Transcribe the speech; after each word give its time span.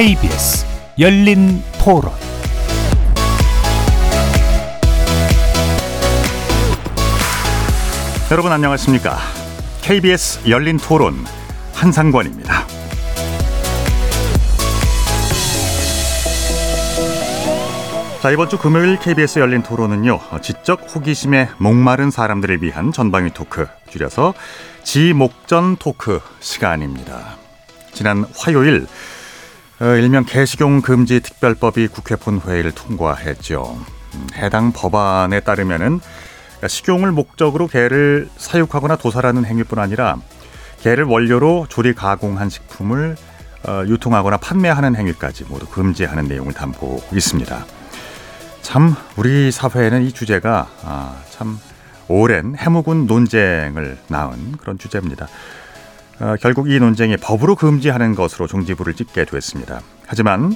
KBS 0.00 0.64
열린 0.98 1.62
토론 1.78 2.10
여러분 8.30 8.50
안녕하십니까? 8.50 9.18
KBS 9.82 10.48
열린 10.48 10.78
토론 10.78 11.16
한상권입니다. 11.74 12.66
자 18.22 18.30
이번 18.30 18.48
주 18.48 18.56
금요일 18.56 18.98
KBS 18.98 19.40
열린 19.40 19.62
토론은요 19.62 20.18
지적 20.40 20.94
호기심에 20.94 21.50
목마른 21.58 22.10
사람들을 22.10 22.62
위한 22.62 22.90
전방위 22.90 23.34
토크 23.34 23.66
줄여서 23.90 24.32
지목전 24.82 25.76
토크 25.76 26.20
시간입니다. 26.40 27.36
지난 27.92 28.24
화요일 28.34 28.86
어, 28.86 29.19
일명 29.80 30.24
개식용 30.24 30.82
금지 30.82 31.20
특별법이 31.20 31.88
국회 31.88 32.14
본회의를 32.14 32.72
통과했죠. 32.72 33.78
음, 34.14 34.26
해당 34.34 34.72
법안에 34.72 35.40
따르면은 35.40 36.00
식용을 36.66 37.12
목적으로 37.12 37.66
개를 37.66 38.28
사육하거나 38.36 38.96
도살하는 38.96 39.46
행위뿐 39.46 39.78
아니라 39.78 40.18
개를 40.82 41.04
원료로 41.04 41.66
조리 41.70 41.94
가공한 41.94 42.50
식품을 42.50 43.16
어, 43.66 43.84
유통하거나 43.86 44.36
판매하는 44.38 44.96
행위까지 44.96 45.44
모두 45.44 45.66
금지하는 45.66 46.28
내용을 46.28 46.52
담고 46.52 47.02
있습니다. 47.12 47.64
참 48.62 48.94
우리 49.16 49.50
사회에는 49.50 50.02
이 50.02 50.12
주제가 50.12 50.68
아, 50.82 51.16
참 51.30 51.58
오랜 52.08 52.54
해묵은 52.56 53.06
논쟁을 53.06 53.98
낳은 54.08 54.52
그런 54.58 54.78
주제입니다. 54.78 55.28
어, 56.20 56.36
결국 56.38 56.70
이 56.70 56.78
논쟁이 56.78 57.16
법으로 57.16 57.54
금지하는 57.56 58.14
것으로 58.14 58.46
종지부를 58.46 58.94
찍게 58.94 59.24
됐습니다. 59.24 59.80
하지만 60.06 60.54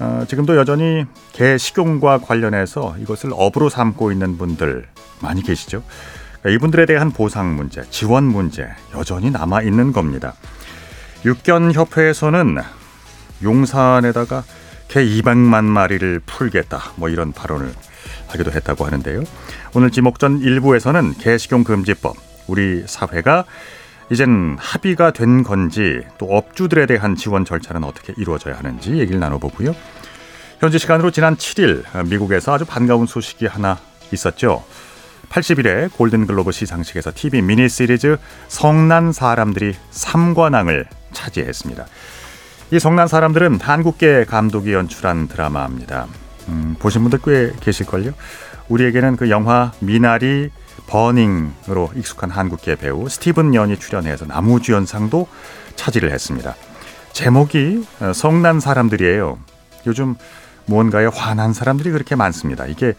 어, 0.00 0.24
지금도 0.28 0.56
여전히 0.56 1.04
개 1.32 1.58
식용과 1.58 2.18
관련해서 2.18 2.96
이것을 2.98 3.30
업으로 3.32 3.68
삼고 3.68 4.12
있는 4.12 4.38
분들 4.38 4.86
많이 5.20 5.42
계시죠. 5.42 5.82
그러니까 6.40 6.50
이분들에 6.50 6.86
대한 6.86 7.10
보상 7.10 7.56
문제, 7.56 7.82
지원 7.90 8.24
문제 8.24 8.68
여전히 8.94 9.30
남아 9.30 9.62
있는 9.62 9.92
겁니다. 9.92 10.34
육견협회에서는 11.24 12.58
용산에다가 13.42 14.44
개 14.88 15.04
200만 15.04 15.64
마리를 15.64 16.20
풀겠다 16.24 16.80
뭐 16.96 17.08
이런 17.08 17.32
발언을 17.32 17.72
하기도 18.28 18.52
했다고 18.52 18.84
하는데요. 18.84 19.22
오늘 19.74 19.90
지목전 19.90 20.40
일부에서는 20.40 21.14
개식용 21.14 21.64
금지법 21.64 22.16
우리 22.46 22.84
사회가 22.86 23.44
이젠 24.10 24.56
합의가 24.60 25.12
된 25.12 25.42
건지 25.42 26.02
또 26.18 26.26
업주들에 26.26 26.86
대한 26.86 27.16
지원 27.16 27.44
절차는 27.44 27.84
어떻게 27.84 28.12
이루어져야 28.16 28.56
하는지 28.56 28.98
얘기를 28.98 29.18
나눠보고요. 29.20 29.74
현지 30.60 30.78
시간으로 30.78 31.10
지난 31.10 31.36
7일 31.36 32.06
미국에서 32.08 32.54
아주 32.54 32.64
반가운 32.64 33.06
소식이 33.06 33.46
하나 33.46 33.78
있었죠. 34.12 34.64
80일에 35.30 35.92
골든글로브 35.92 36.52
시상식에서 36.52 37.12
TV 37.14 37.42
미니 37.42 37.68
시리즈 37.68 38.18
성난 38.48 39.12
사람들이 39.12 39.74
3관왕을 39.90 40.86
차지했습니다. 41.12 41.86
이 42.70 42.78
성난 42.78 43.08
사람들은 43.08 43.60
한국계 43.60 44.24
감독이 44.24 44.72
연출한 44.72 45.28
드라마입니다. 45.28 46.06
음, 46.48 46.76
보신 46.78 47.02
분들 47.02 47.20
꽤 47.24 47.52
계실걸요? 47.60 48.12
우리에게는 48.68 49.16
그 49.16 49.30
영화 49.30 49.72
미나리 49.80 50.50
버닝으로 50.86 51.90
익숙한 51.96 52.30
한국계 52.30 52.76
배우 52.76 53.08
스티븐 53.08 53.54
연이 53.54 53.78
출연해서 53.78 54.26
나무주연상도 54.26 55.26
차지를 55.76 56.12
했습니다. 56.12 56.54
제목이 57.12 57.86
어, 58.00 58.12
성난 58.12 58.60
사람들이에요. 58.60 59.38
요즘 59.86 60.14
무언가에 60.66 61.06
화난 61.06 61.52
사람들이 61.52 61.90
그렇게 61.90 62.14
많습니다. 62.16 62.66
이게 62.66 62.94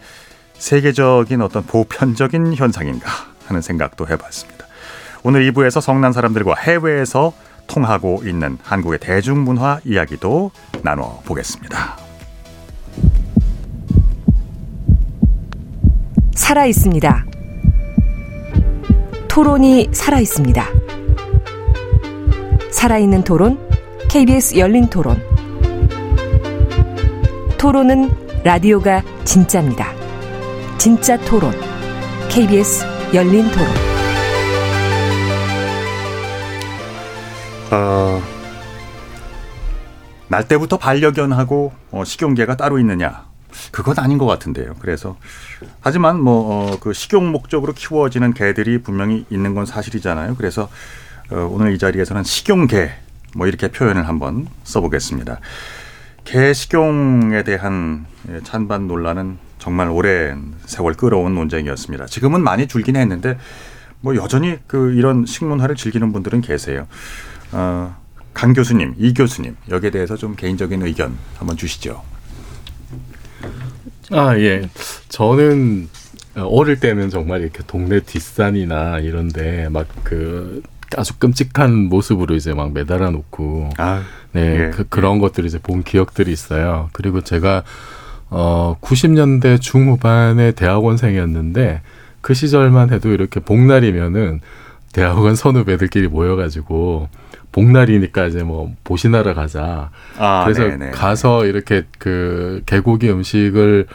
세계적인 0.54 1.42
어떤 1.42 1.64
보편적인 1.64 2.54
현상인가 2.54 3.10
하는 3.46 3.60
생각도 3.60 4.08
해봤습니다. 4.08 4.66
오늘 5.22 5.50
2부에서 5.50 5.80
성난 5.80 6.12
사람들과 6.12 6.54
해외에서 6.56 7.32
통하고 7.66 8.22
있는 8.24 8.58
한국의 8.62 9.00
대중문화 9.00 9.80
이야기도 9.84 10.50
나눠보겠습니다. 10.82 11.98
살아 16.34 16.64
있습니다. 16.66 17.35
토론이 19.36 19.90
살아 19.92 20.18
있습니다. 20.18 20.64
살아있는 22.70 23.22
토론, 23.22 23.58
KBS 24.08 24.56
열린 24.56 24.88
토론. 24.88 25.22
토론은 27.58 28.10
라디오가 28.44 29.02
진짜입니다. 29.24 29.92
진짜 30.78 31.18
토론, 31.18 31.52
KBS 32.30 32.86
열린 33.12 33.44
토론. 33.50 33.68
어, 37.72 38.22
날 40.28 40.48
때부터 40.48 40.78
반려견하고 40.78 41.72
어, 41.90 42.04
식용개가 42.04 42.56
따로 42.56 42.78
있느냐? 42.78 43.26
그건 43.70 43.98
아닌 43.98 44.18
것 44.18 44.26
같은데요. 44.26 44.74
그래서 44.80 45.16
하지만 45.80 46.20
뭐그 46.20 46.90
어, 46.90 46.92
식용 46.92 47.30
목적으로 47.30 47.72
키워지는 47.72 48.34
개들이 48.34 48.82
분명히 48.82 49.24
있는 49.30 49.54
건 49.54 49.66
사실이잖아요. 49.66 50.36
그래서 50.36 50.68
어, 51.30 51.48
오늘 51.50 51.74
이 51.74 51.78
자리에서는 51.78 52.22
식용개 52.22 52.90
뭐 53.34 53.46
이렇게 53.46 53.68
표현을 53.68 54.08
한번 54.08 54.46
써보겠습니다. 54.64 55.40
개 56.24 56.52
식용에 56.52 57.44
대한 57.44 58.06
예, 58.30 58.40
찬반 58.42 58.88
논란은 58.88 59.38
정말 59.58 59.88
오랜 59.88 60.54
세월 60.64 60.94
끌어온 60.94 61.34
논쟁이었습니다. 61.34 62.06
지금은 62.06 62.42
많이 62.42 62.66
줄긴 62.66 62.96
했는데 62.96 63.38
뭐 64.00 64.16
여전히 64.16 64.58
그 64.66 64.92
이런 64.92 65.26
식문화를 65.26 65.76
즐기는 65.76 66.12
분들은 66.12 66.40
계세요. 66.40 66.86
어, 67.52 67.96
강 68.34 68.52
교수님, 68.52 68.94
이 68.98 69.14
교수님 69.14 69.56
여기에 69.70 69.90
대해서 69.90 70.16
좀 70.16 70.36
개인적인 70.36 70.82
의견 70.82 71.16
한번 71.38 71.56
주시죠. 71.56 72.02
아, 74.10 74.38
예. 74.38 74.68
저는 75.08 75.88
어릴 76.36 76.80
때는 76.80 77.10
정말 77.10 77.40
이렇게 77.42 77.62
동네 77.66 78.00
뒷산이나 78.00 78.98
이런데 79.00 79.68
막 79.70 79.86
그 80.04 80.62
아주 80.96 81.18
끔찍한 81.18 81.88
모습으로 81.88 82.34
이제 82.36 82.54
막 82.54 82.72
매달아 82.72 83.10
놓고 83.10 83.70
아, 83.78 84.02
네, 84.32 84.66
예, 84.66 84.70
그, 84.70 84.88
그런 84.88 85.16
예. 85.16 85.20
것들을 85.20 85.46
이제 85.46 85.58
본 85.58 85.82
기억들이 85.82 86.30
있어요. 86.30 86.90
그리고 86.92 87.20
제가 87.22 87.64
어 88.28 88.76
90년대 88.80 89.60
중후반에 89.60 90.52
대학원생이었는데 90.52 91.82
그 92.20 92.34
시절만 92.34 92.92
해도 92.92 93.10
이렇게 93.10 93.40
복날이면은 93.40 94.40
대학원 94.92 95.34
선후배들끼리 95.34 96.08
모여가지고 96.08 97.08
복날이니까 97.52 98.26
이제 98.26 98.42
뭐 98.42 98.72
보신하러 98.84 99.34
가자. 99.34 99.90
아, 100.18 100.44
그래서 100.44 100.64
네네. 100.64 100.76
네, 100.76 100.90
가서 100.90 101.42
네. 101.42 101.48
이렇게 101.48 101.84
그 101.98 102.62
개고기 102.66 103.10
음식을 103.10 103.86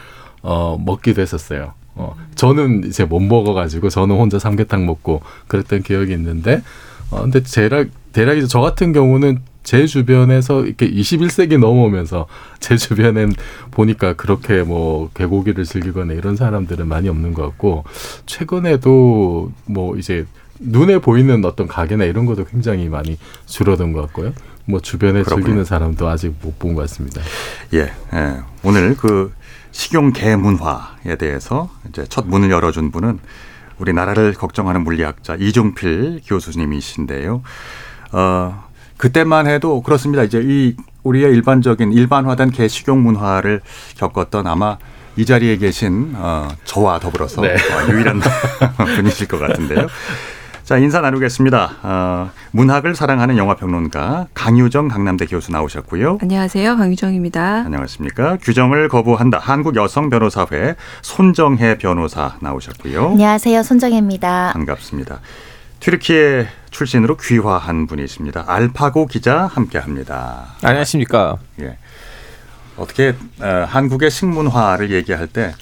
어 0.42 0.78
먹기도 0.84 1.22
했었어요. 1.22 1.74
어 1.94 2.16
저는 2.34 2.84
이제 2.86 3.04
못 3.04 3.20
먹어가지고 3.20 3.90
저는 3.90 4.16
혼자 4.16 4.38
삼계탕 4.38 4.86
먹고 4.86 5.22
그랬던 5.46 5.82
기억이 5.82 6.12
있는데 6.12 6.62
어 7.10 7.22
근데 7.22 7.42
대략 7.42 7.88
대략 8.12 8.38
이제 8.38 8.46
저 8.46 8.60
같은 8.60 8.92
경우는 8.92 9.40
제 9.62 9.86
주변에서 9.86 10.64
이렇게 10.64 10.90
21세기 10.90 11.58
넘어오면서 11.58 12.26
제 12.60 12.76
주변엔 12.76 13.32
보니까 13.70 14.14
그렇게 14.14 14.62
뭐 14.62 15.10
개고기를 15.14 15.64
즐기거나 15.64 16.14
이런 16.14 16.36
사람들은 16.36 16.88
많이 16.88 17.08
없는 17.08 17.34
것 17.34 17.42
같고 17.42 17.84
최근에도 18.26 19.52
뭐 19.66 19.96
이제 19.96 20.26
눈에 20.58 20.98
보이는 20.98 21.44
어떤 21.44 21.66
가게나 21.66 22.04
이런 22.04 22.26
것도 22.26 22.44
굉장히 22.44 22.88
많이 22.88 23.18
줄어든 23.46 23.92
것 23.92 24.02
같고요. 24.02 24.32
뭐 24.64 24.80
주변에 24.80 25.22
그렇군요. 25.22 25.44
즐기는 25.44 25.64
사람도 25.64 26.06
아직 26.08 26.34
못 26.42 26.58
본 26.58 26.74
것 26.74 26.82
같습니다. 26.82 27.20
예, 27.74 27.92
예. 28.14 28.36
오늘 28.62 28.96
그 28.96 29.32
식용 29.72 30.12
개 30.12 30.36
문화에 30.36 31.16
대해서 31.18 31.70
이제 31.88 32.04
첫 32.08 32.26
문을 32.28 32.50
열어준 32.50 32.90
분은 32.92 33.18
우리나라를 33.78 34.34
걱정하는 34.34 34.82
물리학자 34.84 35.34
이종필 35.40 36.20
교수님이신데요. 36.26 37.42
어, 38.12 38.64
그때만 38.98 39.48
해도 39.48 39.82
그렇습니다. 39.82 40.22
이제 40.22 40.40
이 40.44 40.76
우리의 41.02 41.32
일반적인 41.32 41.92
일반화된 41.92 42.50
개 42.52 42.68
식용 42.68 43.02
문화를 43.02 43.60
겪었던 43.96 44.46
아마 44.46 44.78
이 45.16 45.24
자리에 45.26 45.56
계신 45.56 46.12
어, 46.14 46.48
저와 46.64 47.00
더불어서 47.00 47.42
네. 47.42 47.54
어, 47.54 47.92
유일한 47.92 48.20
분이실 48.96 49.26
것 49.26 49.38
같은데요. 49.38 49.88
자, 50.72 50.78
인사 50.78 51.02
나누겠습니다. 51.02 51.70
어, 51.82 52.30
문학을 52.52 52.94
사랑하는 52.94 53.36
영화평론가 53.36 54.28
강유정 54.32 54.88
강남대 54.88 55.26
교수 55.26 55.52
나오셨고요. 55.52 56.16
안녕하세요. 56.22 56.78
강유정입니다. 56.78 57.64
안녕하십니까. 57.66 58.38
규정을 58.40 58.88
거부한다. 58.88 59.36
한국여성변호사회 59.38 60.76
손정혜 61.02 61.76
변호사 61.76 62.36
나오셨고요. 62.40 63.10
안녕하세요. 63.10 63.62
손정혜입니다. 63.62 64.52
반갑습니다. 64.54 65.20
튀르키예 65.80 66.48
출신으로 66.70 67.18
귀화한 67.18 67.86
분이 67.86 68.02
있습니다. 68.04 68.42
알파고 68.46 69.08
기자 69.08 69.44
함께합니다. 69.48 70.54
안녕하십니까? 70.62 71.36
예. 71.60 71.76
어떻게 72.78 73.14
어, 73.42 73.66
한국의 73.68 74.10
식문화를 74.10 74.90
얘기할 74.90 75.26
때 75.26 75.52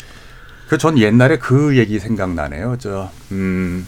그 0.69 0.79
전 0.79 0.97
옛날에 0.99 1.37
그 1.39 1.77
얘기 1.77 1.99
생각나네요. 1.99 2.77
저 2.79 3.11
음, 3.33 3.85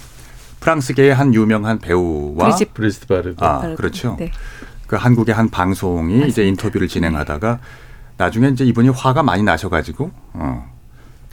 프랑스계의 0.62 1.12
한 1.14 1.35
유명한 1.35 1.79
배우와 1.79 2.47
브리짓 2.47 2.73
브리짓 2.73 3.09
바르드. 3.09 3.44
아 3.44 3.75
그렇죠. 3.75 4.17
네. 4.19 4.31
그 4.87 4.97
한국의 4.97 5.35
한 5.35 5.49
방송이 5.50 6.20
맞습니다. 6.20 6.26
이제 6.26 6.44
인터뷰를 6.47 6.87
진행하다가 6.87 7.59
나중에 8.17 8.49
이제 8.49 8.64
이분이 8.64 8.91
화가 8.91 9.23
많이 9.25 9.43
나셔 9.43 9.69
가지고 9.69 10.12
어, 10.35 10.70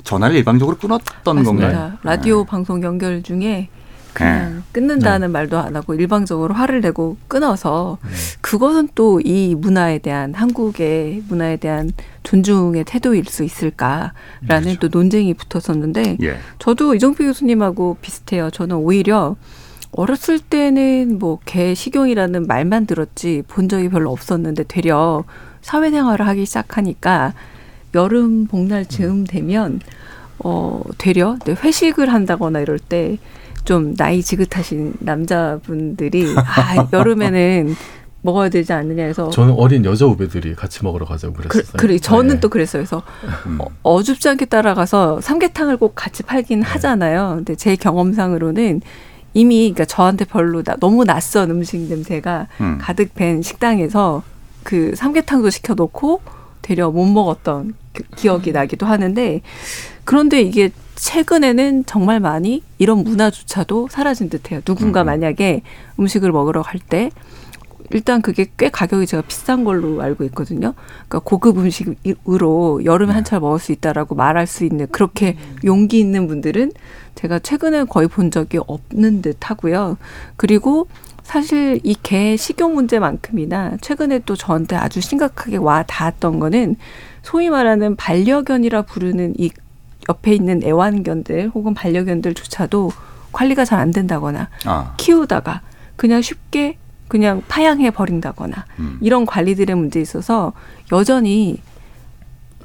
전화를 0.04 0.36
일방적으로 0.36 0.78
끊었던 0.78 1.36
맞습니다. 1.36 1.68
건가요? 1.68 1.98
라디오 2.04 2.44
네. 2.44 2.50
방송 2.50 2.82
연결 2.82 3.22
중에 3.22 3.70
그냥 4.20 4.56
네. 4.56 4.62
끊는다는 4.74 5.28
네. 5.30 5.32
말도 5.32 5.58
안 5.58 5.76
하고 5.76 5.94
일방적으로 5.96 6.54
화를 6.54 6.82
내고 6.82 7.18
끊어서 7.28 7.98
네. 8.04 8.10
그것은 8.42 8.90
또 8.96 9.20
이 9.24 9.56
문화에 9.58 10.00
대한 10.00 10.34
한국의 10.34 11.24
문화에 11.28 11.58
대한 11.58 11.92
존중의 12.24 12.84
태도일 12.86 13.26
수 13.26 13.44
있을까라는 13.44 14.12
그렇죠. 14.76 14.80
또 14.80 14.88
논쟁이 14.90 15.34
붙었었는데 15.34 16.18
예. 16.22 16.38
저도 16.60 16.96
이정표 16.96 17.24
교수님하고 17.26 17.98
비슷해요. 18.02 18.50
저는 18.52 18.76
오히려 18.78 19.36
어렸을 19.92 20.40
때는 20.40 21.18
뭐 21.20 21.40
개 21.46 21.74
식용이라는 21.74 22.46
말만 22.46 22.86
들었지 22.86 23.44
본 23.48 23.68
적이 23.70 23.90
별로 23.90 24.12
없었는데 24.12 24.66
되려 24.68 25.24
사회생활을 25.62 26.28
하기 26.28 26.46
시작하니까 26.46 27.34
여름 27.96 28.46
복날 28.48 28.86
즈음 28.86 29.26
되면 29.26 29.80
어 30.44 30.82
되려 30.98 31.38
회식을 31.48 32.14
한다거나 32.14 32.60
이럴 32.60 32.80
때 32.80 33.18
좀 33.70 33.94
나이 33.94 34.24
지긋하신 34.24 34.96
남자분들이 34.98 36.34
아 36.36 36.88
여름에는 36.92 37.76
먹어야 38.24 38.50
되지 38.50 38.74
않느냐 38.74 39.04
해서 39.04 39.30
저는 39.30 39.54
어린 39.60 39.86
여자 39.86 40.08
후배들이 40.08 40.56
같이 40.56 40.84
먹으러 40.84 41.06
가자고 41.06 41.36
그랬어요. 41.36 41.64
그, 41.78 41.86
래 41.86 42.00
저는 42.00 42.36
네. 42.36 42.40
또 42.40 42.50
그랬어요. 42.50 42.82
그래서 42.82 43.04
음. 43.46 43.60
어, 43.84 44.02
줍지 44.02 44.28
않게 44.28 44.46
따라가서 44.46 45.22
삼계탕을 45.22 45.78
꼭 45.78 45.94
같이 45.94 46.24
팔긴 46.24 46.62
네. 46.62 46.66
하잖아요. 46.66 47.34
근데 47.36 47.54
제 47.54 47.76
경험상으로는 47.76 48.82
이미 49.36 49.72
그러니까 49.72 49.86
저한테 49.86 50.26
별로 50.26 50.64
나, 50.64 50.76
너무 50.78 51.06
낯선 51.06 51.52
음식 51.52 51.78
냄새가 51.78 52.48
음. 52.62 52.80
가득 52.82 53.14
밴 53.14 53.44
식당에서 53.44 54.24
그 54.64 54.96
삼계탕도 54.96 55.52
시켜놓고 55.52 56.22
되려 56.64 56.90
못 56.90 57.06
먹었던 57.06 57.76
그 57.94 58.02
기억이 58.16 58.52
나기도 58.52 58.88
하는데 58.88 59.42
그런데 60.06 60.42
이게 60.42 60.72
최근에는 61.00 61.86
정말 61.86 62.20
많이 62.20 62.62
이런 62.78 63.00
문화조차도 63.04 63.88
사라진 63.90 64.30
듯해요. 64.30 64.62
누군가 64.62 65.02
음. 65.02 65.06
만약에 65.08 65.62
음식을 66.00 66.32
먹으러 66.32 66.62
갈 66.62 66.80
때 66.80 67.10
일단 67.92 68.22
그게 68.22 68.46
꽤 68.58 68.70
가격이 68.70 69.08
제가 69.08 69.24
비싼 69.24 69.64
걸로 69.64 70.02
알고 70.02 70.24
있거든요. 70.26 70.74
그러니까 71.08 71.20
고급 71.20 71.58
음식으로 71.58 72.86
여름에 72.86 73.12
네. 73.12 73.16
한철 73.16 73.40
먹을 73.40 73.60
수 73.60 73.72
있다라고 73.72 74.14
말할 74.16 74.46
수 74.46 74.64
있는 74.64 74.88
그렇게 74.92 75.38
음. 75.40 75.56
용기 75.64 76.00
있는 76.00 76.28
분들은 76.28 76.72
제가 77.16 77.40
최근에 77.40 77.86
거의 77.86 78.08
본 78.08 78.30
적이 78.30 78.60
없는 78.68 79.22
듯 79.24 79.38
하고요. 79.50 79.98
그리고 80.36 80.88
사실 81.24 81.80
이 81.84 81.96
개 82.02 82.36
식용 82.38 82.76
문제만큼이나 82.76 83.78
최근에 83.82 84.20
또 84.26 84.36
저한테 84.36 84.76
아주 84.76 85.02
심각하게 85.02 85.58
와 85.58 85.84
닿았던 85.84 86.40
거는 86.40 86.76
소위 87.24 87.50
말하는 87.50 87.96
반려견이라 87.96 88.84
부르는 88.84 89.34
이 89.38 89.50
옆에 90.10 90.34
있는 90.34 90.62
애완견들 90.64 91.52
혹은 91.54 91.74
반려견들조차도 91.74 92.92
관리가 93.32 93.64
잘 93.64 93.80
안 93.80 93.92
된다거나 93.92 94.50
아. 94.66 94.94
키우다가 94.98 95.62
그냥 95.96 96.22
쉽게 96.22 96.78
그냥 97.08 97.42
파양해 97.48 97.92
버린다거나 97.92 98.66
음. 98.80 98.98
이런 99.02 99.26
관리들의 99.26 99.76
문제에 99.76 100.02
있어서 100.02 100.54
여전히 100.92 101.62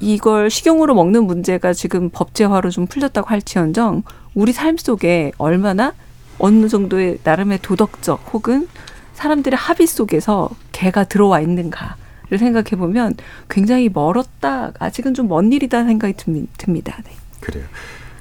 이걸 0.01 0.49
식용으로 0.49 0.93
먹는 0.93 1.23
문제가 1.25 1.73
지금 1.73 2.09
법제화로 2.09 2.69
좀 2.69 2.85
풀렸다고 2.85 3.29
할지언정 3.29 4.03
우리 4.33 4.51
삶 4.51 4.77
속에 4.77 5.31
얼마나 5.37 5.93
어느 6.37 6.67
정도의 6.67 7.19
나름의 7.23 7.59
도덕적 7.61 8.33
혹은 8.33 8.67
사람들의 9.13 9.55
합의 9.57 9.87
속에서 9.87 10.49
개가 10.73 11.05
들어와 11.05 11.39
있는가 11.39 11.95
를 12.27 12.39
생각해 12.39 12.69
보면 12.71 13.13
굉장히 13.49 13.87
멀었다 13.87 14.71
아직은 14.79 15.13
좀 15.13 15.27
먼 15.27 15.53
일이다 15.53 15.83
생각이 15.83 16.15
듭니다. 16.57 16.97
네. 17.05 17.11
그래요. 17.45 17.65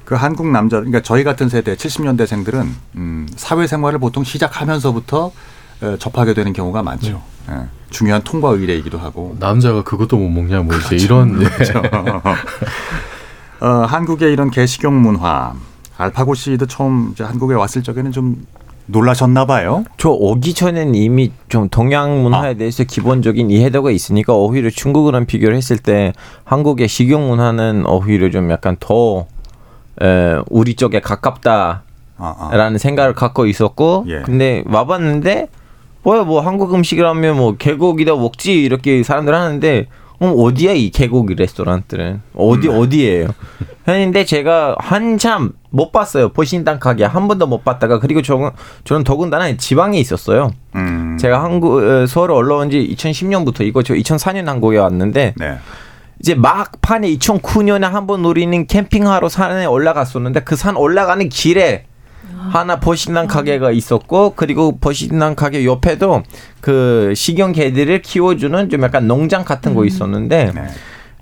그 0.05 0.15
한국 0.15 0.49
남자 0.49 0.77
그러니까 0.77 1.01
저희 1.01 1.25
같은 1.25 1.49
세대 1.49 1.75
70년대생들은 1.75 2.69
음, 2.97 3.27
사회생활을 3.37 3.99
보통 3.99 4.23
시작하면서부터 4.23 5.33
에, 5.83 5.97
접하게 5.99 6.35
되는 6.35 6.53
경우가 6.53 6.83
많죠. 6.83 7.23
네. 7.49 7.55
예, 7.55 7.67
중요한 7.91 8.23
통과 8.23 8.51
의례이기도 8.51 8.99
하고 8.99 9.37
남자가 9.41 9.83
그것도 9.83 10.17
못 10.19 10.29
먹냐 10.29 10.59
뭐 10.61 10.69
그렇죠. 10.69 10.95
이제 10.95 11.05
이런 11.05 11.39
그렇죠. 11.39 11.83
어, 13.61 13.67
한국의 13.87 14.33
이런 14.33 14.51
개식용 14.51 15.01
문화 15.01 15.55
알파고 15.97 16.35
씨도 16.35 16.67
처음 16.67 17.11
이제 17.13 17.25
한국에 17.25 17.55
왔을 17.55 17.83
적에는 17.83 18.13
좀 18.13 18.45
놀라셨나 18.87 19.47
봐요. 19.47 19.85
저 19.97 20.11
오기 20.11 20.55
전엔 20.55 20.95
이미 20.95 21.33
좀 21.49 21.69
동양 21.69 22.23
문화에 22.23 22.51
아. 22.51 22.55
대해서 22.55 22.85
기본적인 22.85 23.51
이해도가 23.51 23.91
있으니까 23.91 24.35
오히려 24.35 24.71
중국이랑 24.71 25.27
비교를 25.27 25.57
했을 25.57 25.79
때 25.79 26.13
한국의 26.45 26.89
식용 26.89 27.29
문화는 27.29 27.87
오히려 27.87 28.31
좀 28.31 28.51
약간 28.51 28.77
더 28.79 29.27
에, 30.03 30.37
우리 30.51 30.75
쪽에 30.75 31.01
가깝다라는 31.01 31.83
아, 32.19 32.35
아. 32.51 32.79
생각을 32.79 33.15
갖고 33.15 33.47
있었고 33.47 34.05
예. 34.09 34.23
근데 34.23 34.63
와봤는데 34.67 35.49
뭐야 36.03 36.25
뭐 36.25 36.41
한국 36.41 36.75
음식이라면 36.75 37.37
뭐 37.37 37.57
개고기다 37.57 38.15
먹지 38.17 38.63
이렇게 38.63 39.03
사람들 39.03 39.35
하는데 39.35 39.87
어, 40.21 40.29
어디야 40.29 40.73
이 40.73 40.91
개고기 40.91 41.35
레스토랑들은 41.35 42.21
어디 42.37 42.69
음. 42.69 42.79
어디예요? 42.79 43.29
했는데 43.89 44.25
제가 44.25 44.77
한참 44.79 45.53
못 45.75 45.91
봤어요 45.91 46.29
보신당 46.29 46.79
가게 46.79 47.05
한 47.05 47.27
번도 47.27 47.49
못 47.49 47.65
봤다가 47.65 47.99
그리고 47.99 48.23
저, 48.23 48.53
저는 48.85 49.03
더군다나 49.03 49.57
지방에 49.57 49.99
있었어요. 49.99 50.53
음. 50.77 51.19
제가 51.21 51.43
한국 51.43 51.83
어, 51.83 52.07
서울 52.07 52.31
올라온 52.31 52.71
지 52.71 52.95
2010년부터 52.97 53.63
이거 53.63 53.83
저 53.83 53.95
2004년 53.95 54.47
한국에 54.47 54.79
왔는데 54.79 55.35
네. 55.37 55.59
이제 56.21 56.37
막판에 56.37 57.09
2009년에 57.17 57.83
한번 57.83 58.23
노리는 58.23 58.67
캠핑하러 58.67 59.29
산에 59.29 59.67
올라갔었는데 59.67 60.41
그 60.41 60.55
산 60.55 60.77
올라가는 60.77 61.29
길에 61.29 61.87
하나 62.51 62.79
버시난 62.79 63.27
가게가 63.27 63.73
있었고 63.73 64.35
그리고 64.37 64.79
버시난 64.79 65.35
가게 65.35 65.65
옆에도 65.65 66.23
그 66.61 67.13
식용 67.17 67.53
개들을 67.53 68.03
키워주는 68.03 68.71
좀 68.71 68.83
약간 68.83 69.09
농장 69.09 69.45
같은 69.45 69.75
거 69.75 69.81
음. 69.81 69.87
있었는데 69.87 70.53
네. 70.55 70.63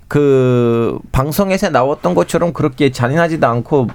그 0.07 0.99
방송에서 1.11 1.69
나왔던 1.69 2.13
것처럼 2.13 2.53
그렇게 2.53 2.91
잔인하지도 2.91 3.47
않고 3.47 3.87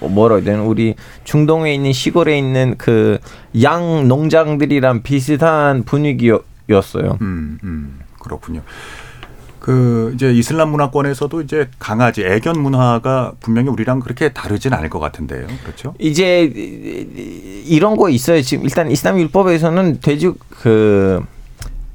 뭐 0.00 0.08
뭐라 0.08 0.36
해야 0.36 0.44
되나 0.44 0.62
우리 0.62 0.94
중동에 1.24 1.74
있는 1.74 1.92
시골에 1.92 2.38
있는 2.38 2.76
그 2.76 3.18
양 3.62 4.08
농장들이랑 4.08 5.02
비슷한 5.02 5.82
분위기였어요. 5.84 7.18
음, 7.20 7.58
음 7.64 8.00
그렇군요. 8.20 8.62
그 9.58 10.12
이제 10.14 10.32
이슬람 10.32 10.70
문화권에서도 10.70 11.42
이제 11.42 11.68
강아지 11.78 12.24
애견 12.24 12.58
문화가 12.58 13.32
분명히 13.40 13.68
우리랑 13.68 14.00
그렇게 14.00 14.30
다르진 14.30 14.72
않을 14.72 14.88
것 14.88 14.98
같은데요. 14.98 15.46
그렇죠? 15.62 15.94
이제 15.98 16.44
이런 17.66 17.96
거 17.96 18.08
있어요. 18.08 18.40
지금 18.40 18.64
일단 18.64 18.90
이슬람 18.90 19.18
율법에서는 19.18 20.00
돼지 20.00 20.30
그 20.48 21.22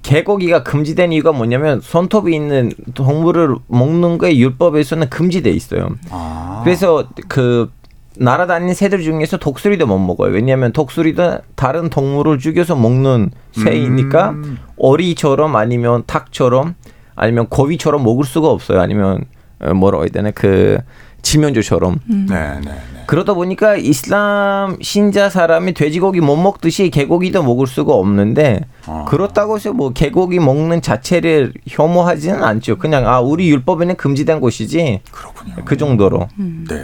개고기가 0.03 0.63
금지된 0.63 1.11
이유가 1.13 1.31
뭐냐면 1.31 1.79
손톱이 1.81 2.35
있는 2.35 2.71
동물을 2.93 3.55
먹는 3.67 4.17
게 4.19 4.37
율법에서는 4.37 5.09
금지돼 5.09 5.49
있어요. 5.49 5.89
아. 6.11 6.61
그래서 6.63 7.07
그 7.27 7.71
날아다니는 8.17 8.75
새들 8.75 9.01
중에서 9.01 9.37
독수리도 9.37 9.87
못 9.87 9.97
먹어요. 9.97 10.31
왜냐하면 10.33 10.71
독수리도 10.71 11.39
다른 11.55 11.89
동물을 11.89 12.37
죽여서 12.37 12.75
먹는 12.75 13.31
새이니까 13.53 14.31
음. 14.31 14.59
어리처럼 14.77 15.55
아니면 15.55 16.03
닭처럼 16.05 16.75
아니면 17.15 17.47
고비처럼 17.47 18.03
먹을 18.03 18.25
수가 18.25 18.49
없어요. 18.49 18.81
아니면 18.81 19.25
어, 19.59 19.73
뭐라고 19.73 20.03
해야 20.03 20.11
되나 20.11 20.31
그 20.31 20.77
지면조처럼. 21.23 21.99
음. 22.09 22.27
네, 22.29 22.59
네, 22.63 22.71
네. 22.93 23.03
그러다 23.07 23.33
보니까 23.33 23.75
이슬람 23.75 24.77
신자 24.81 25.29
사람이 25.29 25.73
돼지고기 25.73 26.21
못 26.21 26.35
먹듯이 26.35 26.89
개고기도 26.89 27.41
먹을 27.43 27.65
수가 27.65 27.93
없는데 27.93 28.65
어. 28.85 29.05
그렇다고 29.09 29.55
해서 29.55 29.73
뭐 29.73 29.91
개고기 29.91 30.39
먹는 30.39 30.81
자체를 30.81 31.53
혐오하지는 31.67 32.43
않죠. 32.43 32.77
그냥 32.77 33.07
아 33.07 33.19
우리 33.19 33.49
율법에는 33.49 33.95
금지된 33.95 34.39
곳이지. 34.39 35.01
그렇군요. 35.11 35.55
그 35.65 35.75
정도로. 35.77 36.27
음. 36.37 36.65
네, 36.69 36.83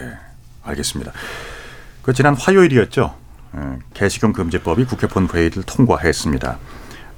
알겠습니다. 0.64 1.12
그 2.02 2.14
지난 2.14 2.36
화요일이었죠. 2.36 3.14
예, 3.56 3.62
개식용 3.94 4.34
금지법이 4.34 4.86
국회 4.86 5.08
본회의를 5.08 5.64
통과했습니다. 5.64 6.58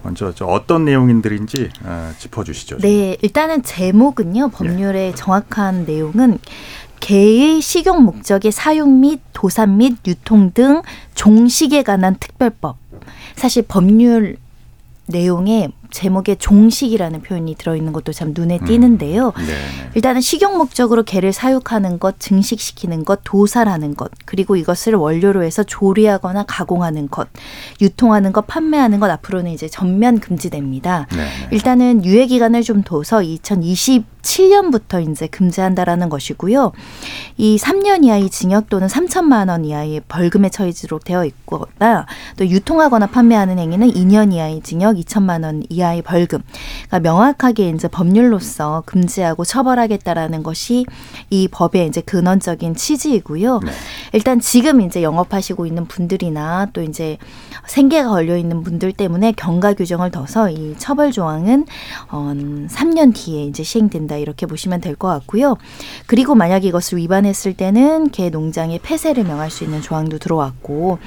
먼저 0.04 0.34
어떤 0.42 0.86
내용인들인지 0.86 1.70
어, 1.84 2.12
짚어주시죠. 2.18 2.80
네, 2.80 3.18
일단은 3.22 3.62
제목은요 3.64 4.50
법률의 4.50 5.10
예. 5.10 5.16
정확한 5.16 5.86
내용은 5.86 6.40
개의 7.02 7.62
식용 7.62 8.04
목적의 8.06 8.54
사용 8.54 9.02
및 9.02 9.20
도산 9.34 9.78
및 9.78 9.98
유통 10.08 10.52
등 10.54 10.82
종식에 11.16 11.84
관한 11.84 12.16
특별법. 12.18 12.78
사실 13.36 13.64
법률 13.68 14.38
내용에 15.08 15.70
제목에 15.92 16.36
종식이라는 16.36 17.22
표현이 17.22 17.56
들어있는 17.56 17.94
것도 17.94 18.14
참 18.14 18.34
눈에 18.36 18.60
음. 18.62 18.66
띄는데요. 18.66 19.34
음. 19.38 19.92
일단은 19.94 20.22
식용 20.22 20.58
목적으로 20.58 21.04
개를 21.04 21.34
사육하는 21.34 22.00
것, 22.00 22.20
증식시키는 22.20 23.06
것, 23.06 23.20
도살하는 23.24 23.96
것, 23.96 24.12
그리고 24.26 24.56
이것을 24.56 24.96
원료로 24.96 25.44
해서 25.44 25.64
조리하거나 25.64 26.46
가공하는 26.48 27.10
것, 27.10 27.28
유통하는 27.82 28.32
것, 28.32 28.48
판매하는 28.48 29.00
것 29.00 29.10
앞으로는 29.10 29.52
이제 29.52 29.68
전면 29.68 30.20
금지됩니다. 30.20 31.08
네네. 31.10 31.50
일단은 31.52 32.06
유예 32.06 32.26
기간을 32.26 32.64
좀 32.64 32.84
둬서 32.84 33.22
2020 33.22 34.22
7년부터 34.22 35.10
이제 35.10 35.28
금지한다라는 35.28 36.10
것이고요. 36.10 36.72
이 37.38 37.58
3년 37.58 38.06
이하의 38.06 38.30
징역 38.30 38.70
또는 38.70 38.88
3천만 38.88 39.50
원 39.50 39.66
이하의 39.66 40.02
벌금에 40.08 40.50
처해지도록 40.50 41.04
되어 41.04 41.26
있거나 41.26 42.06
또 42.38 42.48
유통하거나 42.48 43.08
판매하는 43.08 43.58
행위는 43.58 43.92
2년 43.92 44.34
이하의 44.34 44.62
징역 44.62 44.96
2천만 44.98 45.44
원 45.44 45.64
이하 45.70 45.81
의 45.82 46.02
벌금. 46.02 46.40
그러니까 46.88 47.00
명확하게 47.00 47.70
이제 47.70 47.88
법률로서 47.88 48.84
금지하고 48.86 49.44
처벌하겠다라는 49.44 50.44
것이 50.44 50.86
이 51.30 51.48
법의 51.50 51.88
이제 51.88 52.00
근원적인 52.02 52.76
취지이고요. 52.76 53.60
네. 53.60 53.72
일단 54.14 54.40
지금 54.40 54.80
이제 54.82 55.04
영업하시고 55.04 55.66
있는 55.66 55.88
분들이나 55.88 56.68
또 56.72 56.82
이제 56.82 57.18
생계가 57.66 58.10
걸려 58.10 58.38
있는 58.38 58.64
분들 58.64 58.94
때문에 58.94 59.34
경과 59.34 59.74
규정을 59.74 60.12
둬서 60.12 60.50
이 60.50 60.76
처벌 60.78 61.12
조항은 61.12 61.66
어 62.12 62.32
3년 62.34 63.14
뒤에 63.14 63.44
이제 63.46 63.64
시행된다 63.64 64.16
이렇게 64.16 64.46
보시면 64.46 64.80
될 64.80 64.92
것 65.02 65.08
같고요. 65.08 65.58
그리고 66.06 66.36
만약 66.36 66.64
이것을 66.64 67.00
위반했을 67.00 67.54
때는 67.56 68.12
개 68.12 68.30
농장의 68.30 68.80
폐쇄를 68.84 69.24
명할 69.24 69.50
수 69.50 69.64
있는 69.64 69.82
조항도 69.82 70.20
들어왔고 70.20 71.00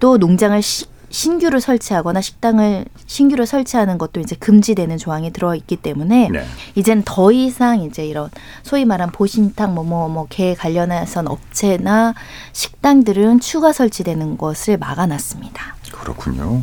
또 0.00 0.18
농장을 0.18 0.60
시, 0.62 0.86
신규로 1.16 1.60
설치하거나 1.60 2.20
식당을 2.20 2.84
신규로 3.06 3.46
설치하는 3.46 3.96
것도 3.96 4.20
이제 4.20 4.36
금지되는 4.36 4.98
조항이 4.98 5.32
들어 5.32 5.54
있기 5.54 5.76
때문에 5.76 6.28
네. 6.30 6.44
이제는 6.74 7.04
더 7.06 7.32
이상 7.32 7.80
이제 7.80 8.04
이런 8.04 8.28
소위 8.62 8.84
말한 8.84 9.12
보신탕 9.12 9.74
뭐뭐 9.74 10.10
뭐개 10.10 10.54
관련해선 10.54 11.26
업체나 11.26 12.12
식당들은 12.52 13.40
추가 13.40 13.72
설치되는 13.72 14.36
것을 14.36 14.76
막아놨습니다. 14.76 15.76
그렇군요. 15.90 16.62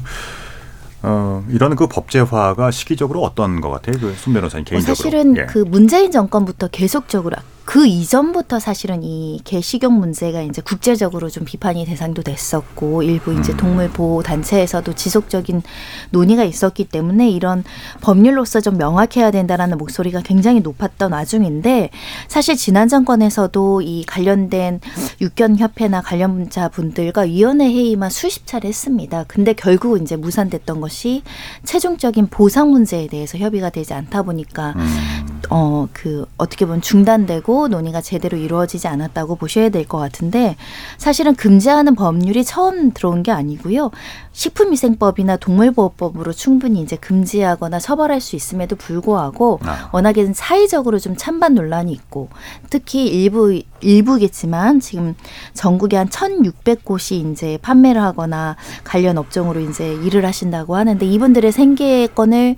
어, 1.01 1.43
이런 1.49 1.75
그 1.75 1.87
법제화가 1.87 2.69
시기적으로 2.69 3.23
어떤 3.23 3.59
것 3.59 3.71
같아요? 3.71 3.99
그순 3.99 4.33
변호사님 4.33 4.65
개인적으로. 4.65 4.91
어, 4.91 4.95
사실은 4.95 5.35
예. 5.35 5.45
그 5.47 5.57
문재인 5.57 6.11
정권부터 6.11 6.67
계속적으로 6.67 7.37
그 7.65 7.87
이전부터 7.87 8.59
사실은 8.59 9.03
이 9.03 9.39
개식용 9.45 9.93
문제가 9.93 10.41
이제 10.41 10.61
국제적으로 10.61 11.29
좀 11.29 11.45
비판이 11.45 11.85
대상도 11.85 12.21
됐었고 12.21 13.03
일부 13.03 13.33
이제 13.33 13.53
음. 13.53 13.57
동물 13.57 13.89
보호 13.89 14.21
단체에서도 14.21 14.93
지속적인 14.93 15.61
논의가 16.09 16.43
있었기 16.43 16.85
때문에 16.85 17.29
이런 17.29 17.63
법률로서 18.01 18.59
좀 18.59 18.77
명확해야 18.77 19.31
된다라는 19.31 19.77
목소리가 19.77 20.21
굉장히 20.21 20.59
높았던 20.59 21.13
와중인데 21.13 21.89
사실 22.27 22.57
지난 22.57 22.89
정권에서도 22.89 23.81
이 23.81 24.03
관련된 24.05 24.81
육견 25.21 25.57
협회나 25.57 26.01
관련자 26.01 26.67
분들과 26.67 27.21
위원회 27.21 27.67
회의만 27.67 28.09
수십 28.09 28.45
차례 28.45 28.67
했습니다. 28.67 29.23
근데 29.27 29.53
결국 29.53 30.01
이제 30.01 30.17
무산됐던 30.17 30.81
것이 30.81 31.23
최종적인 31.63 32.27
보상 32.27 32.71
문제에 32.71 33.07
대해서 33.07 33.37
협의가 33.37 33.69
되지 33.69 33.93
않다 33.93 34.23
보니까 34.23 34.73
음. 34.75 35.41
어그 35.49 36.25
어떻게 36.37 36.65
보면 36.65 36.81
중단되고 36.81 37.52
있고 37.53 37.67
논의가 37.67 38.01
제대로 38.01 38.35
이루어지지 38.37 38.87
않았다고 38.87 39.35
보셔야 39.35 39.69
될 39.69 39.83
것 39.83 39.97
같은데 39.97 40.55
사실은 40.97 41.35
금지하는 41.35 41.93
법률이 41.93 42.45
처음 42.45 42.91
들어온 42.93 43.21
게 43.21 43.31
아니고요. 43.31 43.91
식품위생법이나 44.31 45.37
동물보호법으로 45.37 46.31
충분히 46.31 46.81
이제 46.81 46.95
금지하거나 46.95 47.79
처벌할 47.79 48.21
수 48.21 48.35
있음에도 48.37 48.77
불구하고 48.77 49.59
아. 49.63 49.89
워낙에 49.91 50.33
사회적으로 50.33 50.99
좀 50.99 51.15
찬반 51.17 51.53
논란이 51.53 51.91
있고 51.91 52.29
특히 52.69 53.05
일부 53.07 53.61
일부겠지만 53.81 54.79
지금 54.79 55.13
전국에 55.53 55.97
한 55.97 56.09
천육백 56.09 56.85
곳이 56.85 57.17
이제 57.31 57.59
판매를 57.61 58.01
하거나 58.01 58.55
관련 58.85 59.17
업종으로 59.17 59.59
이제 59.59 59.93
일을 59.93 60.25
하신다고 60.25 60.77
하는데 60.77 61.05
이분들의 61.05 61.51
생계권을 61.51 62.55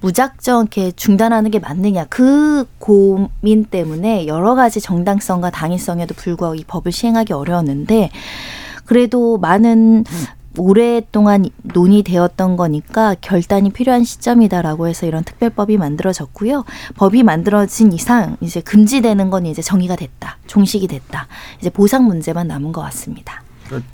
무작정 0.00 0.62
이렇게 0.62 0.92
중단하는 0.92 1.50
게 1.50 1.58
맞느냐 1.58 2.06
그 2.06 2.66
고민 2.78 3.64
때문에 3.64 4.26
여러 4.26 4.54
가지 4.54 4.80
정당성과 4.80 5.50
당위성에도 5.50 6.14
불구하고 6.14 6.54
이 6.54 6.64
법을 6.66 6.92
시행하기 6.92 7.32
어려웠는데 7.32 8.10
그래도 8.84 9.38
많은 9.38 10.04
오랫동안 10.56 11.46
논의되었던 11.62 12.56
거니까 12.56 13.14
결단이 13.20 13.70
필요한 13.70 14.02
시점이다라고 14.02 14.88
해서 14.88 15.06
이런 15.06 15.22
특별법이 15.22 15.76
만들어졌고요. 15.76 16.64
법이 16.96 17.22
만들어진 17.22 17.92
이상 17.92 18.36
이제 18.40 18.60
금지되는 18.60 19.30
건 19.30 19.46
이제 19.46 19.62
정의가 19.62 19.94
됐다. 19.96 20.38
종식이 20.46 20.88
됐다. 20.88 21.28
이제 21.60 21.70
보상 21.70 22.06
문제만 22.06 22.48
남은 22.48 22.72
것 22.72 22.80
같습니다. 22.82 23.42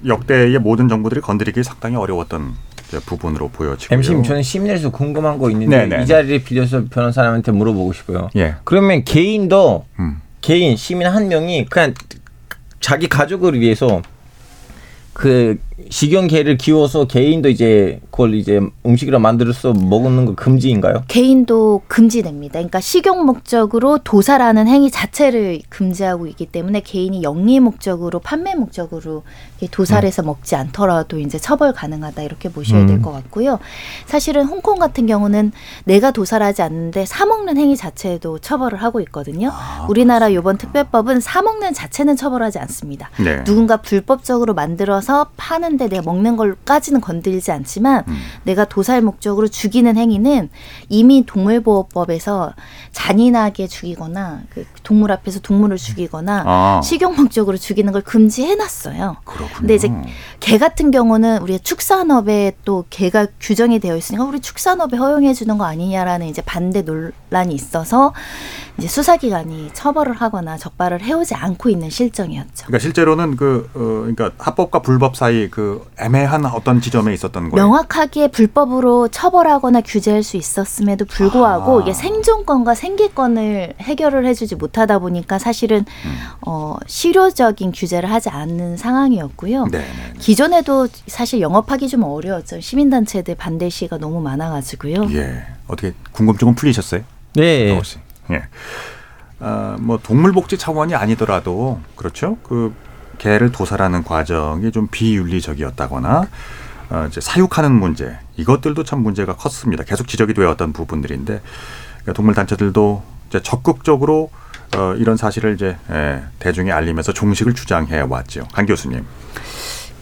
역대의 0.07 0.59
모든 0.59 0.89
정부들이 0.89 1.21
건드리기 1.21 1.63
상당히 1.65 1.97
어려웠던 1.97 2.55
부분으로 3.01 3.49
보여지고요. 3.49 3.97
MC님 3.97 4.23
저는 4.23 4.43
시민에서 4.43 4.91
궁금한 4.91 5.39
거 5.39 5.51
있는데 5.51 5.87
네네. 5.87 5.97
이 5.97 5.99
네. 6.01 6.07
자리를 6.07 6.45
빌려서 6.45 6.85
변호사님한테 6.91 7.53
물어보고 7.53 7.93
싶어요. 7.93 8.31
예. 8.37 8.57
그러면 8.65 9.05
개인도 9.05 9.87
음. 9.99 10.21
개인 10.41 10.77
시민 10.77 11.07
한 11.07 11.29
명이 11.29 11.67
그냥 11.67 11.95
자기 12.81 13.09
가족을 13.09 13.59
위해서 13.59 14.03
그 15.15 15.59
식용개를 15.91 16.57
키워서 16.57 17.07
개인도 17.07 17.49
이제 17.49 18.01
그걸 18.11 18.35
이제 18.35 18.61
음식으로 18.87 19.19
만들어서 19.19 19.73
먹는 19.73 20.25
거 20.25 20.35
금지인가요? 20.37 21.03
개인도 21.09 21.83
금지됩니다. 21.89 22.55
그러니까 22.55 22.81
식용 22.81 23.27
목적으로 23.27 23.99
도살하는 23.99 24.69
행위 24.69 24.91
자체를 24.91 25.61
금지하고 25.69 26.29
있기 26.29 26.47
때문에 26.47 26.81
개인이 26.81 27.23
영리 27.25 27.59
목적으로 27.59 28.21
판매 28.21 28.55
목적으로 28.55 29.25
도살해서 29.71 30.23
음. 30.23 30.27
먹지 30.27 30.55
않더라도 30.55 31.19
이제 31.19 31.39
처벌 31.39 31.73
가능하다 31.73 32.23
이렇게 32.23 32.49
보셔야 32.51 32.83
음. 32.83 32.87
될것 32.87 33.13
같고요. 33.13 33.59
사실은 34.07 34.45
홍콩 34.45 34.79
같은 34.79 35.07
경우는 35.07 35.51
내가 35.85 36.13
도살하지 36.13 36.63
않는데 36.63 37.05
사 37.05 37.27
먹는 37.27 37.57
행위 37.57 37.77
자체도 37.77 38.39
처벌을 38.39 38.81
하고 38.81 39.01
있거든요. 39.01 39.51
아, 39.53 39.87
우리나라 39.89 40.29
이번 40.29 40.57
특별법은 40.57 41.19
사 41.21 41.43
먹는 41.43 41.75
자체는 41.75 42.15
처벌하지 42.15 42.61
않습니다. 42.61 43.11
네. 43.19 43.43
누군가 43.43 43.79
불법적으로 43.79 44.55
만들어서 44.55 45.31
파는 45.37 45.64
하는데 45.65 45.89
내가 45.89 46.03
먹는 46.03 46.37
걸까지는 46.37 47.01
건들지 47.01 47.51
않지만 47.51 48.05
음. 48.07 48.17
내가 48.45 48.65
도살 48.65 49.03
목적으로 49.03 49.49
죽이는 49.49 49.97
행위는 49.97 50.51
이미 50.89 51.25
동물보호법에서 51.27 52.53
잔인하게 52.93 53.67
죽이거나 53.67 54.43
그 54.51 54.65
동물 54.83 55.11
앞에서 55.13 55.41
동물을 55.41 55.77
죽이거나 55.77 56.45
아. 56.47 56.81
식용 56.83 57.17
목적으로 57.17 57.57
죽이는 57.57 57.93
걸 57.93 58.03
금지해놨어요. 58.03 59.17
그렇군요. 59.25 59.59
근데 59.59 59.75
이제 59.75 59.91
개 60.41 60.59
같은 60.59 60.91
경우는 60.91 61.39
우리 61.39 61.59
축산업에 61.59 62.53
또 62.65 62.85
개가 62.91 63.27
규정이 63.41 63.81
되어 63.81 63.97
있으니까 63.97 64.25
우리 64.25 64.41
축산업에 64.41 64.97
허용해 64.97 65.35
주는 65.35 65.59
거 65.59 65.65
아니냐라는 65.65 66.27
이제 66.27 66.43
반대 66.43 66.83
논란이 66.83 67.55
있어서 67.55 68.13
이제 68.77 68.89
수사기관이 68.89 69.71
처벌을 69.73 70.15
하거나 70.15 70.57
적발을 70.57 71.01
해오지 71.03 71.35
않고 71.35 71.69
있는 71.69 71.91
실정이었죠. 71.91 72.67
그러니까 72.67 72.79
실제로는 72.81 73.37
그 73.37 73.71
어, 73.75 73.79
그러니까 73.79 74.33
합법과 74.39 74.81
불법 74.81 75.17
사이 75.17 75.49
그 75.49 75.87
애매한 76.01 76.45
어떤 76.47 76.81
지점에 76.81 77.15
있었던 77.15 77.51
거예요. 77.51 77.65
명확하게 77.65 78.29
불법으로 78.29 79.09
처벌하거나 79.09 79.81
규제할 79.83 80.25
수 80.25 80.37
있었음에도 80.37 81.05
불구하고 81.05 81.79
아. 81.79 81.83
이게 81.83 81.93
생존권과 81.93 82.75
생계권을 82.75 83.75
해결을 83.81 84.27
해주지 84.27 84.57
못하다 84.57 84.99
보니까 84.99 85.39
사실은 85.39 85.79
음. 85.79 86.17
어, 86.47 86.77
실효적인 86.87 87.71
규제를 87.73 88.11
하지 88.11 88.29
않는 88.29 88.77
상황이었고요. 88.77 89.67
네네네. 89.67 89.85
네, 89.85 90.13
네. 90.15 90.19
기존에도 90.19 90.89
사실 91.07 91.41
영업하기 91.41 91.89
좀 91.89 92.03
어려웠죠. 92.03 92.61
시민단체들 92.61 93.37
반대 93.37 93.69
시가 93.71 93.99
너무 93.99 94.21
많아가지고요. 94.21 95.11
예. 95.13 95.45
어떻게 95.69 95.95
궁금증은 96.13 96.55
풀리셨어요? 96.57 97.03
네. 97.37 97.81
예. 98.31 98.45
어, 99.41 99.77
뭐 99.81 99.99
동물복지 100.03 100.59
차원이 100.59 100.95
아니더라도 100.95 101.81
그렇죠. 101.97 102.39
그 102.43 102.75
개를 103.19 103.53
도살하는 103.53 104.05
과정이 104.05 104.73
좀 104.73 104.89
비윤리적이었다거나 104.91 106.27
어, 106.91 107.07
이제 107.09 107.21
사육하는 107.21 107.73
문제 107.73 108.19
이것들도 108.37 108.85
참 108.85 109.03
문제가 109.03 109.35
컸습니다. 109.35 109.85
계속 109.85 110.09
지적이 110.09 110.35
되었던 110.35 110.73
부분들인데 110.73 111.41
그러니까 112.03 112.13
동물 112.13 112.35
단체들도 112.35 113.03
이제 113.29 113.43
적극적으로 113.43 114.31
어, 114.77 114.95
이런 114.95 115.17
사실을 115.17 115.55
이제 115.55 115.77
예, 115.91 116.25
대중에 116.39 116.73
알리면서 116.73 117.13
종식을 117.13 117.55
주장해 117.55 118.01
왔죠. 118.09 118.47
강 118.53 118.67
교수님. 118.67 119.05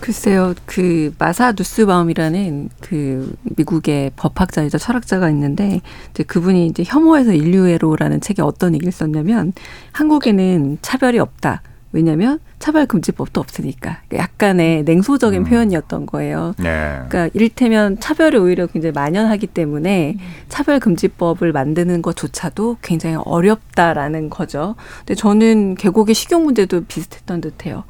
글쎄요, 0.02 0.54
그 0.66 1.14
마사 1.16 1.52
누스바움이라는 1.52 2.70
그 2.80 3.32
미국의 3.56 4.10
법학자이자 4.16 4.76
철학자가 4.76 5.30
있는데 5.30 5.80
이제 6.10 6.24
그분이 6.24 6.66
이제 6.66 6.82
혐오에서 6.84 7.32
인류애로라는 7.32 8.20
책에 8.20 8.42
어떤 8.42 8.74
얘기를 8.74 8.90
썼냐면 8.90 9.52
한국에는 9.92 10.78
차별이 10.82 11.20
없다. 11.20 11.62
왜냐하면 11.92 12.40
차별금지법도 12.58 13.40
없으니까 13.40 14.00
약간의 14.12 14.82
냉소적인 14.82 15.42
음. 15.42 15.44
표현이었던 15.44 16.06
거예요. 16.06 16.54
네. 16.58 16.98
그러니까 17.08 17.28
이를테면 17.32 18.00
차별이 18.00 18.38
오히려 18.38 18.66
굉장히 18.66 18.92
만연하기 18.92 19.46
때문에 19.48 20.16
차별금지법을 20.48 21.52
만드는 21.52 22.02
것조차도 22.02 22.78
굉장히 22.82 23.16
어렵다라는 23.24 24.30
거죠. 24.30 24.74
근데 25.00 25.14
저는 25.14 25.76
계곡의 25.76 26.16
식용 26.16 26.42
문제도 26.42 26.82
비슷했던 26.82 27.40
듯해요. 27.40 27.84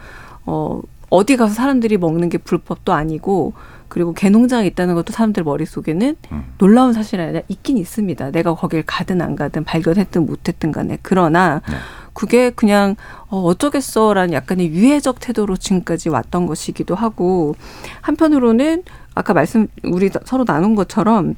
어 0.44 0.82
어디 1.12 1.36
가서 1.36 1.52
사람들이 1.52 1.98
먹는 1.98 2.30
게 2.30 2.38
불법도 2.38 2.94
아니고 2.94 3.52
그리고 3.88 4.14
개농장에 4.14 4.66
있다는 4.68 4.94
것도 4.94 5.12
사람들 5.12 5.44
머릿속에는 5.44 6.16
음. 6.32 6.44
놀라운 6.56 6.94
사실이 6.94 7.20
아니라 7.20 7.42
있긴 7.48 7.76
있습니다. 7.76 8.30
내가 8.30 8.54
거길 8.54 8.84
가든 8.86 9.20
안 9.20 9.36
가든 9.36 9.64
발견했든 9.64 10.24
못했든 10.24 10.72
간에. 10.72 10.96
그러나 11.02 11.60
네. 11.68 11.76
그게 12.14 12.48
그냥 12.48 12.96
어, 13.28 13.42
어쩌겠어라는 13.42 14.32
약간의 14.32 14.70
유해적 14.70 15.20
태도로 15.20 15.58
지금까지 15.58 16.08
왔던 16.08 16.46
것이기도 16.46 16.94
하고 16.94 17.56
한편으로는 18.00 18.82
아까 19.14 19.34
말씀 19.34 19.68
우리 19.84 20.08
서로 20.24 20.46
나눈 20.46 20.74
것처럼 20.74 21.34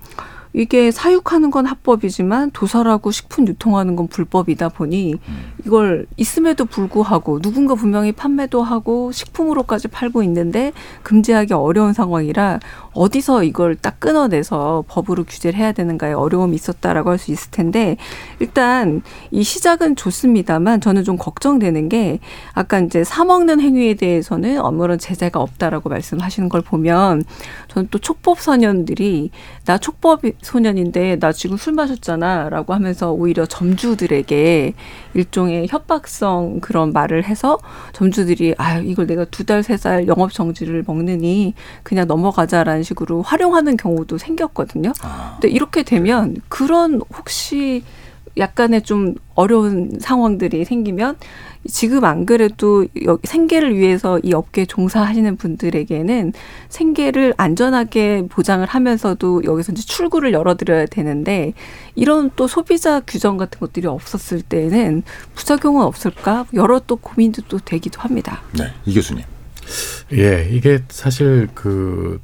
이게 0.54 0.92
사육하는 0.92 1.50
건 1.50 1.66
합법이지만 1.66 2.52
도살하고 2.52 3.11
식품 3.11 3.49
유통하는 3.49 3.96
건 3.96 4.06
불법이다 4.06 4.68
보니 4.68 5.16
이걸 5.66 6.06
있음에도 6.16 6.64
불구하고 6.64 7.40
누군가 7.40 7.75
분명히 7.75 8.12
판매도 8.12 8.62
하고 8.62 9.11
식품으로까지 9.11 9.88
팔고 9.88 10.23
있는데 10.23 10.73
금지하기 11.02 11.54
어려운 11.54 11.92
상황이라 11.92 12.61
어디서 12.92 13.42
이걸 13.42 13.75
딱 13.75 13.99
끊어내서 13.99 14.84
법으로 14.87 15.25
규제를 15.25 15.58
해야 15.58 15.73
되는가에 15.73 16.12
어려움이 16.12 16.54
있었다라고 16.54 17.11
할 17.11 17.18
수 17.18 17.32
있을 17.32 17.50
텐데 17.50 17.96
일단 18.38 19.02
이 19.30 19.42
시작은 19.42 19.96
좋습니다만 19.96 20.80
저는 20.80 21.04
좀 21.04 21.16
걱정되는 21.16 21.88
게 21.88 22.18
아까 22.52 22.80
이제 22.80 23.04
사 23.04 23.25
먹는 23.25 23.61
행위에 23.61 23.94
대해서는 23.94 24.61
아무런 24.61 24.99
제재가 24.99 25.40
없다라고 25.40 25.88
말씀하시는 25.88 26.49
걸 26.49 26.61
보면 26.61 27.25
저는 27.68 27.88
또 27.90 27.99
촉법 27.99 28.40
소년들이 28.40 29.30
나 29.64 29.78
촉법 29.78 30.21
소년인데 30.42 31.18
나 31.21 31.33
지금 31.33 31.56
술 31.56 31.73
마셨잖아라고 31.73 32.75
하면서 32.75 33.12
오히려 33.12 33.47
점주들에게 33.47 34.75
일종의 35.14 35.68
협박성 35.71 36.61
그런 36.61 36.92
말을 36.92 37.25
해서 37.25 37.59
점주들이 37.92 38.54
아 38.59 38.78
이걸 38.78 39.06
내가 39.06 39.25
두 39.26 39.44
달 39.44 39.61
세 39.62 39.76
달 39.78 40.06
영업 40.06 40.33
정지를 40.33 40.85
먹느니 40.87 41.54
그냥 41.83 42.06
넘어가자라는 42.06 42.83
식으로 42.83 43.23
활용하는 43.23 43.76
경우도 43.76 44.18
생겼거든요. 44.18 44.92
아. 45.02 45.38
근데 45.40 45.49
이렇게 45.54 45.83
되면 45.83 46.37
그런 46.49 47.00
혹시 47.16 47.83
약간의 48.36 48.82
좀 48.82 49.14
어려운 49.34 49.98
상황들이 50.00 50.64
생기면 50.64 51.16
지금 51.66 52.04
안 52.04 52.26
그래도 52.26 52.86
생계를 53.22 53.76
위해서 53.76 54.18
이 54.18 54.32
업계에 54.34 54.66
종사하시는 54.66 55.36
분들에게는 55.36 56.32
생계를 56.68 57.34
안전하게 57.36 58.26
보장을 58.28 58.66
하면서도 58.66 59.44
여기서 59.44 59.72
이제 59.72 59.82
출구를 59.82 60.32
열어드려야 60.32 60.86
되는데 60.86 61.54
이런 61.94 62.30
또 62.36 62.46
소비자 62.46 63.00
규정 63.00 63.36
같은 63.36 63.60
것들이 63.60 63.86
없었을 63.86 64.42
때는 64.42 65.02
부작용은 65.34 65.82
없을까 65.82 66.46
여러 66.54 66.80
또 66.80 66.96
고민도 66.96 67.42
또 67.48 67.58
되기도 67.58 68.00
합니다. 68.00 68.42
네, 68.52 68.64
이 68.84 68.94
교수님. 68.94 69.24
예, 70.12 70.48
이게 70.50 70.82
사실 70.90 71.48
그 71.54 72.20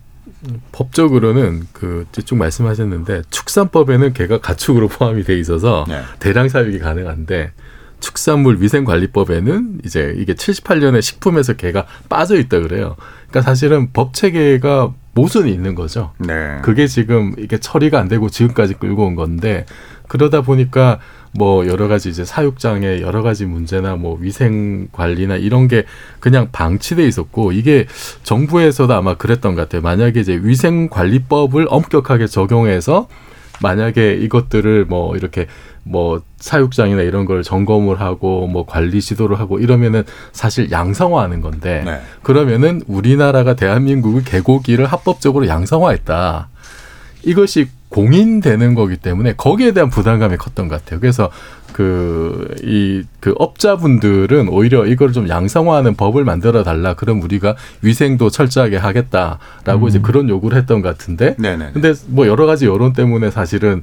법적으로는 0.72 1.66
그 1.72 2.06
쭉 2.12 2.36
말씀하셨는데 2.36 3.22
축산법에는 3.30 4.12
개가 4.12 4.40
가축으로 4.40 4.88
포함이 4.88 5.24
돼 5.24 5.38
있어서 5.38 5.84
네. 5.88 6.00
대량 6.18 6.48
사육이 6.48 6.78
가능한데 6.78 7.52
축산물 8.00 8.62
위생관리법에는 8.62 9.80
이제 9.84 10.14
이게 10.16 10.34
78년에 10.34 11.02
식품에서 11.02 11.54
개가 11.54 11.86
빠져 12.08 12.36
있다 12.38 12.60
그래요. 12.60 12.96
그러니까 13.28 13.42
사실은 13.42 13.92
법 13.92 14.14
체계가 14.14 14.94
모순이 15.12 15.52
있는 15.52 15.74
거죠. 15.74 16.12
네. 16.18 16.58
그게 16.62 16.86
지금 16.86 17.34
이게 17.38 17.58
처리가 17.58 17.98
안 17.98 18.08
되고 18.08 18.28
지금까지 18.28 18.74
끌고 18.74 19.06
온 19.06 19.14
건데 19.14 19.66
그러다 20.08 20.42
보니까 20.42 20.98
뭐 21.32 21.66
여러 21.66 21.86
가지 21.88 22.08
이제 22.08 22.24
사육장의 22.24 23.02
여러 23.02 23.22
가지 23.22 23.46
문제나 23.46 23.96
뭐 23.96 24.18
위생 24.20 24.88
관리나 24.92 25.36
이런 25.36 25.68
게 25.68 25.84
그냥 26.18 26.48
방치돼 26.50 27.06
있었고 27.06 27.52
이게 27.52 27.86
정부에서도 28.24 28.92
아마 28.92 29.14
그랬던 29.14 29.54
것 29.54 29.62
같아요. 29.62 29.82
만약에 29.82 30.20
이제 30.20 30.40
위생 30.42 30.88
관리법을 30.88 31.66
엄격하게 31.68 32.26
적용해서 32.26 33.08
만약에 33.62 34.14
이것들을 34.14 34.86
뭐 34.86 35.16
이렇게 35.16 35.46
뭐 35.82 36.22
사육장이나 36.38 37.02
이런 37.02 37.24
걸 37.24 37.42
점검을 37.42 38.00
하고 38.00 38.46
뭐 38.46 38.66
관리 38.66 39.00
지도를 39.00 39.38
하고 39.38 39.58
이러면은 39.58 40.04
사실 40.32 40.70
양성화하는 40.70 41.40
건데 41.40 41.82
네. 41.84 42.00
그러면은 42.22 42.82
우리나라가 42.86 43.54
대한민국의 43.54 44.24
개고기를 44.24 44.86
합법적으로 44.86 45.48
양성화했다. 45.48 46.48
이것이 47.24 47.68
공인되는 47.90 48.74
거기 48.74 48.96
때문에 48.96 49.34
거기에 49.36 49.72
대한 49.72 49.90
부담감이 49.90 50.36
컸던 50.36 50.68
것 50.68 50.82
같아요. 50.82 51.00
그래서 51.00 51.30
그, 51.72 52.54
이, 52.62 53.02
그 53.20 53.34
업자분들은 53.38 54.48
오히려 54.48 54.86
이걸 54.86 55.12
좀 55.12 55.28
양성화하는 55.28 55.94
법을 55.94 56.24
만들어 56.24 56.62
달라. 56.62 56.94
그럼 56.94 57.22
우리가 57.22 57.56
위생도 57.82 58.30
철저하게 58.30 58.76
하겠다라고 58.76 59.86
음. 59.86 59.88
이제 59.88 59.98
그런 60.00 60.28
요구를 60.28 60.58
했던 60.58 60.82
것 60.82 60.88
같은데. 60.88 61.36
네네. 61.38 61.70
근데 61.72 61.94
뭐 62.08 62.26
여러 62.26 62.46
가지 62.46 62.66
여론 62.66 62.92
때문에 62.92 63.30
사실은 63.30 63.82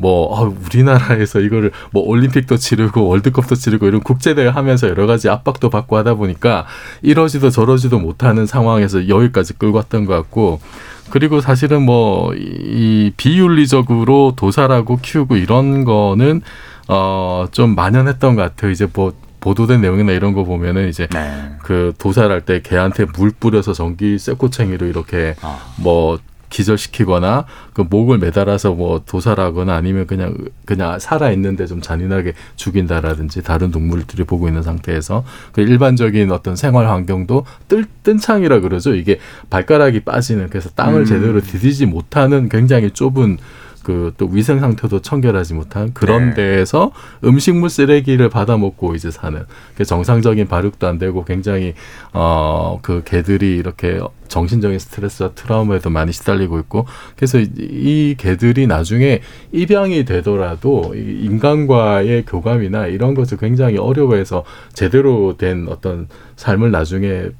뭐 0.00 0.26
어, 0.32 0.54
우리나라에서 0.66 1.40
이거를 1.40 1.72
뭐 1.90 2.04
올림픽도 2.04 2.56
치르고 2.56 3.08
월드컵도 3.08 3.56
치르고 3.56 3.86
이런 3.88 4.00
국제대회 4.00 4.46
하면서 4.48 4.88
여러 4.88 5.06
가지 5.06 5.28
압박도 5.28 5.70
받고 5.70 5.96
하다 5.96 6.14
보니까 6.14 6.66
이러지도 7.02 7.50
저러지도 7.50 7.98
못하는 7.98 8.46
상황에서 8.46 9.08
여기까지 9.08 9.54
끌고 9.54 9.76
왔던 9.78 10.04
것 10.06 10.14
같고 10.14 10.60
그리고 11.10 11.40
사실은 11.40 11.82
뭐 11.82 12.32
이 12.34 13.12
비윤리적으로 13.16 14.34
도살하고 14.36 14.98
키우고 15.02 15.36
이런 15.36 15.84
거는 15.84 16.42
어 16.88 17.46
좀 17.52 17.74
만연했던 17.74 18.34
것 18.36 18.42
같아요. 18.42 18.70
이제 18.70 18.86
뭐 18.94 19.12
보도된 19.40 19.80
내용이나 19.80 20.12
이런 20.12 20.32
거 20.32 20.44
보면은 20.44 20.88
이제 20.88 21.06
네. 21.08 21.50
그 21.62 21.92
도살할 21.98 22.42
때 22.42 22.60
개한테 22.62 23.06
물 23.16 23.30
뿌려서 23.30 23.72
전기 23.72 24.18
쇠꼬챙이로 24.18 24.86
이렇게 24.86 25.34
아. 25.42 25.58
뭐 25.76 26.18
기절시키거나 26.50 27.44
그 27.72 27.84
목을 27.88 28.18
매달아서 28.18 28.72
뭐 28.72 29.02
도살하거나 29.04 29.74
아니면 29.74 30.06
그냥 30.06 30.36
그냥 30.64 30.98
살아 30.98 31.30
있는데 31.32 31.66
좀 31.66 31.80
잔인하게 31.80 32.34
죽인다라든지 32.56 33.42
다른 33.42 33.70
동물들이 33.70 34.24
보고 34.24 34.48
있는 34.48 34.62
상태에서 34.62 35.24
그 35.52 35.60
일반적인 35.60 36.30
어떤 36.32 36.56
생활 36.56 36.88
환경도 36.88 37.44
뜰 37.68 37.84
뜬창이라 38.02 38.60
그러죠. 38.60 38.94
이게 38.94 39.18
발가락이 39.50 40.00
빠지는 40.00 40.48
그래서 40.48 40.70
땅을 40.70 41.00
음. 41.00 41.04
제대로 41.04 41.40
디디지 41.40 41.86
못하는 41.86 42.48
굉장히 42.48 42.90
좁은 42.90 43.38
그 43.88 44.12
또 44.18 44.26
위생 44.26 44.60
상태도 44.60 45.00
청결하지 45.00 45.54
못한 45.54 45.94
그런 45.94 46.30
네. 46.30 46.34
데에서 46.34 46.92
음식물 47.24 47.70
쓰레기를 47.70 48.28
받아 48.28 48.58
먹고 48.58 48.94
이제 48.94 49.10
사는 49.10 49.44
그 49.76 49.84
정상적인 49.86 50.46
발육도 50.46 50.86
안 50.86 50.98
되고 50.98 51.24
굉장히 51.24 51.72
어 52.12 52.78
그 52.82 53.02
개들이 53.04 53.56
이렇게 53.56 53.98
정신적인 54.28 54.78
스트레스와 54.78 55.30
트라우마에도 55.34 55.88
많이 55.88 56.12
시달리고 56.12 56.58
있고 56.60 56.86
그래서 57.16 57.38
이 57.38 58.14
개들이 58.18 58.66
나중에 58.66 59.20
입양이 59.52 60.04
되더라도 60.04 60.94
인간과의 60.94 62.24
교감이나 62.26 62.86
이런 62.88 63.14
것을 63.14 63.38
굉장히 63.38 63.78
어려워해서 63.78 64.44
제대로 64.74 65.36
된 65.38 65.66
어떤 65.68 66.08
삶을 66.36 66.70
나중에 66.70 67.30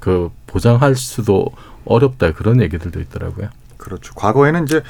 그 0.00 0.30
보장할 0.46 0.94
수도 0.96 1.46
어렵다 1.84 2.32
그런 2.32 2.62
얘기들도 2.62 3.00
있더라고요. 3.00 3.48
그렇죠. 3.76 4.14
과거에는 4.14 4.64
이제 4.64 4.82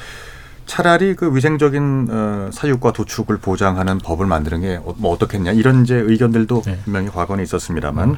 차라리 0.65 1.15
그 1.15 1.35
위생적인 1.35 2.07
어, 2.09 2.49
사육과 2.51 2.93
도축을 2.93 3.37
보장하는 3.37 3.97
법을 3.99 4.25
만드는 4.25 4.61
게뭐 4.61 4.95
어, 5.01 5.09
어떻겠냐 5.09 5.51
이런 5.51 5.83
이제 5.83 5.95
의견들도 5.95 6.61
네. 6.65 6.79
분명히 6.83 7.09
과거에 7.09 7.43
있었습니다만 7.43 8.09
음. 8.09 8.15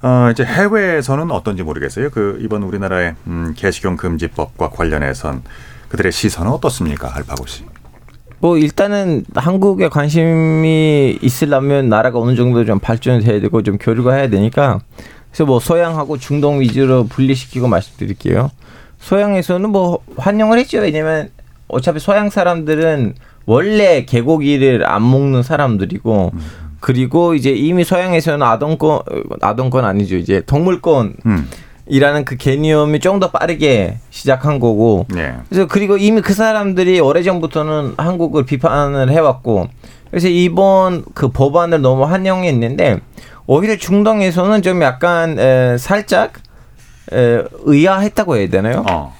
어, 0.00 0.30
이제 0.30 0.44
해외에서는 0.44 1.30
어떤지 1.30 1.62
모르겠어요. 1.62 2.10
그 2.10 2.38
이번 2.40 2.62
우리나라의 2.62 3.16
음, 3.26 3.54
개식용 3.56 3.96
금지법과 3.96 4.70
관련해선 4.70 5.42
그들의 5.88 6.12
시선은 6.12 6.50
어떻습니까, 6.52 7.16
알파고 7.16 7.46
씨? 7.46 7.64
뭐 8.40 8.56
일단은 8.56 9.24
한국에 9.34 9.88
관심이 9.88 11.18
있으려면 11.20 11.88
나라가 11.88 12.20
어느 12.20 12.36
정도 12.36 12.64
좀 12.64 12.78
발전해야 12.78 13.40
되고 13.40 13.62
좀 13.62 13.78
교류가 13.78 14.14
해야 14.14 14.28
되니까 14.28 14.80
그래서 15.30 15.44
뭐 15.44 15.58
서양하고 15.58 16.18
중동 16.18 16.60
위주로 16.60 17.04
분리시키고 17.04 17.66
말씀드릴게요. 17.66 18.50
서양에서는 19.00 19.70
뭐 19.70 20.00
환영을 20.16 20.58
했죠. 20.58 20.78
왜냐면 20.78 21.30
어차피 21.68 22.00
서양 22.00 22.30
사람들은 22.30 23.14
원래 23.46 24.04
개고기를 24.04 24.86
안 24.86 25.08
먹는 25.10 25.42
사람들이고 25.42 26.30
음. 26.34 26.40
그리고 26.80 27.34
이제 27.34 27.50
이미 27.50 27.84
서양에서는 27.84 28.42
아동권 28.46 29.00
아동권 29.40 29.84
아니죠. 29.84 30.16
이제 30.16 30.42
동물권 30.46 31.14
음. 31.26 31.48
이라는 31.86 32.24
그 32.24 32.36
개념이 32.36 33.00
좀 33.00 33.18
더 33.18 33.30
빠르게 33.30 33.98
시작한 34.10 34.60
거고. 34.60 35.06
네. 35.08 35.34
그래서 35.48 35.66
그리고 35.66 35.96
이미 35.96 36.20
그 36.20 36.34
사람들이 36.34 37.00
오래전부터는 37.00 37.94
한국을 37.96 38.44
비판을 38.44 39.10
해왔고. 39.10 39.68
그래서 40.10 40.28
이번 40.28 41.04
그 41.14 41.28
법안을 41.28 41.80
너무 41.82 42.04
환영했는데 42.04 43.00
오히려 43.46 43.76
중동에서는 43.76 44.62
좀 44.62 44.82
약간 44.82 45.38
에, 45.38 45.76
살짝 45.78 46.32
에, 46.36 46.40
의아했다고 47.10 48.36
해야 48.36 48.48
되나요? 48.48 48.84
어. 48.88 49.14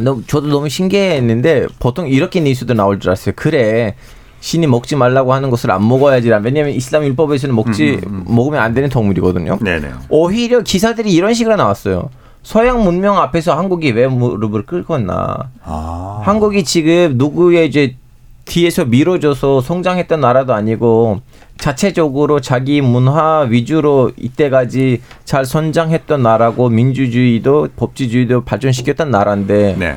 너무, 0.00 0.22
저도 0.26 0.48
너무 0.48 0.68
신기했는데 0.68 1.66
보통 1.78 2.08
이렇게 2.08 2.40
뉴스도 2.40 2.74
나올 2.74 2.98
줄 3.00 3.10
알았어요. 3.10 3.34
그래. 3.36 3.94
신이 4.40 4.66
먹지 4.66 4.94
말라고 4.94 5.32
하는 5.32 5.48
것을 5.48 5.70
안 5.70 5.88
먹어야지라. 5.88 6.38
왜냐하면 6.44 6.74
이슬람 6.74 7.04
율법에서는 7.04 7.54
먹지 7.54 8.00
음, 8.04 8.10
음, 8.12 8.24
음. 8.28 8.34
먹으면 8.34 8.60
안 8.60 8.74
되는 8.74 8.90
동물이거든요. 8.90 9.58
네네. 9.62 9.90
오히려 10.10 10.60
기사들이 10.60 11.10
이런 11.12 11.32
식으로 11.32 11.56
나왔어요. 11.56 12.10
서양 12.42 12.84
문명 12.84 13.16
앞에서 13.16 13.56
한국이 13.56 13.92
왜 13.92 14.06
무릎을 14.06 14.66
꿇었나? 14.66 15.48
아. 15.64 16.20
한국이 16.24 16.62
지금 16.62 17.14
누구의 17.16 17.66
이제 17.66 17.96
뒤에서 18.44 18.84
밀어줘서 18.84 19.62
성장했던 19.62 20.20
나라도 20.20 20.52
아니고 20.52 21.22
자체적으로 21.64 22.40
자기 22.40 22.82
문화 22.82 23.40
위주로 23.48 24.12
이때까지 24.18 25.00
잘 25.24 25.46
선장했던 25.46 26.22
나라고 26.22 26.68
민주주의도 26.68 27.68
법치주의도 27.74 28.44
발전시켰던 28.44 29.10
나라인데 29.10 29.76
네. 29.78 29.96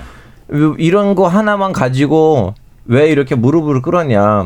이런 0.77 1.13
거 1.13 1.27
하나만 1.27 1.73
가지고 1.73 2.53
왜 2.85 3.09
이렇게 3.09 3.35
무릎을 3.35 3.81
꿇었냐. 3.81 4.45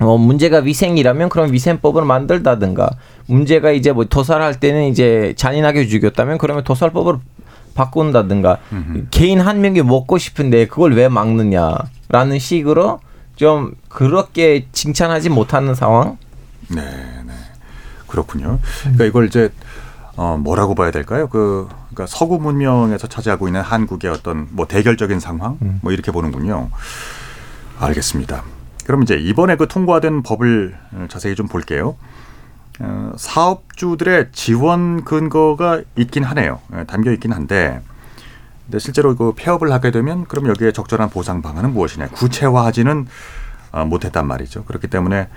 어, 0.00 0.16
문제가 0.16 0.60
위생이라면 0.60 1.28
그럼 1.28 1.52
위생법을 1.52 2.06
만들다든가 2.06 2.88
문제가 3.26 3.70
이제 3.72 3.92
뭐 3.92 4.06
도살할 4.06 4.58
때는 4.58 4.84
이제 4.84 5.34
잔인하게 5.36 5.86
죽였다면 5.86 6.38
그러면 6.38 6.64
도살법을 6.64 7.16
바꾼다든가 7.74 8.58
음흠. 8.72 9.06
개인 9.10 9.40
한 9.40 9.60
명이 9.60 9.82
먹고 9.82 10.16
싶은데 10.16 10.68
그걸 10.68 10.94
왜 10.94 11.08
막느냐라는 11.08 12.38
식으로 12.38 13.00
좀 13.36 13.74
그렇게 13.90 14.64
칭찬하지 14.72 15.28
못하는 15.28 15.74
상황. 15.74 16.16
네, 16.68 16.82
네. 17.26 17.32
그렇군요. 18.06 18.58
그러니까 18.82 19.04
이걸 19.04 19.26
이제 19.26 19.52
어 20.16 20.36
뭐라고 20.38 20.74
봐야 20.74 20.90
될까요? 20.90 21.28
그 21.28 21.68
그러니까 21.90 22.06
서구 22.06 22.38
문명에서 22.38 23.06
차지하고 23.06 23.48
있는 23.48 23.60
한국의 23.60 24.10
어떤 24.10 24.48
뭐 24.50 24.66
대결적인 24.66 25.20
상황 25.20 25.58
음. 25.62 25.78
뭐 25.82 25.92
이렇게 25.92 26.10
보는군요. 26.12 26.70
알겠습니다. 27.78 28.44
그럼 28.86 29.02
이제 29.02 29.16
이번에 29.16 29.56
그 29.56 29.66
통과된 29.66 30.22
법을 30.22 30.76
자세히 31.08 31.34
좀 31.34 31.48
볼게요. 31.48 31.96
어, 32.78 33.12
사업주들의 33.16 34.28
지원 34.32 35.02
근거가 35.04 35.82
있긴 35.96 36.24
하네요. 36.24 36.60
예, 36.74 36.84
담겨 36.84 37.10
있긴 37.12 37.32
한데, 37.32 37.80
근데 38.66 38.78
실제로 38.78 39.16
그 39.16 39.32
폐업을 39.34 39.72
하게 39.72 39.90
되면 39.90 40.24
그럼 40.26 40.48
여기에 40.48 40.72
적절한 40.72 41.10
보상 41.10 41.40
방안은 41.42 41.72
무엇이냐 41.72 42.08
구체화하지는 42.08 43.06
어, 43.72 43.84
못했단 43.84 44.26
말이죠. 44.26 44.64
그렇기 44.64 44.88
때문에 44.88 45.28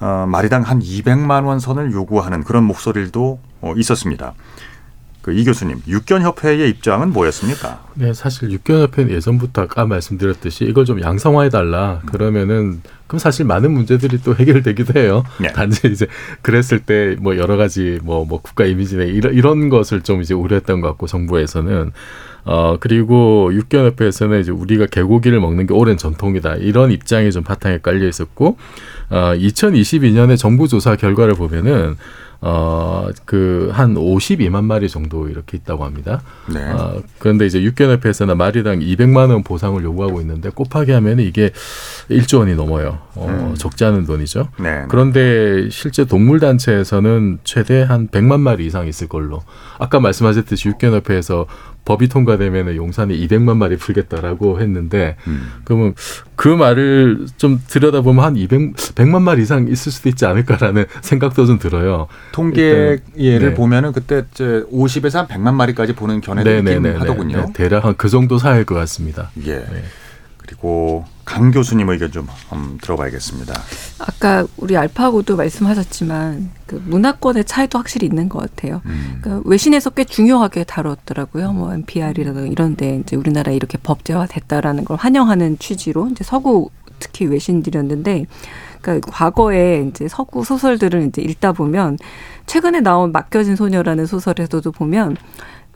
어, 0.00 0.26
마리당 0.28 0.62
한 0.62 0.80
200만 0.80 1.44
원 1.44 1.58
선을 1.58 1.92
요구하는 1.92 2.44
그런 2.44 2.64
목소리도 2.64 3.40
어, 3.60 3.74
있었습니다. 3.76 4.34
그 5.28 5.32
이 5.34 5.44
교수님 5.44 5.82
육견협회의 5.86 6.70
입장은 6.70 7.12
뭐였습니까? 7.12 7.84
네, 7.94 8.14
사실 8.14 8.50
육견협회는 8.50 9.12
예전부터 9.12 9.62
아까 9.62 9.84
말씀드렸듯이 9.84 10.64
이걸 10.64 10.86
좀 10.86 11.02
양성화해 11.02 11.50
달라. 11.50 12.00
그러면은 12.06 12.80
그럼 13.06 13.18
사실 13.18 13.44
많은 13.44 13.70
문제들이 13.72 14.22
또 14.22 14.34
해결되기도 14.34 14.98
해요. 14.98 15.24
네. 15.38 15.48
단지 15.52 15.88
이제 15.88 16.06
그랬을 16.40 16.78
때 16.80 17.16
뭐 17.20 17.36
여러 17.36 17.56
가지 17.58 17.98
뭐, 18.02 18.24
뭐 18.24 18.40
국가 18.40 18.64
이미지나 18.64 19.02
이런 19.04 19.34
이런 19.34 19.68
것을 19.68 20.00
좀 20.00 20.22
이제 20.22 20.32
우려했던 20.32 20.80
것 20.80 20.88
같고 20.88 21.06
정부에서는 21.06 21.92
어 22.44 22.76
그리고 22.80 23.50
육견협회에서는 23.52 24.40
이제 24.40 24.50
우리가 24.50 24.86
개고기를 24.86 25.40
먹는 25.40 25.66
게 25.66 25.74
오랜 25.74 25.98
전통이다 25.98 26.54
이런 26.56 26.90
입장이 26.90 27.30
좀 27.32 27.42
바탕에 27.44 27.78
깔려 27.82 28.08
있었고 28.08 28.56
어 29.10 29.34
2022년에 29.34 30.36
정부 30.36 30.68
조사 30.68 30.96
결과를 30.96 31.34
보면은 31.34 31.96
어, 32.40 33.08
그, 33.24 33.70
한 33.72 33.94
52만 33.94 34.62
마리 34.62 34.88
정도 34.88 35.28
이렇게 35.28 35.56
있다고 35.56 35.84
합니다. 35.84 36.22
네. 36.52 36.60
어, 36.70 37.02
그런데 37.18 37.46
이제 37.46 37.60
육견협회에서는 37.62 38.36
마리당 38.36 38.78
200만 38.78 39.30
원 39.30 39.42
보상을 39.42 39.82
요구하고 39.82 40.20
있는데 40.20 40.50
곱하기 40.50 40.92
하면 40.92 41.18
이게 41.18 41.50
1조 42.08 42.40
원이 42.40 42.54
넘어요. 42.54 43.00
어, 43.16 43.26
음. 43.28 43.54
적지 43.56 43.84
않은 43.84 44.06
돈이죠. 44.06 44.50
네, 44.60 44.82
네. 44.82 44.84
그런데 44.88 45.68
실제 45.70 46.04
동물단체에서는 46.04 47.40
최대 47.42 47.82
한 47.82 48.06
100만 48.06 48.38
마리 48.38 48.66
이상 48.66 48.86
있을 48.86 49.08
걸로. 49.08 49.42
아까 49.78 49.98
말씀하셨듯이 49.98 50.68
육견협회에서 50.68 51.46
법이 51.88 52.08
통과되면 52.08 52.76
용산이 52.76 53.18
200만 53.26 53.56
마리 53.56 53.78
풀겠다라고 53.78 54.60
했는데 54.60 55.16
음. 55.26 55.52
그러면 55.64 55.94
그 56.36 56.48
말을 56.48 57.26
좀 57.38 57.60
들여다보면 57.66 58.22
한 58.22 58.36
200, 58.36 58.76
100만 58.76 59.22
마리 59.22 59.42
이상 59.42 59.68
있을 59.68 59.90
수도 59.90 60.10
있지 60.10 60.26
않을까라는 60.26 60.84
생각도 61.00 61.46
좀 61.46 61.58
들어요. 61.58 62.06
통계 62.32 62.98
예를 63.16 63.48
네. 63.50 63.54
보면은 63.54 63.92
그때 63.92 64.24
이제 64.30 64.62
50에서 64.70 65.14
한 65.14 65.26
100만 65.28 65.54
마리까지 65.54 65.94
보는 65.94 66.20
견해도 66.20 66.50
있긴 66.58 66.84
하더군요. 66.96 67.36
네, 67.38 67.52
대략 67.54 67.86
한 67.86 67.94
그 67.96 68.08
정도 68.10 68.36
사이일 68.38 68.64
것 68.66 68.74
같습니다. 68.74 69.30
예. 69.46 69.56
네. 69.56 69.82
그리고 70.36 71.06
강 71.28 71.50
교수님 71.50 71.90
의견 71.90 72.10
좀 72.10 72.26
들어봐야겠습니다. 72.80 73.52
아까 73.98 74.46
우리 74.56 74.78
알파고도 74.78 75.36
말씀하셨지만 75.36 76.50
그 76.66 76.82
문화권의 76.86 77.44
차이도 77.44 77.78
확실히 77.78 78.06
있는 78.06 78.30
것 78.30 78.38
같아요. 78.38 78.80
음. 78.86 79.18
그러니까 79.20 79.46
외신에서 79.46 79.90
꽤 79.90 80.04
중요하게 80.04 80.64
다뤘더라고요. 80.64 81.52
뭐 81.52 81.74
NPR이라든가 81.74 82.46
이런데 82.46 83.00
이제 83.04 83.14
우리나라 83.14 83.52
이렇게 83.52 83.76
법제화 83.76 84.24
됐다라는 84.24 84.86
걸 84.86 84.96
환영하는 84.96 85.58
취지로 85.58 86.08
이제 86.08 86.24
서구 86.24 86.70
특히 86.98 87.26
외신들이었는데 87.26 88.24
그러니까 88.80 89.10
과거에 89.10 89.86
이제 89.86 90.08
서구 90.08 90.44
소설들을 90.44 91.08
이제 91.08 91.20
읽다 91.20 91.52
보면 91.52 91.98
최근에 92.46 92.80
나온 92.80 93.12
맡겨진 93.12 93.54
소녀라는 93.54 94.06
소설에서도 94.06 94.72
보면 94.72 95.18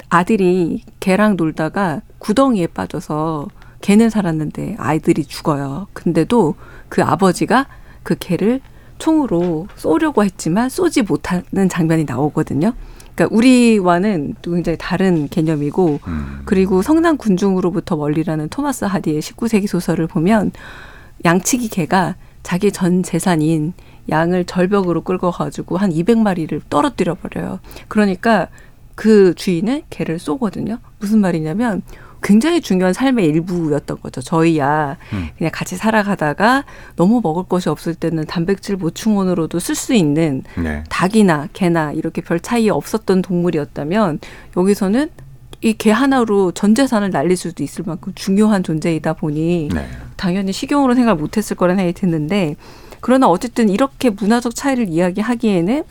아들이 0.09 0.83
개랑 1.01 1.37
놀다가 1.37 2.01
구덩이에 2.21 2.69
빠져서 2.69 3.49
개는 3.83 4.09
살았는데 4.09 4.77
아이들이 4.79 5.25
죽어요. 5.25 5.89
근데도 5.93 6.55
그 6.89 7.03
아버지가 7.03 7.67
그 8.03 8.17
개를 8.19 8.61
총으로 8.99 9.67
쏘려고 9.77 10.25
했지만 10.25 10.69
쏘지 10.69 11.03
못하는 11.03 11.69
장면이 11.69 12.05
나오거든요. 12.05 12.73
그러니까 13.15 13.37
우리와는 13.37 14.37
또 14.41 14.53
굉장히 14.53 14.79
다른 14.79 15.29
개념이고 15.29 16.01
음. 16.07 16.43
그리고 16.45 16.81
성남 16.83 17.19
군중으로부터 17.19 17.97
멀리라는 17.97 18.49
토마스 18.49 18.87
하디의 18.87 19.21
19세기 19.21 19.67
소설을 19.67 20.07
보면 20.07 20.53
양치기 21.25 21.69
개가 21.69 22.17
자기 22.43 22.73
전 22.73 23.03
재산인 23.03 23.75
양을 24.09 24.45
절벽으로 24.47 25.03
끌고 25.03 25.31
가지고 25.31 25.77
한 25.77 25.91
200마리를 25.91 26.61
떨어뜨려 26.71 27.15
버려요. 27.15 27.61
그러니까 27.89 28.49
그 28.95 29.35
주인은 29.35 29.83
개를 29.91 30.19
쏘거든요. 30.19 30.79
무슨 30.99 31.21
말이냐면 31.21 31.83
굉장히 32.23 32.61
중요한 32.61 32.93
삶의 32.93 33.27
일부였던 33.27 34.01
거죠. 34.01 34.21
저희야 34.21 34.97
음. 35.13 35.29
그냥 35.37 35.51
같이 35.53 35.77
살아가다가 35.77 36.65
너무 36.97 37.21
먹을 37.23 37.45
것이 37.45 37.69
없을 37.69 37.95
때는 37.95 38.25
단백질 38.27 38.77
보충원으로도 38.77 39.59
쓸 39.59 39.75
수 39.75 39.95
있는 39.95 40.43
네. 40.57 40.85
닭이나 40.89 41.49
개나 41.53 41.93
이렇게 41.93 42.21
별 42.23 42.41
차이 42.41 42.71
없었던 42.71 43.23
동물이었다면 43.23 44.21
여기서는 44.57 45.11
이 45.65 45.75
개 45.75 45.93
하나로 45.93 46.51
전 46.53 46.75
재산을 46.75 47.11
날릴 47.11 47.37
수도 47.37 47.63
있을 47.63 47.85
만큼 47.87 48.13
중요한 48.17 48.65
존재이다 48.65 49.13
보니 49.13 49.69
네. 49.73 49.87
당연히 50.17 50.53
식용으로 50.53 50.95
생각 50.95 51.19
못했을 51.19 51.57
거라는 51.57 51.79
생각이 51.79 52.01
드는데 52.01 52.57
그러나 53.01 53.29
어쨌든 53.29 53.69
이렇게 53.69 54.11
문화적 54.11 54.55
차이를 54.55 54.89
이야기하기에는 54.89 55.85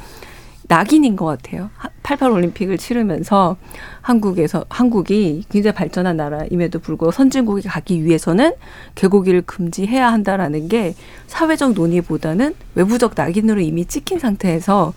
낙인인 0.76 1.18
것 1.18 1.26
같아요. 1.26 1.70
88 2.02 2.32
올림픽을 2.32 2.78
치르면서 2.78 3.58
한국에서 4.00 4.64
한국이 4.70 5.44
굉장히 5.50 5.76
발전한 5.76 6.16
나라임에도 6.16 6.80
불구하고 6.80 7.12
선진국에 7.12 7.68
가기 7.68 8.06
위해서는 8.06 8.54
개고기를 8.96 9.42
금지해야 9.42 10.12
한다라는 10.14 10.70
게 10.70 10.96
사회적 11.28 11.74
논의보다는 11.74 12.56
외부적 12.76 13.14
낙인으로 13.18 13.60
이미 13.60 13.84
찍힌 13.86 14.18
상태에서 14.20 14.94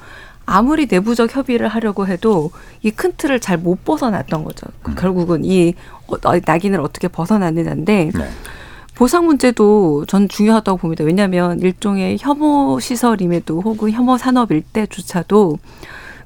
아무리 0.46 0.86
내부적 0.86 1.34
협의를 1.34 1.66
하려고 1.68 2.06
해도 2.06 2.50
이 2.82 2.90
큰 2.92 3.12
틀을 3.16 3.40
잘 3.40 3.58
못 3.58 3.84
벗어났던 3.84 4.44
거죠. 4.44 4.66
음. 4.88 4.94
결국은 4.94 5.44
이 5.44 5.74
어, 6.06 6.16
낙인을 6.46 6.80
어떻게 6.80 7.08
벗어났느냐인데 7.08 8.10
네. 8.14 8.28
보상 8.94 9.26
문제도 9.26 10.04
전 10.06 10.28
중요하다고 10.28 10.78
봅니다. 10.78 11.04
왜냐하면 11.04 11.58
일종의 11.58 12.18
혐오 12.20 12.78
시설임에도 12.78 13.60
혹은 13.60 13.90
혐오 13.90 14.16
산업일 14.16 14.62
때조차도 14.72 15.58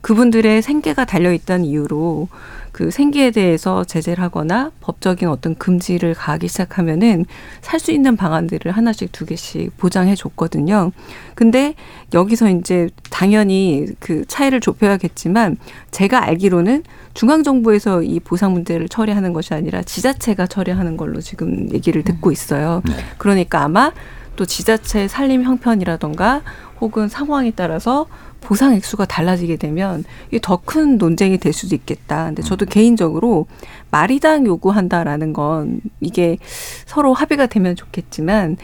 그분들의 0.00 0.62
생계가 0.62 1.04
달려 1.04 1.32
있다는 1.32 1.64
이유로 1.64 2.28
그 2.72 2.90
생계에 2.92 3.32
대해서 3.32 3.82
제재를 3.82 4.22
하거나 4.22 4.70
법적인 4.80 5.28
어떤 5.28 5.56
금지를 5.56 6.14
가하기 6.14 6.46
시작하면은 6.46 7.26
살 7.60 7.78
수 7.80 7.92
있는 7.92 8.16
방안들을 8.16 8.70
하나씩 8.72 9.10
두 9.12 9.24
개씩 9.24 9.76
보장해 9.76 10.14
줬거든요. 10.14 10.92
근데 11.34 11.74
여기서 12.12 12.50
이제 12.50 12.88
당연히 13.10 13.86
그 14.00 14.24
차이를 14.26 14.60
좁혀야겠지만 14.60 15.56
제가 15.90 16.24
알기로는 16.24 16.82
중앙정부에서 17.14 18.02
이 18.02 18.20
보상 18.20 18.52
문제를 18.52 18.88
처리하는 18.88 19.32
것이 19.32 19.54
아니라 19.54 19.82
지자체가 19.82 20.46
처리하는 20.46 20.96
걸로 20.96 21.20
지금 21.20 21.72
얘기를 21.72 22.02
듣고 22.02 22.30
있어요. 22.32 22.82
네. 22.84 22.94
그러니까 23.16 23.62
아마 23.62 23.92
또 24.36 24.44
지자체 24.46 25.08
살림 25.08 25.42
형편이라던가 25.42 26.42
혹은 26.80 27.08
상황에 27.08 27.52
따라서 27.54 28.06
보상 28.40 28.74
액수가 28.74 29.06
달라지게 29.06 29.56
되면 29.56 30.04
이게 30.28 30.38
더 30.40 30.58
큰 30.68 30.98
논쟁이 30.98 31.38
될 31.38 31.54
수도 31.54 31.74
있겠다. 31.74 32.26
근데 32.26 32.42
저도 32.42 32.66
개인적으로 32.66 33.46
마리당 33.90 34.46
요구한다라는 34.46 35.32
건 35.32 35.80
이게 36.00 36.36
서로 36.84 37.14
합의가 37.14 37.46
되면 37.46 37.74
좋겠지만 37.74 38.58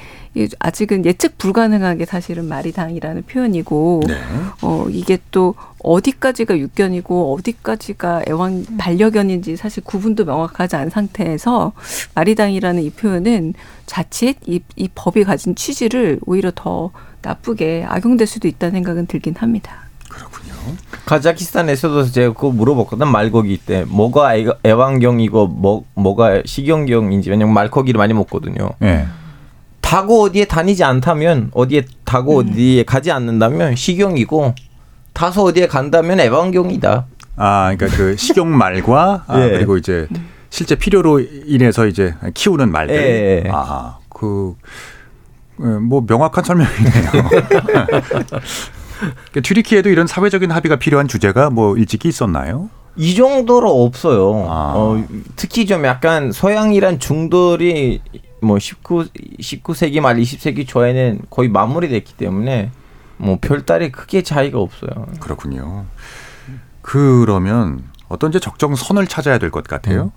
아직은 0.58 1.06
예측 1.06 1.38
불가능하게 1.38 2.04
사실은 2.04 2.44
마리당이라는 2.46 3.22
표현이고 3.22 4.02
네. 4.06 4.14
어 4.60 4.86
이게 4.90 5.16
또 5.30 5.54
어디까지가 5.78 6.58
육견이고 6.58 7.34
어디까지가 7.34 8.24
애완 8.28 8.66
반려견인지 8.76 9.56
사실 9.56 9.82
구분도 9.82 10.26
명확하지 10.26 10.76
않은 10.76 10.90
상태에서 10.90 11.72
마리당이라는 12.14 12.82
이 12.82 12.90
표현은 12.90 13.54
자칫 13.86 14.36
이, 14.46 14.60
이 14.76 14.88
법이 14.94 15.24
가진 15.24 15.54
취지를 15.54 16.20
오히려 16.26 16.50
더 16.54 16.90
나쁘게 17.24 17.86
악용될 17.88 18.26
수도 18.26 18.48
있다는 18.48 18.74
생각은 18.74 19.06
들긴 19.06 19.34
합니다. 19.36 19.84
그렇군요. 20.08 20.54
카자키스탄에서도 21.06 22.04
제가 22.10 22.34
그거 22.34 22.50
물어봤거든 22.50 23.08
말고기 23.08 23.58
때 23.58 23.84
뭐가 23.88 24.36
애, 24.36 24.46
애완경이고 24.64 25.48
뭐 25.48 25.84
뭐가 25.94 26.42
식용경인지 26.44 27.30
왜냐면 27.30 27.54
말고기를 27.54 27.98
많이 27.98 28.14
먹거든요. 28.14 28.70
네. 28.78 29.06
다고 29.80 30.22
어디에 30.22 30.46
다니지 30.46 30.82
않다면 30.82 31.50
어디에 31.52 31.82
다고 32.04 32.40
음. 32.40 32.50
어디에 32.50 32.84
가지 32.84 33.10
않는다면 33.10 33.76
식용이고 33.76 34.54
다소 35.12 35.44
어디에 35.44 35.66
간다면 35.66 36.20
애완경이다. 36.20 37.06
아, 37.36 37.74
그러니까 37.76 37.96
그 37.96 38.16
식용 38.16 38.56
말과 38.56 39.24
아, 39.28 39.40
예. 39.40 39.50
그리고 39.50 39.76
이제 39.76 40.08
실제 40.50 40.74
필요로 40.74 41.20
인해서 41.20 41.86
이제 41.86 42.14
키우는 42.34 42.70
말들. 42.70 42.94
예. 42.94 43.50
아, 43.52 43.98
그 44.08 44.54
뭐 45.56 46.04
명확한 46.06 46.44
설명이네요. 46.44 47.10
그러니까 49.00 49.40
튀르키에도 49.42 49.88
이런 49.90 50.06
사회적인 50.06 50.50
합의가 50.50 50.76
필요한 50.76 51.08
주제가 51.08 51.50
뭐 51.50 51.76
일찍이 51.76 52.08
있었나요? 52.08 52.70
이 52.96 53.14
정도로 53.14 53.84
없어요. 53.84 54.46
아. 54.48 54.72
어, 54.76 55.04
특히 55.36 55.66
좀 55.66 55.84
약간 55.84 56.30
서양이란 56.32 57.00
중돌이 57.00 58.00
뭐 58.40 58.58
19, 58.58 59.06
19세기 59.40 60.00
말 60.00 60.16
20세기 60.16 60.66
초에는 60.66 61.22
거의 61.30 61.48
마무리됐기 61.48 62.14
때문에 62.14 62.70
뭐 63.16 63.38
별다리 63.40 63.90
크게 63.90 64.22
차이가 64.22 64.58
없어요. 64.60 65.06
그렇군요. 65.20 65.86
그러면 66.82 67.82
어떤 68.08 68.30
이제 68.30 68.38
적정 68.38 68.74
선을 68.74 69.06
찾아야 69.06 69.38
될 69.38 69.50
것 69.50 69.64
같아요. 69.64 70.04
음. 70.04 70.10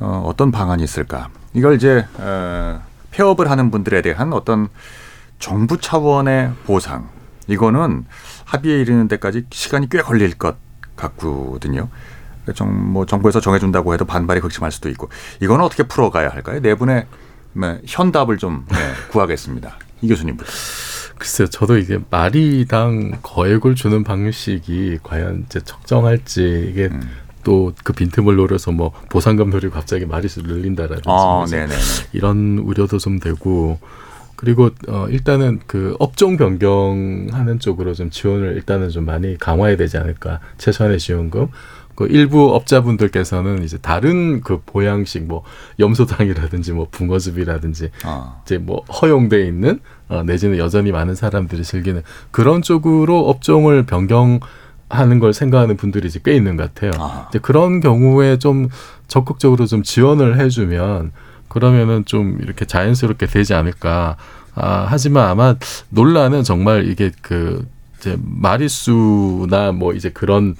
어, 0.00 0.22
어떤 0.26 0.50
방안이 0.50 0.82
있을까? 0.82 1.28
이걸 1.54 1.76
이제 1.76 2.04
어, 2.18 2.80
폐업을 3.12 3.50
하는 3.50 3.70
분들에 3.70 4.02
대한 4.02 4.32
어떤 4.32 4.68
정부 5.38 5.78
차원의 5.78 6.52
보상 6.64 7.08
이거는 7.46 8.04
합의에 8.44 8.80
이르는 8.80 9.08
데까지 9.08 9.44
시간이 9.50 9.88
꽤 9.90 10.00
걸릴 10.00 10.36
것 10.36 10.56
같거든요. 10.96 11.88
정, 12.54 12.92
뭐 12.92 13.06
정부에서 13.06 13.40
정해준다고 13.40 13.94
해도 13.94 14.04
반발이 14.04 14.40
극심할 14.40 14.72
수도 14.72 14.88
있고 14.88 15.08
이거는 15.40 15.64
어떻게 15.64 15.84
풀어가야 15.84 16.28
할까요? 16.28 16.60
네 16.60 16.74
분의 16.74 17.06
네, 17.54 17.80
현답을 17.86 18.38
좀 18.38 18.66
네, 18.70 18.76
구하겠습니다. 19.10 19.76
이 20.00 20.08
교수님부터. 20.08 20.50
글쎄요, 21.18 21.48
저도 21.48 21.76
이게 21.76 22.00
말이당 22.10 23.18
거액을 23.22 23.76
주는 23.76 24.02
방식이 24.02 24.98
과연 25.04 25.44
이제 25.46 25.60
적정할지 25.60 26.68
이게 26.68 26.86
음. 26.86 27.08
또 27.44 27.72
그 27.84 27.92
빈틈을 27.92 28.36
노려서 28.36 28.72
뭐 28.72 28.92
보상금 29.08 29.50
노리고 29.50 29.74
갑자기 29.74 30.06
마리수를 30.06 30.54
늘린다라든지 30.56 31.08
아, 31.08 31.44
이런 32.12 32.58
우려도 32.58 32.98
좀 32.98 33.18
되고 33.18 33.78
그리고 34.36 34.70
어 34.88 35.06
일단은 35.08 35.60
그 35.66 35.94
업종 36.00 36.36
변경하는 36.36 37.60
쪽으로 37.60 37.94
좀 37.94 38.10
지원을 38.10 38.54
일단은 38.56 38.90
좀 38.90 39.04
많이 39.04 39.38
강화해야 39.38 39.76
되지 39.76 39.98
않을까. 39.98 40.40
최소한의 40.58 40.98
지원금. 40.98 41.48
그 41.94 42.06
일부 42.06 42.54
업자분들께서는 42.54 43.62
이제 43.62 43.76
다른 43.78 44.40
그 44.40 44.62
보양식 44.64 45.24
뭐 45.24 45.44
염소탕이라든지 45.78 46.72
뭐 46.72 46.88
붕어즙이라든지 46.90 47.90
아. 48.02 48.40
이제 48.44 48.58
뭐 48.58 48.82
허용돼 48.84 49.46
있는 49.46 49.78
어 50.08 50.22
내지는 50.24 50.58
여전히 50.58 50.90
많은 50.90 51.14
사람들이 51.14 51.62
즐기는 51.62 52.02
그런 52.30 52.62
쪽으로 52.62 53.28
업종을 53.28 53.84
변경 53.84 54.40
하는 54.92 55.18
걸 55.18 55.32
생각하는 55.32 55.76
분들이 55.76 56.06
이제 56.06 56.20
꽤 56.22 56.34
있는 56.34 56.56
것 56.56 56.72
같아요. 56.74 56.92
아. 56.98 57.26
이제 57.30 57.38
그런 57.38 57.80
경우에 57.80 58.38
좀 58.38 58.68
적극적으로 59.08 59.66
좀 59.66 59.82
지원을 59.82 60.38
해주면 60.38 61.12
그러면은 61.48 62.04
좀 62.04 62.38
이렇게 62.40 62.66
자연스럽게 62.66 63.26
되지 63.26 63.54
않을까. 63.54 64.16
아, 64.54 64.86
하지만 64.88 65.28
아마 65.28 65.56
논란은 65.88 66.44
정말 66.44 66.88
이게 66.88 67.10
그 67.22 67.66
이제 67.98 68.18
마리수나 68.22 69.72
뭐 69.72 69.94
이제 69.94 70.10
그런 70.10 70.56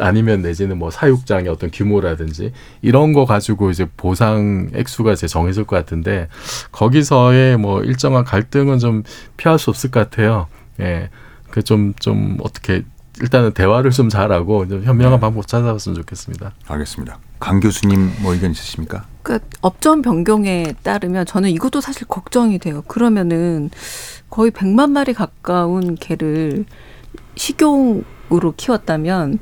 아니면 0.00 0.42
내지는 0.42 0.78
뭐 0.78 0.90
사육장의 0.90 1.48
어떤 1.48 1.70
규모라든지 1.70 2.52
이런 2.82 3.12
거 3.12 3.24
가지고 3.24 3.70
이제 3.70 3.86
보상 3.96 4.70
액수가 4.74 5.12
이제 5.12 5.26
정해질 5.28 5.64
것 5.64 5.76
같은데 5.76 6.28
거기서의 6.72 7.56
뭐 7.56 7.82
일정한 7.82 8.24
갈등은 8.24 8.78
좀 8.78 9.04
피할 9.36 9.58
수 9.58 9.70
없을 9.70 9.90
것 9.90 10.00
같아요. 10.00 10.46
예. 10.80 11.10
그 11.50 11.62
좀, 11.62 11.94
좀 11.98 12.38
어떻게 12.42 12.84
일단은 13.20 13.52
대화를 13.52 13.90
좀 13.90 14.08
잘하고 14.08 14.66
좀 14.68 14.82
현명한 14.82 15.18
네. 15.18 15.20
방법 15.20 15.46
찾아봤으면 15.46 15.96
좋겠습니다. 15.96 16.52
알겠습니다. 16.66 17.18
강 17.38 17.60
교수님 17.60 18.10
뭐 18.22 18.32
의견 18.34 18.50
있으십니까? 18.50 19.04
그러니까 19.22 19.46
업종 19.60 20.02
변경에 20.02 20.74
따르면 20.82 21.26
저는 21.26 21.50
이것도 21.50 21.80
사실 21.80 22.06
걱정이 22.06 22.58
돼요. 22.58 22.82
그러면은 22.86 23.70
거의 24.30 24.50
100만 24.50 24.90
마리 24.90 25.12
가까운 25.12 25.96
개를 25.96 26.64
식용으로 27.36 28.54
키웠다면 28.56 29.38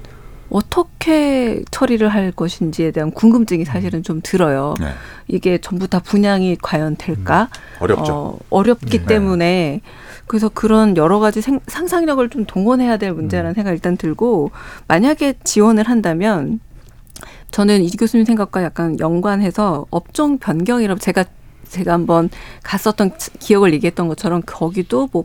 어떻게 0.50 1.62
처리를 1.70 2.08
할 2.08 2.32
것인지에 2.32 2.90
대한 2.90 3.10
궁금증이 3.10 3.64
사실은 3.64 4.02
좀 4.02 4.20
들어요. 4.22 4.74
네. 4.80 4.92
이게 5.26 5.58
전부 5.58 5.88
다 5.88 5.98
분양이 5.98 6.56
과연 6.56 6.96
될까? 6.96 7.48
음, 7.52 7.82
어렵죠. 7.82 8.12
어, 8.12 8.38
어렵기 8.50 9.00
네. 9.00 9.06
때문에 9.06 9.80
그래서 10.26 10.48
그런 10.48 10.96
여러 10.96 11.18
가지 11.18 11.40
생, 11.40 11.60
상상력을 11.66 12.28
좀 12.30 12.44
동원해야 12.44 12.96
될 12.96 13.12
문제라는 13.12 13.52
음. 13.52 13.54
생각이 13.54 13.74
일단 13.74 13.96
들고 13.96 14.50
만약에 14.86 15.34
지원을 15.44 15.84
한다면 15.84 16.60
저는 17.50 17.82
이 17.82 17.90
교수님 17.90 18.24
생각과 18.24 18.62
약간 18.62 18.98
연관해서 19.00 19.86
업종 19.90 20.38
변경이라고 20.38 21.00
제가 21.00 21.24
제가 21.68 21.92
한번 21.92 22.30
갔었던 22.62 23.12
기억을 23.38 23.74
얘기했던 23.74 24.08
것처럼 24.08 24.42
거기도 24.44 25.08
뭐 25.12 25.24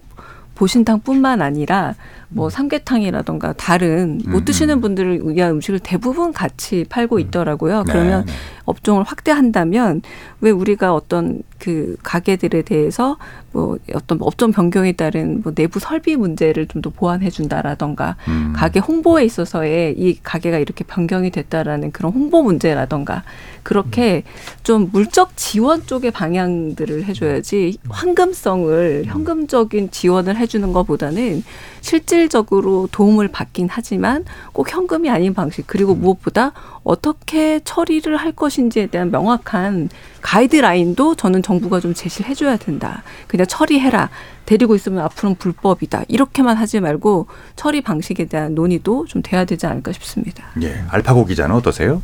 보신탕뿐만 0.56 1.42
아니라 1.42 1.96
뭐 2.30 2.48
음. 2.48 2.50
삼계탕이라던가 2.50 3.54
다른 3.54 4.20
못 4.26 4.40
음, 4.40 4.46
드시는 4.46 4.82
분들을 4.82 5.22
위한 5.30 5.52
음식을 5.52 5.80
대부분 5.80 6.34
같이 6.34 6.86
팔고 6.90 7.20
있더라고요. 7.20 7.84
그러면 7.88 8.26
네, 8.26 8.32
네. 8.32 8.38
업종을 8.66 9.04
확대한다면 9.04 10.02
왜 10.42 10.52
우리가 10.52 10.94
어떤 10.94 11.42
그 11.60 11.96
가게들에 12.04 12.64
대해서 12.64 13.18
뭐 13.54 13.78
어떤 13.94 14.18
업종 14.22 14.52
변경에 14.52 14.92
따른 14.92 15.42
뭐 15.44 15.54
내부 15.54 15.80
설비 15.80 16.16
문제를 16.16 16.68
좀 16.68 16.84
더 16.84 16.90
보완해 16.90 17.30
준다라던가 17.30 18.18
음. 18.28 18.52
가게 18.54 18.80
홍보에 18.80 19.24
있어서의 19.24 19.96
이 19.98 20.20
가게가 20.22 20.58
이렇게 20.58 20.84
변경이 20.84 21.32
됐다라는 21.32 21.92
그런 21.92 22.12
홍보 22.12 22.44
문제라던가 22.44 23.24
그렇게 23.64 24.24
좀 24.64 24.90
물적 24.92 25.38
지원 25.38 25.86
쪽의 25.86 26.12
방향들을 26.12 27.06
해줘야지 27.06 27.78
황금성을 27.88 29.04
현금적인 29.06 29.92
지원을 29.92 30.36
해주는 30.36 30.74
것보다는 30.74 31.44
실질적으로 31.84 32.88
도움을 32.92 33.28
받긴 33.28 33.68
하지만 33.70 34.24
꼭 34.54 34.72
현금이 34.72 35.10
아닌 35.10 35.34
방식 35.34 35.68
그리고 35.68 35.94
무엇보다 35.94 36.54
어떻게 36.84 37.60
처리를 37.60 38.16
할 38.16 38.32
것인지에 38.32 38.88
대한 38.88 39.12
명확한 39.12 39.90
가이드라인도 40.22 41.16
저는 41.16 41.44
정부가 41.44 41.82
좀 41.82 41.94
제시를 41.94 42.30
해줘야 42.30 42.56
된다. 42.56 43.04
그냥 43.28 43.46
처리해라. 43.46 44.10
데리고 44.46 44.76
있으면 44.76 45.04
앞으로는 45.04 45.36
불법이다. 45.36 46.04
이렇게만 46.08 46.56
하지 46.56 46.80
말고 46.80 47.28
처리 47.58 47.82
방식에 47.82 48.26
대한 48.26 48.56
논의도 48.56 49.06
좀 49.06 49.22
돼야 49.22 49.44
되지 49.44 49.68
않을까 49.68 49.92
싶습니다. 49.92 50.46
예. 50.62 50.86
알파고 50.88 51.26
기자는 51.26 51.54
어떠세요? 51.54 52.02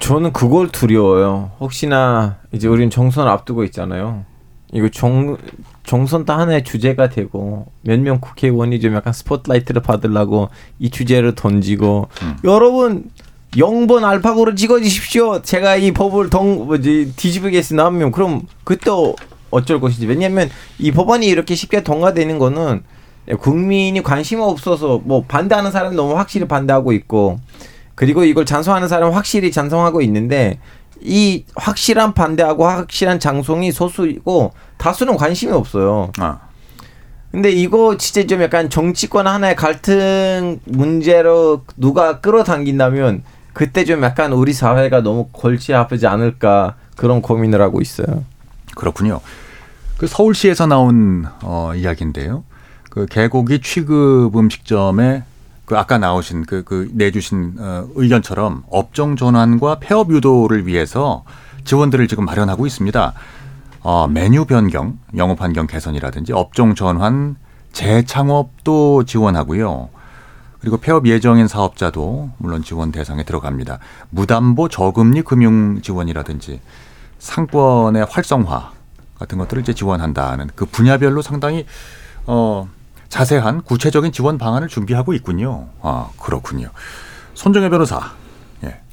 저는 0.00 0.32
그걸 0.32 0.68
두려워요. 0.68 1.52
혹시나 1.60 2.38
이제 2.50 2.66
우리는 2.66 2.90
정선 2.90 3.28
앞두고 3.28 3.62
있잖아요. 3.64 4.24
이거 4.72 4.88
정 4.88 5.36
정선도 5.90 6.32
하나의 6.32 6.62
주제가 6.62 7.08
되고 7.08 7.66
몇명 7.80 8.20
국회의원이 8.20 8.78
좀 8.78 8.94
약간 8.94 9.12
스포트라이트를 9.12 9.82
받으려고 9.82 10.48
이 10.78 10.88
주제를 10.88 11.34
던지고 11.34 12.06
음. 12.22 12.36
여러분 12.44 13.10
0번 13.54 14.04
알파고를 14.04 14.54
찍어주십시오. 14.54 15.42
제가 15.42 15.74
이 15.74 15.90
법을 15.90 16.30
동 16.30 16.68
뭐지 16.68 17.14
뒤집으겠으나 17.16 17.86
하면 17.86 18.12
그럼 18.12 18.42
그때 18.62 18.92
어쩔 19.50 19.80
것인지 19.80 20.06
왜냐하면 20.06 20.48
이 20.78 20.92
법안이 20.92 21.26
이렇게 21.26 21.56
쉽게 21.56 21.82
통과되는 21.82 22.38
거는 22.38 22.84
국민이 23.40 24.00
관심 24.00 24.42
없어서 24.42 25.00
뭐 25.04 25.24
반대하는 25.26 25.72
사람이 25.72 25.96
너무 25.96 26.16
확실히 26.16 26.46
반대하고 26.46 26.92
있고 26.92 27.40
그리고 27.96 28.22
이걸 28.22 28.46
찬성하는 28.46 28.86
사람은 28.86 29.12
확실히 29.12 29.50
찬성하고 29.50 30.02
있는데 30.02 30.60
이 31.00 31.46
확실한 31.56 32.14
반대하고 32.14 32.64
확실한 32.64 33.18
장송이 33.18 33.72
소수이고 33.72 34.52
다수는 34.80 35.16
관심이 35.16 35.52
없어요. 35.52 36.10
아. 36.18 36.38
근데 37.30 37.50
이거 37.50 37.96
진짜 37.96 38.26
좀 38.26 38.42
약간 38.42 38.70
정치권 38.70 39.26
하나의 39.26 39.54
갈등 39.54 40.58
문제로 40.64 41.62
누가 41.76 42.20
끌어당긴다면 42.20 43.22
그때 43.52 43.84
좀 43.84 44.02
약간 44.02 44.32
우리 44.32 44.52
사회가 44.52 45.02
너무 45.02 45.28
골치 45.30 45.74
아프지 45.74 46.06
않을까 46.06 46.76
그런 46.96 47.20
고민을 47.20 47.60
하고 47.60 47.80
있어요. 47.80 48.24
그렇군요. 48.74 49.20
그 49.98 50.06
서울시에서 50.06 50.66
나온 50.66 51.26
어, 51.42 51.72
이야기인데요. 51.76 52.42
그 52.88 53.06
개고기 53.06 53.60
취급 53.60 54.34
음식점에 54.34 55.24
그 55.66 55.78
아까 55.78 55.98
나오신 55.98 56.46
그, 56.46 56.64
그 56.64 56.90
내주신 56.94 57.56
어, 57.58 57.86
의견처럼 57.94 58.64
업종 58.70 59.14
전환과 59.14 59.78
폐업 59.80 60.10
유도를 60.10 60.66
위해서 60.66 61.22
지원들을 61.64 62.08
지금 62.08 62.24
마련하고 62.24 62.66
있습니다. 62.66 63.12
어, 63.82 64.06
메뉴 64.08 64.44
변경, 64.44 64.98
영업 65.16 65.40
환경 65.40 65.66
개선이라든지 65.66 66.32
업종 66.32 66.74
전환, 66.74 67.36
재창업도 67.72 69.04
지원하고요. 69.04 69.88
그리고 70.60 70.76
폐업 70.76 71.06
예정인 71.06 71.48
사업자도 71.48 72.30
물론 72.36 72.62
지원 72.62 72.92
대상에 72.92 73.24
들어갑니다. 73.24 73.78
무담보 74.10 74.68
저금리 74.68 75.22
금융 75.22 75.80
지원이라든지 75.80 76.60
상권의 77.18 78.06
활성화 78.08 78.72
같은 79.18 79.38
것들을 79.38 79.62
이제 79.62 79.72
지원한다는 79.72 80.50
그 80.54 80.66
분야별로 80.66 81.22
상당히 81.22 81.66
어 82.26 82.68
자세한 83.08 83.62
구체적인 83.62 84.12
지원 84.12 84.36
방안을 84.36 84.68
준비하고 84.68 85.14
있군요. 85.14 85.68
아, 85.82 86.10
그렇군요. 86.20 86.68
손정혜 87.34 87.70
변호사. 87.70 88.12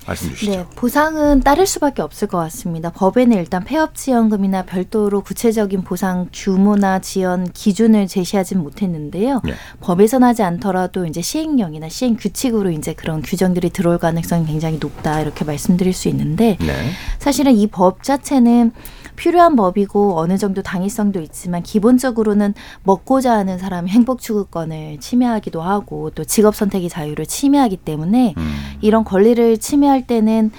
예, 0.07 0.09
말씀 0.09 0.29
주시죠. 0.29 0.51
네, 0.51 0.65
보상은 0.75 1.41
따를 1.41 1.67
수밖에 1.67 2.01
없을 2.01 2.27
것 2.27 2.37
같습니다. 2.37 2.91
법에는 2.91 3.37
일단 3.37 3.63
폐업 3.63 3.95
지원금이나 3.95 4.63
별도로 4.63 5.21
구체적인 5.21 5.83
보상 5.83 6.29
규모나 6.33 6.99
지원 6.99 7.51
기준을 7.51 8.07
제시하진 8.07 8.59
못했는데요. 8.59 9.41
예. 9.47 9.53
법에서 9.81 10.19
나지 10.19 10.43
않더라도 10.43 11.05
이제 11.05 11.21
시행령이나 11.21 11.89
시행 11.89 12.15
규칙으로 12.15 12.71
이제 12.71 12.93
그런 12.93 13.21
규정들이 13.21 13.69
들어올 13.69 13.97
가능성이 13.97 14.45
굉장히 14.45 14.77
높다 14.79 15.21
이렇게 15.21 15.43
말씀드릴 15.45 15.93
수 15.93 16.07
있는데 16.07 16.57
네. 16.59 16.73
사실은 17.19 17.55
이 17.55 17.67
법 17.67 18.01
자체는 18.01 18.71
필요한 19.17 19.57
법이고 19.57 20.17
어느 20.17 20.37
정도 20.37 20.61
당위성도 20.61 21.19
있지만 21.19 21.63
기본적으로는 21.63 22.53
먹고자 22.83 23.33
하는 23.33 23.57
사람의 23.57 23.91
행복 23.91 24.21
추구권을 24.21 24.99
침해하기도 25.01 25.61
하고 25.61 26.11
또 26.11 26.23
직업 26.23 26.55
선택의 26.55 26.87
자유를 26.87 27.25
침해하기 27.25 27.77
때문에 27.77 28.35
음. 28.37 28.55
이런 28.79 29.03
권리를 29.03 29.57
침해할 29.57 30.07
때는 30.07 30.51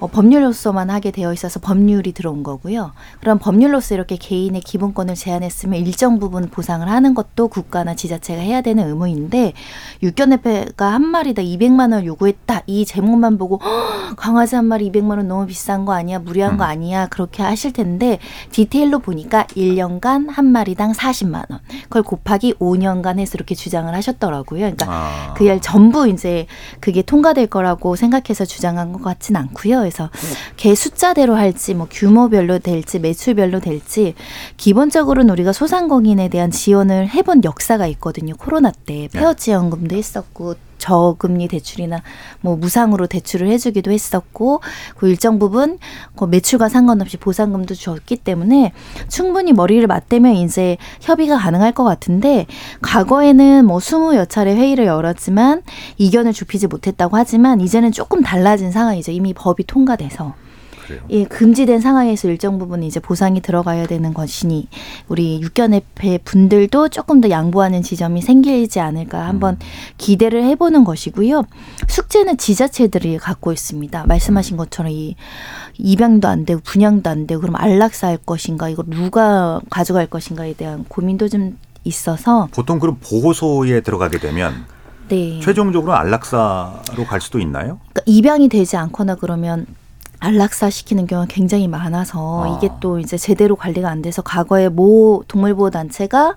어, 0.00 0.06
법률로서만 0.06 0.88
하게 0.88 1.10
되어 1.10 1.32
있어서 1.32 1.60
법률이 1.60 2.12
들어온 2.12 2.42
거고요. 2.42 2.92
그럼 3.20 3.38
법률로서 3.38 3.94
이렇게 3.94 4.16
개인의 4.16 4.62
기본권을 4.62 5.14
제한했으면 5.14 5.78
일정 5.80 6.18
부분 6.18 6.48
보상을 6.48 6.88
하는 6.88 7.14
것도 7.14 7.48
국가나 7.48 7.94
지자체가 7.94 8.40
해야 8.40 8.62
되는 8.62 8.88
의무인데 8.88 9.52
육견협회가 10.02 10.86
한 10.86 11.04
마리당 11.04 11.44
200만 11.44 11.92
원 11.92 12.06
요구했다. 12.06 12.62
이 12.66 12.86
제목만 12.86 13.36
보고 13.36 13.60
강아지 14.16 14.56
한 14.56 14.64
마리 14.64 14.90
200만 14.90 15.18
원 15.18 15.28
너무 15.28 15.46
비싼 15.46 15.84
거 15.84 15.92
아니야? 15.92 16.18
무리한 16.18 16.56
거 16.56 16.64
음. 16.64 16.70
아니야? 16.70 17.06
그렇게 17.08 17.42
하실 17.42 17.72
텐데 17.72 18.18
디테일로 18.52 19.00
보니까 19.00 19.44
1년간 19.48 20.30
한 20.30 20.46
마리당 20.46 20.92
40만 20.92 21.50
원. 21.50 21.60
그걸 21.84 22.02
곱하기 22.02 22.54
5년간 22.54 23.18
해서 23.18 23.32
이렇게 23.34 23.54
주장을 23.54 23.94
하셨더라고요. 23.94 24.60
그러니까 24.60 24.86
아. 24.88 25.34
그열 25.34 25.60
전부 25.60 26.08
이제 26.08 26.46
그게 26.80 27.02
통과될 27.02 27.48
거라고 27.48 27.96
생각해서 27.96 28.46
주장한 28.46 28.92
것 28.92 29.02
같진 29.02 29.36
않고요. 29.36 29.89
그래서 29.90 30.08
개 30.56 30.74
숫자대로 30.74 31.34
할지 31.34 31.74
뭐 31.74 31.88
규모별로 31.90 32.60
될지 32.60 33.00
매출별로 33.00 33.60
될지 33.60 34.14
기본적으로는 34.56 35.30
우리가 35.30 35.52
소상공인에 35.52 36.28
대한 36.28 36.50
지원을 36.50 37.08
해본 37.08 37.42
역사가 37.44 37.86
있거든요. 37.88 38.34
코로나 38.36 38.70
때 38.70 39.08
네. 39.12 39.18
폐업 39.18 39.38
지원금도 39.38 39.96
했었고 39.96 40.54
저금리 40.80 41.46
대출이나 41.46 42.02
뭐 42.40 42.56
무상으로 42.56 43.06
대출을 43.06 43.48
해주기도 43.48 43.92
했었고 43.92 44.60
그 44.96 45.08
일정 45.08 45.38
부분 45.38 45.78
그 46.16 46.24
매출과 46.24 46.68
상관없이 46.68 47.16
보상금도 47.16 47.74
줬기 47.74 48.16
때문에 48.16 48.72
충분히 49.08 49.52
머리를 49.52 49.86
맞대면 49.86 50.34
이제 50.34 50.76
협의가 51.00 51.38
가능할 51.38 51.72
것 51.72 51.84
같은데 51.84 52.46
과거에는 52.82 53.64
뭐 53.64 53.78
스무 53.78 54.16
여 54.16 54.24
차례 54.24 54.56
회의를 54.56 54.86
열었지만 54.86 55.62
이견을 55.98 56.32
좁히지 56.32 56.66
못했다고 56.66 57.16
하지만 57.16 57.60
이제는 57.60 57.92
조금 57.92 58.22
달라진 58.22 58.72
상황이죠. 58.72 59.12
이미 59.12 59.34
법이 59.34 59.64
통과돼서. 59.64 60.34
그래요. 60.90 61.02
예, 61.10 61.24
금지된 61.24 61.80
상황에서 61.80 62.28
일정 62.28 62.58
부분 62.58 62.82
이제 62.82 62.98
보상이 62.98 63.40
들어가야 63.40 63.86
되는 63.86 64.12
것이니 64.12 64.68
우리 65.08 65.40
육견협회 65.40 66.18
분들도 66.24 66.88
조금 66.88 67.20
더 67.20 67.30
양보하는 67.30 67.82
지점이 67.82 68.22
생기지 68.22 68.80
않을까 68.80 69.26
한번 69.26 69.54
음. 69.54 69.58
기대를 69.98 70.44
해보는 70.44 70.84
것이고요. 70.84 71.44
숙제는 71.88 72.38
지자체들이 72.38 73.18
갖고 73.18 73.52
있습니다. 73.52 74.04
말씀하신 74.06 74.56
음. 74.56 74.58
것처럼 74.58 74.90
이 74.90 75.14
입양도 75.78 76.26
안 76.28 76.44
되고 76.44 76.60
분양도 76.64 77.08
안 77.08 77.26
되고 77.26 77.40
그럼 77.40 77.54
안락사 77.56 78.08
할 78.08 78.16
것인가 78.16 78.68
이걸 78.68 78.86
누가 78.88 79.60
가져갈 79.70 80.06
것인가에 80.06 80.54
대한 80.54 80.84
고민도 80.88 81.28
좀 81.28 81.58
있어서 81.84 82.48
보통 82.52 82.78
그럼 82.78 82.98
보호소에 83.00 83.80
들어가게 83.80 84.18
되면 84.18 84.66
네. 85.08 85.40
최종적으로 85.40 85.94
안락사로 85.94 87.04
갈 87.08 87.20
수도 87.20 87.40
있나요? 87.40 87.80
그러니까 87.92 88.02
입양이 88.06 88.48
되지 88.48 88.76
않거나 88.76 89.16
그러면 89.16 89.66
안락사 90.20 90.70
시키는 90.70 91.06
경우가 91.06 91.26
굉장히 91.30 91.66
많아서 91.66 92.44
아. 92.44 92.56
이게 92.56 92.72
또 92.80 92.98
이제 92.98 93.16
제대로 93.16 93.56
관리가 93.56 93.88
안 93.88 94.02
돼서 94.02 94.22
과거에 94.22 94.68
모 94.68 95.24
동물보호 95.26 95.70
단체가 95.70 96.36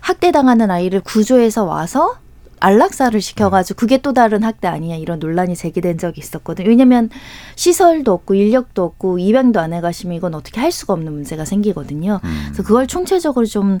학대당하는 0.00 0.70
아이를 0.70 1.00
구조해서 1.00 1.64
와서 1.64 2.16
안락사를 2.60 3.20
시켜가지고 3.20 3.76
그게 3.76 3.98
또 3.98 4.12
다른 4.12 4.42
학대 4.42 4.68
아니냐 4.68 4.96
이런 4.96 5.18
논란이 5.18 5.56
제기된 5.56 5.98
적이 5.98 6.20
있었거든요. 6.20 6.68
왜냐면 6.68 7.10
시설도 7.56 8.12
없고 8.12 8.34
인력도 8.34 8.82
없고 8.82 9.18
입양도 9.18 9.60
안 9.60 9.72
해가시면 9.72 10.16
이건 10.16 10.34
어떻게 10.34 10.60
할 10.60 10.72
수가 10.72 10.92
없는 10.94 11.12
문제가 11.12 11.44
생기거든요. 11.44 12.20
음. 12.22 12.42
그래서 12.46 12.62
그걸 12.62 12.86
총체적으로 12.86 13.46
좀 13.46 13.78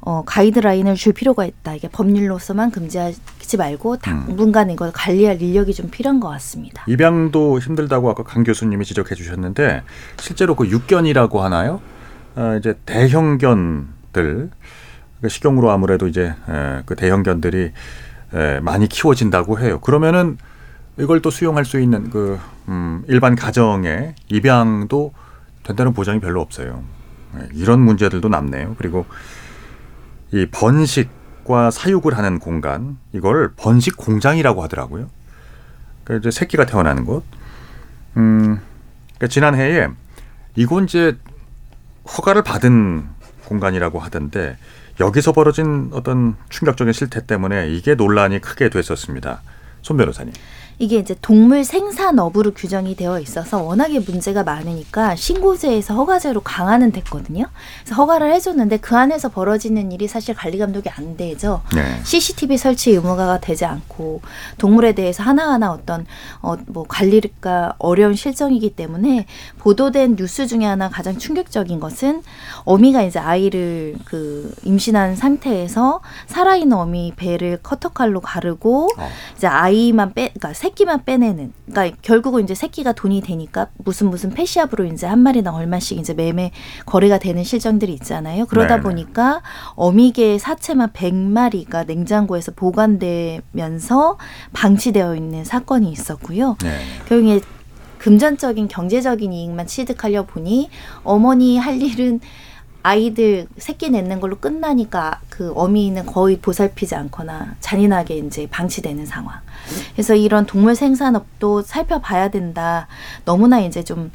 어, 0.00 0.22
가이드라인을 0.24 0.94
줄 0.94 1.12
필요가 1.12 1.44
있다. 1.44 1.74
이게 1.74 1.88
법률로서만 1.88 2.70
금지하지 2.70 3.56
말고 3.56 3.96
당분간 3.98 4.70
이걸 4.70 4.92
관리할 4.92 5.40
인력이 5.40 5.74
좀 5.74 5.90
필요한 5.90 6.20
것 6.20 6.28
같습니다. 6.28 6.84
입양도 6.86 7.58
힘들다고 7.58 8.10
아까 8.10 8.22
강 8.22 8.44
교수님이 8.44 8.84
지적해 8.84 9.14
주셨는데 9.14 9.82
실제로 10.18 10.54
그 10.54 10.68
육견이라고 10.68 11.40
하나요? 11.40 11.80
어, 12.36 12.56
이제 12.58 12.74
대형견들 12.86 14.50
그 15.20 15.28
식용으로 15.28 15.70
아무래도 15.70 16.06
이제 16.06 16.34
에, 16.48 16.82
그 16.86 16.96
대형견들이 16.96 17.72
예, 18.34 18.60
많이 18.62 18.88
키워진다고 18.88 19.58
해요. 19.58 19.80
그러면은 19.80 20.38
이걸 20.98 21.22
또 21.22 21.30
수용할 21.30 21.64
수 21.64 21.80
있는 21.80 22.10
그 22.10 22.38
음, 22.68 23.02
일반 23.08 23.34
가정의 23.34 24.14
입양도 24.28 25.12
된다는 25.62 25.92
보장이 25.92 26.20
별로 26.20 26.40
없어요. 26.40 26.82
예, 27.38 27.48
이런 27.54 27.80
문제들도 27.80 28.28
남네요. 28.28 28.76
그리고 28.78 29.06
이 30.32 30.46
번식과 30.50 31.70
사육을 31.70 32.16
하는 32.16 32.38
공간 32.38 32.98
이걸 33.12 33.52
번식 33.56 33.96
공장이라고 33.96 34.62
하더라고요. 34.62 35.08
그러니까 36.04 36.28
이제 36.28 36.38
새끼가 36.38 36.66
태어나는 36.66 37.04
곳. 37.04 37.24
음, 38.16 38.60
그러니까 39.16 39.26
지난해에 39.28 39.88
이건 40.56 40.84
이제 40.84 41.16
허가를 42.16 42.42
받은 42.42 43.06
공간이라고 43.46 43.98
하던데 43.98 44.56
여기서 45.00 45.32
벌어진 45.32 45.90
어떤 45.92 46.36
충격적인 46.50 46.92
실태 46.92 47.24
때문에 47.26 47.70
이게 47.70 47.94
논란이 47.94 48.40
크게 48.40 48.68
됐었습니다. 48.68 49.42
손 49.82 49.96
변호사님. 49.96 50.32
이게 50.80 50.96
이제 50.96 51.14
동물 51.20 51.62
생산업으로 51.62 52.52
규정이 52.54 52.96
되어 52.96 53.20
있어서 53.20 53.62
워낙에 53.62 53.98
문제가 53.98 54.42
많으니까 54.44 55.14
신고제에서 55.14 55.94
허가제로 55.94 56.40
강화는 56.40 56.90
됐거든요. 56.90 57.44
그래서 57.84 57.94
허가를 57.96 58.32
해줬는데 58.32 58.78
그 58.78 58.96
안에서 58.96 59.28
벌어지는 59.28 59.92
일이 59.92 60.08
사실 60.08 60.34
관리 60.34 60.56
감독이 60.56 60.88
안 60.88 61.18
되죠. 61.18 61.60
네. 61.74 62.00
CCTV 62.02 62.56
설치 62.56 62.92
의무화가 62.92 63.40
되지 63.40 63.66
않고 63.66 64.22
동물에 64.56 64.92
대해서 64.92 65.22
하나하나 65.22 65.70
어떤 65.70 66.06
어 66.40 66.56
뭐 66.66 66.84
관리가 66.86 67.74
어려운 67.78 68.14
실정이기 68.14 68.70
때문에 68.76 69.26
보도된 69.58 70.16
뉴스 70.16 70.46
중에 70.46 70.64
하나 70.64 70.88
가장 70.88 71.18
충격적인 71.18 71.80
것은 71.80 72.22
어미가 72.64 73.02
이제 73.02 73.18
아이를 73.18 73.96
그 74.04 74.54
임신한 74.64 75.16
상태에서 75.16 76.00
살아있는 76.26 76.76
어미 76.76 77.14
배를 77.16 77.58
커터칼로 77.62 78.20
가르고 78.20 78.88
어. 78.96 79.08
이제 79.36 79.46
아이만 79.46 80.14
빼, 80.14 80.28
그러니까 80.28 80.52
새 80.54 80.69
끼만 80.74 81.04
빼내는. 81.04 81.52
그러니까 81.66 81.96
결국은 82.02 82.44
이제 82.44 82.54
새끼가 82.54 82.92
돈이 82.92 83.20
되니까 83.20 83.68
무슨 83.78 84.10
무슨 84.10 84.30
패시압으로 84.30 84.84
이제 84.84 85.06
한 85.06 85.18
마리당 85.20 85.54
얼마씩 85.54 85.98
이제 85.98 86.14
매매 86.14 86.50
거래가 86.86 87.18
되는 87.18 87.44
실정들이 87.44 87.92
있잖아요. 87.94 88.46
그러다 88.46 88.76
네네. 88.76 88.82
보니까 88.82 89.42
어미개 89.74 90.38
사체만 90.38 90.90
100마리가 90.92 91.86
냉장고에서 91.86 92.52
보관되면서 92.52 94.18
방치되어 94.52 95.16
있는 95.16 95.44
사건이 95.44 95.90
있었고요. 95.90 96.56
네. 96.62 96.78
결국에 97.08 97.40
금전적인 97.98 98.68
경제적인 98.68 99.32
이익만 99.32 99.66
취득하려 99.66 100.24
보니 100.24 100.70
어머니 101.04 101.58
할 101.58 101.82
일은 101.82 102.20
아이들 102.82 103.46
새끼 103.58 103.90
낳는 103.90 104.20
걸로 104.20 104.38
끝나니까 104.38 105.20
그 105.28 105.52
어미는 105.54 106.06
거의 106.06 106.38
보살피지 106.38 106.94
않거나 106.94 107.54
잔인하게 107.60 108.18
이제 108.18 108.48
방치되는 108.50 109.06
상황. 109.06 109.40
그래서 109.92 110.14
이런 110.14 110.46
동물 110.46 110.74
생산업도 110.74 111.62
살펴봐야 111.62 112.28
된다. 112.28 112.88
너무나 113.24 113.60
이제 113.60 113.82
좀 113.82 114.10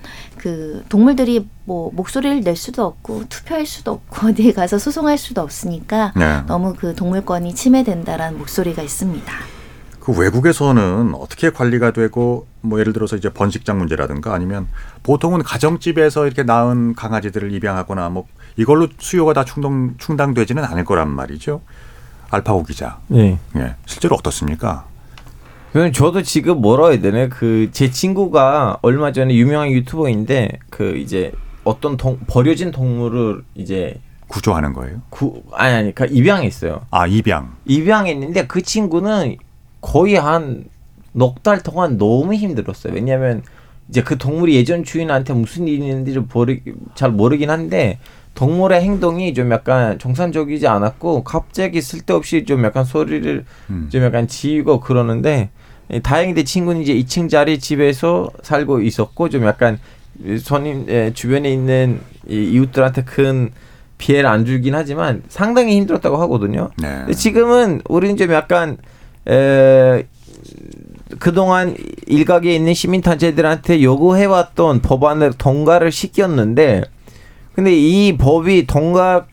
그 0.46 0.84
동물들이 0.90 1.48
뭐 1.64 1.90
목소리를 1.92 2.42
낼 2.42 2.56
수도 2.56 2.86
없고 2.86 3.24
투표할 3.30 3.66
수도 3.66 3.94
없고 3.94 4.28
어디에 4.30 4.52
가서 4.52 4.78
소송할 4.78 5.18
수도 5.18 5.42
없으니까 5.42 6.14
네. 6.16 6.44
너무 6.46 6.76
그 6.78 6.94
동물권이 6.94 7.56
침해된다라는 7.56 8.38
목소리가 8.38 8.84
있습니다. 8.84 9.34
그 10.00 10.16
외국에서는 10.16 11.16
어떻게 11.16 11.50
관리가 11.50 11.94
되고 11.94 12.46
뭐 12.62 12.80
예를 12.80 12.94
들어서 12.94 13.16
이제 13.16 13.30
번식장 13.30 13.80
문제라든가 13.80 14.36
아니면 14.36 14.68
보통은 15.02 15.42
가정집에서 15.42 16.28
이렇게 16.28 16.44
낳은 16.44 16.94
강아지들을 16.94 17.52
입양하거나 17.52 18.10
뭐 18.10 18.28
이걸로 18.58 18.88
수요가 18.98 19.34
다 19.34 19.44
충당 19.44 19.96
충당되지는 19.98 20.64
않을 20.64 20.86
거란 20.86 21.10
말이죠. 21.10 21.62
알파고 22.30 22.64
기자. 22.64 23.00
네. 23.08 23.38
예. 23.56 23.76
실제로 23.86 24.16
어떻습니까? 24.16 24.86
그럼 25.74 25.92
저도 25.92 26.22
지금 26.22 26.62
뭐라 26.62 26.90
해야 26.90 27.02
되나 27.02 27.28
그 27.28 27.70
제 27.72 27.92
친구가 27.92 28.80
얼마 28.82 29.12
전에 29.12 29.34
유명한 29.36 29.72
유튜버인데 29.72 30.60
그 30.70 30.96
이제 30.98 31.32
어떤 31.64 31.98
동, 31.98 32.18
버려진 32.28 32.72
동물을 32.72 33.44
이제 33.56 34.00
구조하는 34.28 34.74
거예요? 34.74 35.02
구 35.10 35.44
아니 35.54 35.74
아니 35.76 35.96
그 35.96 36.06
입양했어요. 36.10 36.82
아 36.92 37.06
입양. 37.08 37.56
입양했는데 37.66 38.48
그 38.48 38.62
친구는 38.62 39.38
거의 39.82 40.16
한 40.16 40.66
넉 41.18 41.44
달 41.44 41.64
동안 41.64 41.98
너무 41.98 42.34
힘들었어요. 42.34 42.92
왜냐하면 42.94 43.42
이제 43.88 44.04
그 44.04 44.18
동물이 44.18 44.54
예전 44.56 44.84
주인한테 44.84 45.32
무슨 45.34 45.66
일이 45.66 45.78
있는지를 45.88 46.26
모르, 46.34 46.58
잘 46.94 47.10
모르긴 47.12 47.50
한데 47.50 48.00
동물의 48.36 48.82
행동이 48.82 49.34
좀 49.34 49.52
약간 49.52 49.98
정상적이지 49.98 50.68
않았고 50.68 51.24
갑자기 51.24 51.82
쓸데없이 51.82 52.46
좀 52.46 52.64
약간 52.64 52.84
소리를 52.84 53.46
음. 53.70 53.90
좀 53.92 54.04
약간 54.04 54.28
지고 54.28 54.80
그러는데 54.80 55.50
다행히 56.04 56.34
내 56.34 56.44
친구는 56.44 56.82
이제 56.82 56.94
2층 56.94 57.30
짜리 57.30 57.60
집에서 57.60 58.30
살고 58.44 58.82
있었고 58.82 59.30
좀 59.30 59.46
약간 59.46 59.80
손님 60.40 60.86
예, 60.90 61.12
주변에 61.14 61.52
있는 61.52 62.00
이웃들한테 62.28 63.04
큰 63.04 63.52
피해를 63.98 64.30
안 64.30 64.46
주긴 64.46 64.76
하지만 64.76 65.24
상당히 65.30 65.76
힘들었다고 65.78 66.18
하거든요. 66.18 66.70
네. 66.78 67.06
지금은 67.14 67.82
우리는 67.88 68.18
좀 68.18 68.32
약간 68.34 68.78
에, 69.28 70.06
그동안 71.20 71.76
일각에 72.08 72.54
있는 72.54 72.74
시민단체들한테 72.74 73.82
요구해왔던 73.84 74.82
법안을 74.82 75.34
통과를 75.34 75.92
시켰는데 75.92 76.84
근데 77.56 77.74
이 77.74 78.18
법이 78.18 78.68
통과 78.68 79.26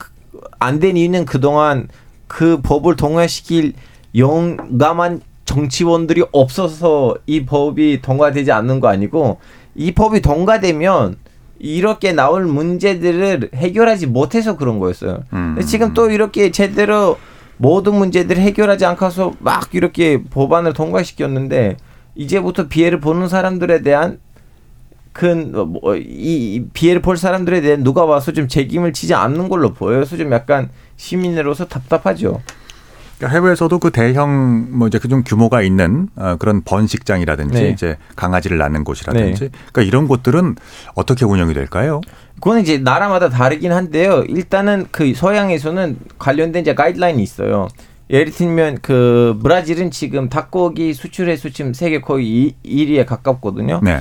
안된 0.59 0.95
이유는 0.95 1.25
그동안 1.25 1.89
그 2.27 2.61
법을 2.61 2.95
통과시킬 2.95 3.73
용감한 4.15 5.21
정치원들이 5.45 6.23
없어서 6.31 7.15
이 7.27 7.45
법이 7.45 8.01
통과되지 8.01 8.51
않는 8.51 8.79
거 8.79 8.87
아니고 8.87 9.39
이 9.75 9.91
법이 9.91 10.21
통과되면 10.21 11.17
이렇게 11.59 12.13
나올 12.13 12.45
문제들을 12.45 13.51
해결하지 13.53 14.07
못해서 14.07 14.55
그런 14.55 14.79
거였어요. 14.79 15.23
음. 15.33 15.59
지금 15.65 15.93
또 15.93 16.09
이렇게 16.09 16.51
제대로 16.51 17.17
모든 17.57 17.95
문제들을 17.95 18.41
해결하지 18.41 18.85
않고서 18.85 19.33
막 19.39 19.73
이렇게 19.73 20.23
법안을 20.23 20.73
통과시켰는데 20.73 21.77
이제부터 22.15 22.67
피해를 22.67 22.99
보는 22.99 23.27
사람들에 23.27 23.81
대한 23.81 24.19
큰이 25.13 25.51
뭐, 25.51 25.95
피해를 26.73 27.01
볼 27.01 27.17
사람들에 27.17 27.61
대한 27.61 27.83
누가 27.83 28.03
와서 28.05 28.31
좀 28.31 28.47
책임을 28.47 28.93
지지 28.93 29.13
않는 29.13 29.47
걸로 29.47 29.73
보여서 29.73 30.17
좀 30.17 30.31
약간 30.31 30.69
시민으로서 30.97 31.67
답답하죠. 31.67 32.41
그러니까 33.17 33.39
해외에서도 33.39 33.79
그 33.79 33.91
대형 33.91 34.67
뭐 34.71 34.87
이제 34.87 34.97
그 34.99 35.07
좀 35.07 35.23
규모가 35.23 35.61
있는 35.61 36.09
어, 36.15 36.35
그런 36.39 36.61
번식장이라든지 36.63 37.61
네. 37.61 37.69
이제 37.69 37.97
강아지를 38.15 38.57
낳는 38.57 38.83
곳이라든지 38.83 39.39
네. 39.43 39.49
그러니까 39.71 39.81
이런 39.83 40.07
곳들은 40.07 40.55
어떻게 40.95 41.23
운영이 41.25 41.53
될까요? 41.53 42.01
그건 42.35 42.59
이제 42.59 42.79
나라마다 42.79 43.29
다르긴 43.29 43.71
한데요. 43.71 44.23
일단은 44.27 44.87
그 44.91 45.13
서양에서는 45.13 45.97
관련된 46.17 46.61
이제 46.63 46.73
가이드라인이 46.73 47.21
있어요. 47.21 47.67
예를 48.09 48.31
들면 48.31 48.79
그 48.81 49.39
브라질은 49.41 49.91
지금 49.91 50.29
닭고기 50.29 50.93
수출 50.93 51.29
해수 51.29 51.51
지금 51.51 51.73
세계 51.73 52.01
거의 52.01 52.55
1위에 52.65 53.05
가깝거든요. 53.05 53.79
네. 53.83 53.99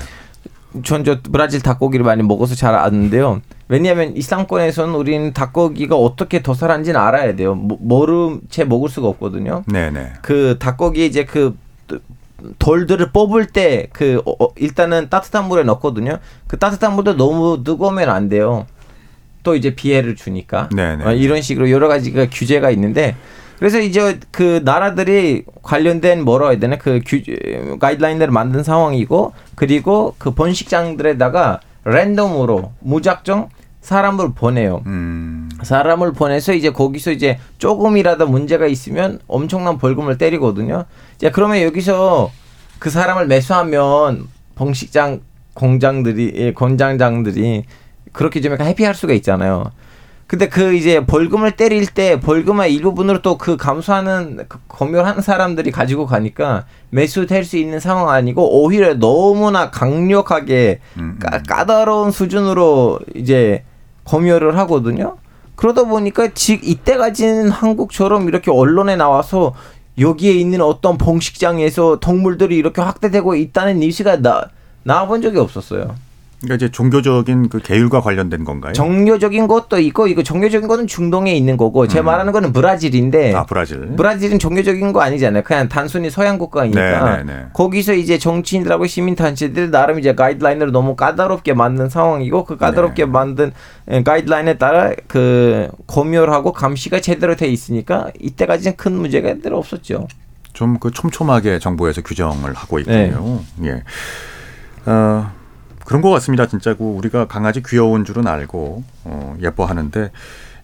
전 0.84 1.04
저 1.04 1.18
브라질 1.22 1.60
닭고기를 1.60 2.04
많이 2.04 2.22
먹어서 2.22 2.54
잘 2.54 2.74
아는데요. 2.74 3.40
왜냐하면 3.68 4.16
이슬람권에서는 4.16 4.94
우리는 4.94 5.32
닭고기가 5.32 5.96
어떻게 5.96 6.42
도살하는지는 6.42 6.98
알아야 6.98 7.34
돼요. 7.36 7.54
모름 7.54 8.40
채 8.48 8.64
먹을 8.64 8.88
수가 8.88 9.08
없거든요. 9.08 9.64
네네. 9.66 10.14
그 10.22 10.56
닭고기 10.58 11.06
이제 11.06 11.24
그 11.24 11.56
돌들을 12.58 13.12
뽑을 13.12 13.46
때그 13.46 14.22
어, 14.26 14.44
어, 14.44 14.48
일단은 14.56 15.08
따뜻한 15.08 15.48
물에 15.48 15.62
넣거든요. 15.64 16.18
그 16.46 16.58
따뜻한 16.58 16.94
물도 16.94 17.16
너무 17.16 17.62
뜨거우면 17.64 18.08
안 18.08 18.28
돼요. 18.28 18.66
또 19.42 19.56
이제 19.56 19.74
피해를 19.74 20.14
주니까 20.16 20.68
네네. 20.74 21.04
어, 21.04 21.12
이런 21.12 21.42
식으로 21.42 21.70
여러 21.70 21.88
가지가 21.88 22.26
규제가 22.30 22.70
있는데 22.70 23.16
그래서 23.62 23.78
이제 23.78 24.18
그 24.32 24.60
나라들이 24.64 25.44
관련된 25.62 26.24
뭐라 26.24 26.48
해야 26.48 26.58
되나 26.58 26.78
그 26.78 27.00
규제 27.06 27.76
가이드라인을 27.78 28.26
만든 28.32 28.64
상황이고 28.64 29.34
그리고 29.54 30.16
그 30.18 30.32
번식장들에다가 30.32 31.60
랜덤으로 31.84 32.72
무작정 32.80 33.50
사람을 33.80 34.32
보내요. 34.34 34.82
음. 34.86 35.48
사람을 35.62 36.12
보내서 36.12 36.54
이제 36.54 36.70
거기서 36.70 37.12
이제 37.12 37.38
조금이라도 37.58 38.26
문제가 38.26 38.66
있으면 38.66 39.20
엄청난 39.28 39.78
벌금을 39.78 40.18
때리거든요. 40.18 40.86
이제 41.14 41.30
그러면 41.30 41.62
여기서 41.62 42.32
그 42.80 42.90
사람을 42.90 43.28
매수하면 43.28 44.26
번식장 44.56 45.20
공장들이 45.54 46.32
예, 46.34 46.52
공장장들이 46.52 47.62
그렇게 48.10 48.40
좀 48.40 48.54
약간 48.54 48.66
해피할 48.66 48.96
수가 48.96 49.12
있잖아요. 49.12 49.70
근데 50.32 50.48
그 50.48 50.72
이제 50.72 51.04
벌금을 51.04 51.50
때릴 51.52 51.84
때 51.88 52.18
벌금의 52.18 52.72
일부분으로 52.72 53.20
또 53.20 53.36
그 53.36 53.58
감수하는 53.58 54.46
그 54.48 54.60
검열하는 54.66 55.20
사람들이 55.20 55.70
가지고 55.70 56.06
가니까 56.06 56.64
매수될 56.88 57.44
수 57.44 57.58
있는 57.58 57.80
상황 57.80 58.08
아니고 58.08 58.62
오히려 58.62 58.94
너무나 58.94 59.70
강력하게 59.70 60.80
음, 60.96 61.00
음. 61.00 61.18
까, 61.18 61.42
까다로운 61.42 62.12
수준으로 62.12 63.00
이제 63.14 63.64
검열을 64.04 64.56
하거든요. 64.60 65.18
그러다 65.54 65.84
보니까 65.84 66.28
지 66.32 66.58
이때까지는 66.62 67.50
한국처럼 67.50 68.28
이렇게 68.28 68.50
언론에 68.50 68.96
나와서 68.96 69.54
여기에 69.98 70.32
있는 70.32 70.62
어떤 70.62 70.96
봉식장에서 70.96 72.00
동물들이 72.00 72.56
이렇게 72.56 72.80
확대되고 72.80 73.34
있다는 73.34 73.80
뉴스가 73.80 74.22
나 74.22 74.48
나와본 74.84 75.20
적이 75.20 75.40
없었어요. 75.40 75.94
그러니까 76.42 76.56
이제 76.56 76.70
종교적인 76.70 77.48
그 77.48 77.60
계율과 77.60 78.00
관련된 78.00 78.44
건가요? 78.44 78.72
종교적인 78.72 79.46
것도 79.46 79.78
있고 79.78 80.08
이거 80.08 80.22
종교적인 80.22 80.68
거는 80.68 80.86
중동에 80.86 81.32
있는 81.34 81.56
거고 81.56 81.86
제 81.86 82.00
음. 82.00 82.06
말하는 82.06 82.32
거는 82.32 82.52
브라질인데 82.52 83.34
아 83.34 83.46
브라질 83.46 83.94
브라질은 83.96 84.38
종교적인 84.38 84.92
거 84.92 85.00
아니잖아요. 85.00 85.44
그냥 85.44 85.68
단순히 85.68 86.10
서양 86.10 86.38
국가이니까 86.38 87.16
네, 87.16 87.22
네, 87.22 87.32
네. 87.32 87.46
거기서 87.52 87.94
이제 87.94 88.18
정치인들하고 88.18 88.86
시민 88.86 89.14
단체들 89.14 89.70
나름 89.70 89.98
이제 89.98 90.14
가이드라인을 90.14 90.72
너무 90.72 90.96
까다롭게 90.96 91.54
만든 91.54 91.88
상황이고 91.88 92.44
그 92.44 92.56
까다롭게 92.56 93.04
네. 93.04 93.10
만든 93.10 93.52
가이드라인에 94.04 94.58
따라 94.58 94.92
그 95.06 95.68
검열하고 95.86 96.52
감시가 96.52 97.00
제대로 97.00 97.36
돼 97.36 97.46
있으니까 97.46 98.10
이때까지는 98.20 98.76
큰 98.76 98.92
문제가 98.94 99.34
들 99.34 99.54
없었죠. 99.54 100.08
좀 100.52 100.78
그 100.80 100.90
촘촘하게 100.90 101.58
정부에서 101.58 102.02
규정을 102.02 102.54
하고 102.54 102.78
있군요. 102.78 103.40
네. 103.56 103.68
예. 103.68 103.82
어, 104.90 105.30
그런 105.84 106.02
것 106.02 106.10
같습니다. 106.10 106.46
진짜 106.46 106.74
그 106.74 106.84
우리가 106.84 107.26
강아지 107.26 107.62
귀여운 107.62 108.04
줄은 108.04 108.26
알고 108.26 108.82
어, 109.04 109.36
예뻐하는데 109.40 110.10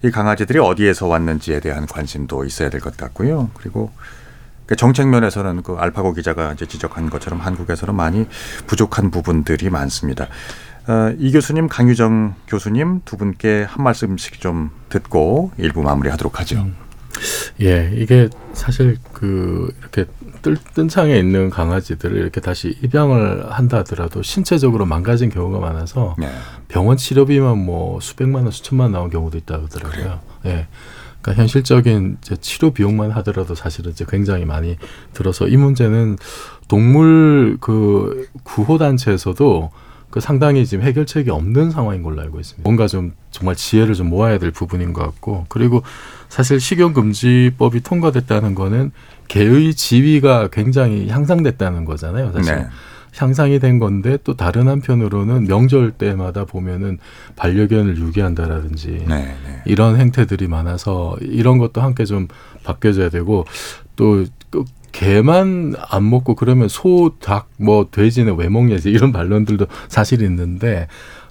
이 0.04 0.10
강아지들이 0.10 0.58
어디에서 0.58 1.06
왔는지에 1.08 1.60
대한 1.60 1.86
관심도 1.86 2.44
있어야 2.44 2.70
될 2.70 2.80
것 2.80 2.96
같고요. 2.96 3.50
그리고 3.54 3.90
그 4.66 4.76
정책 4.76 5.08
면에서는 5.08 5.62
그 5.62 5.76
알파고 5.78 6.12
기자가 6.12 6.52
이제 6.52 6.66
지적한 6.66 7.10
것처럼 7.10 7.40
한국에서는 7.40 7.94
많이 7.94 8.26
부족한 8.66 9.10
부분들이 9.10 9.70
많습니다. 9.70 10.28
어, 10.86 11.14
이 11.18 11.32
교수님, 11.32 11.68
강유정 11.68 12.34
교수님 12.46 13.00
두 13.04 13.16
분께 13.16 13.66
한 13.68 13.82
말씀씩 13.82 14.40
좀 14.40 14.70
듣고 14.88 15.50
일부 15.58 15.82
마무리하도록 15.82 16.38
하죠. 16.40 16.58
음. 16.60 16.76
예, 17.60 17.90
이게 17.94 18.28
사실 18.52 18.98
그 19.12 19.72
이렇게 19.80 20.04
뜰, 20.42 20.56
뜬창에 20.74 21.18
있는 21.18 21.50
강아지들을 21.50 22.16
이렇게 22.16 22.40
다시 22.40 22.76
입양을 22.82 23.50
한다 23.50 23.78
하더라도 23.78 24.22
신체적으로 24.22 24.86
망가진 24.86 25.30
경우가 25.30 25.58
많아서 25.58 26.14
네. 26.18 26.30
병원 26.68 26.96
치료비만 26.96 27.58
뭐 27.58 27.98
수백만 28.00 28.44
원, 28.44 28.52
수천만 28.52 28.86
원 28.86 28.92
나온 28.92 29.10
경우도 29.10 29.36
있다 29.38 29.54
하더라고요. 29.62 30.20
예. 30.46 30.66
그러니까 31.20 31.42
현실적인 31.42 32.18
이제 32.22 32.36
치료 32.36 32.70
비용만 32.70 33.10
하더라도 33.10 33.54
사실은 33.54 33.90
이제 33.90 34.04
굉장히 34.08 34.44
많이 34.44 34.76
들어서 35.12 35.48
이 35.48 35.56
문제는 35.56 36.16
동물 36.68 37.58
그 37.60 38.28
구호 38.44 38.78
단체에서도 38.78 39.70
그 40.10 40.20
상당히 40.20 40.64
지금 40.64 40.84
해결책이 40.84 41.30
없는 41.30 41.70
상황인 41.70 42.02
걸로 42.02 42.22
알고 42.22 42.40
있습니다. 42.40 42.62
뭔가 42.66 42.86
좀 42.86 43.12
정말 43.30 43.56
지혜를 43.56 43.94
좀 43.94 44.08
모아야 44.08 44.38
될 44.38 44.50
부분인 44.50 44.92
것 44.92 45.02
같고 45.02 45.46
그리고 45.48 45.82
사실 46.28 46.60
식용금지법이 46.60 47.80
통과됐다는 47.80 48.54
거는 48.54 48.92
개의 49.28 49.74
지위가 49.74 50.48
굉장히 50.48 51.08
향상됐다는 51.08 51.84
거잖아요. 51.84 52.32
사실. 52.32 52.56
네. 52.56 52.66
향상이 53.16 53.58
된 53.58 53.78
건데 53.78 54.16
또 54.22 54.34
다른 54.36 54.68
한편으로는 54.68 55.44
명절 55.44 55.92
때마다 55.92 56.44
보면은 56.44 56.98
반려견을 57.36 57.98
유기한다라든지 57.98 59.04
네, 59.08 59.16
네. 59.16 59.62
이런 59.64 59.96
행태들이 59.96 60.46
많아서 60.46 61.16
이런 61.20 61.58
것도 61.58 61.80
함께 61.80 62.04
좀 62.04 62.28
바뀌어져야 62.62 63.08
되고 63.08 63.44
또 63.96 64.24
개만 64.92 65.74
안 65.90 66.08
먹고 66.08 66.34
그러면 66.34 66.68
소, 66.68 67.14
닭, 67.20 67.48
뭐 67.56 67.88
돼지는 67.90 68.36
왜 68.36 68.48
먹냐지 68.48 68.90
이런 68.90 69.12
반론들도 69.12 69.66
사실 69.88 70.22
있는데 70.22 70.88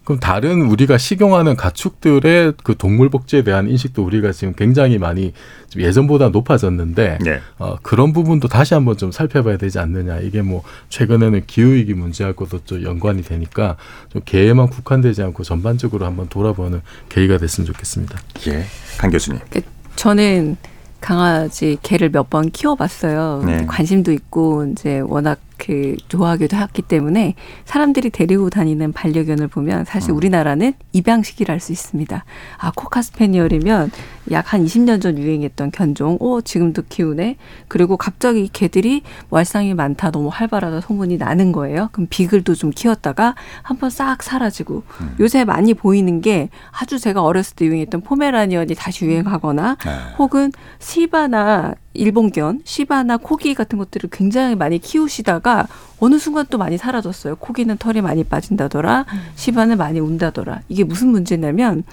그럼 0.08 0.22
다른 0.22 0.62
우리가 0.62 0.98
식용하는 0.98 1.58
가축들의 1.58 2.54
그 2.64 2.78
동물 2.78 3.10
복지에 3.10 3.44
대한 3.44 3.70
인식도 3.70 4.06
우리가 4.06 4.32
지금 4.32 4.54
굉장히 4.54 4.98
많이 4.98 5.34
좀 5.68 5.82
예전보다 5.82 6.30
높아졌는데 6.30 7.18
네. 7.22 7.42
어, 7.60 7.76
그런 7.82 8.14
부분도 8.14 8.48
다시 8.48 8.74
한번 8.74 8.96
좀 8.96 9.12
살펴봐야 9.12 9.58
되지 9.58 9.80
않느냐 9.80 10.20
이게 10.20 10.42
뭐 10.42 10.64
최근에는 10.88 11.44
기후 11.46 11.74
위기 11.74 11.94
문제하고도 11.94 12.64
좀 12.64 12.84
연관이 12.84 13.22
되니까 13.22 13.76
좀 14.08 14.22
개에만 14.24 14.70
국한되지 14.70 15.24
않고 15.24 15.44
전반적으로 15.44 16.06
한번 16.06 16.30
돌아보는 16.30 16.80
계기가 17.10 17.38
됐으면 17.38 17.66
좋겠습니다. 17.66 18.18
예, 18.48 18.64
강 18.98 19.12
교수님. 19.12 19.42
그 19.50 19.60
저는 19.98 20.56
강아지 21.02 21.78
개를 21.84 22.12
몇 22.12 22.30
번 22.30 22.50
키워봤어요. 22.50 23.44
네. 23.46 23.66
관심도 23.66 24.14
있고 24.14 24.66
이제 24.72 25.02
워낙 25.02 25.38
그 25.58 25.96
좋아하기도 26.08 26.58
했기 26.58 26.82
때문에 26.82 27.36
사람들이 27.66 28.10
데리고 28.10 28.50
다니는 28.50 28.94
반려견을 28.94 29.48
보면 29.48 29.86
사실 29.86 30.12
음. 30.12 30.18
우리나라는 30.18 30.74
입양식이라 30.94 31.54
할 31.54 31.60
수 31.60 31.72
있습니다. 31.72 32.24
아 32.60 32.72
코카 32.76 33.02
스페니얼이면 33.02 33.92
약 34.32 34.48
한 34.54 34.64
20년 34.64 35.02
전 35.02 35.18
유행했던 35.18 35.72
견종. 35.72 36.18
오 36.22 36.42
지금도 36.42 36.84
키우네. 36.88 37.36
그리고 37.68 37.98
갑자기 37.98 38.48
개들이 38.48 39.02
말썽이 39.30 39.74
많다, 39.74 40.12
너무 40.12 40.30
활발하다 40.32 40.82
소문이 40.82 41.18
나는 41.18 41.52
거예요. 41.52 41.90
그럼 41.92 42.08
비글도 42.10 42.56
좀 42.56 42.70
키웠다가 42.70 43.36
한번 43.62 43.90
싹 43.90 44.24
사라지고 44.24 44.84
음. 45.02 45.16
요새 45.20 45.44
많이 45.44 45.74
보이는 45.74 46.22
게 46.22 46.50
아주 46.72 46.98
제가 47.00 47.22
어렸을 47.24 47.56
때 47.56 47.66
유행했던 47.66 48.02
포메라니언이 48.02 48.76
다시 48.76 49.06
유행하거나 49.06 49.78
네. 49.84 49.92
혹은 50.18 50.52
시바나 50.80 51.74
일본견, 51.98 52.62
시바나 52.64 53.18
코기 53.18 53.54
같은 53.54 53.78
것들을 53.78 54.10
굉장히 54.12 54.56
많이 54.56 54.78
키우시다가 54.78 55.68
어느 56.00 56.20
순간 56.20 56.46
또 56.50 56.58
많이 56.58 56.78
사라졌어요. 56.78 57.38
코기는 57.38 57.78
털이 57.78 58.02
많이 58.02 58.24
빠진다더라. 58.24 59.06
음. 59.12 59.20
시바는 59.36 59.78
많이 59.78 60.00
운다더라. 60.00 60.62
이게 60.70 60.84
무슨 60.84 61.10
문제냐면 61.10 61.84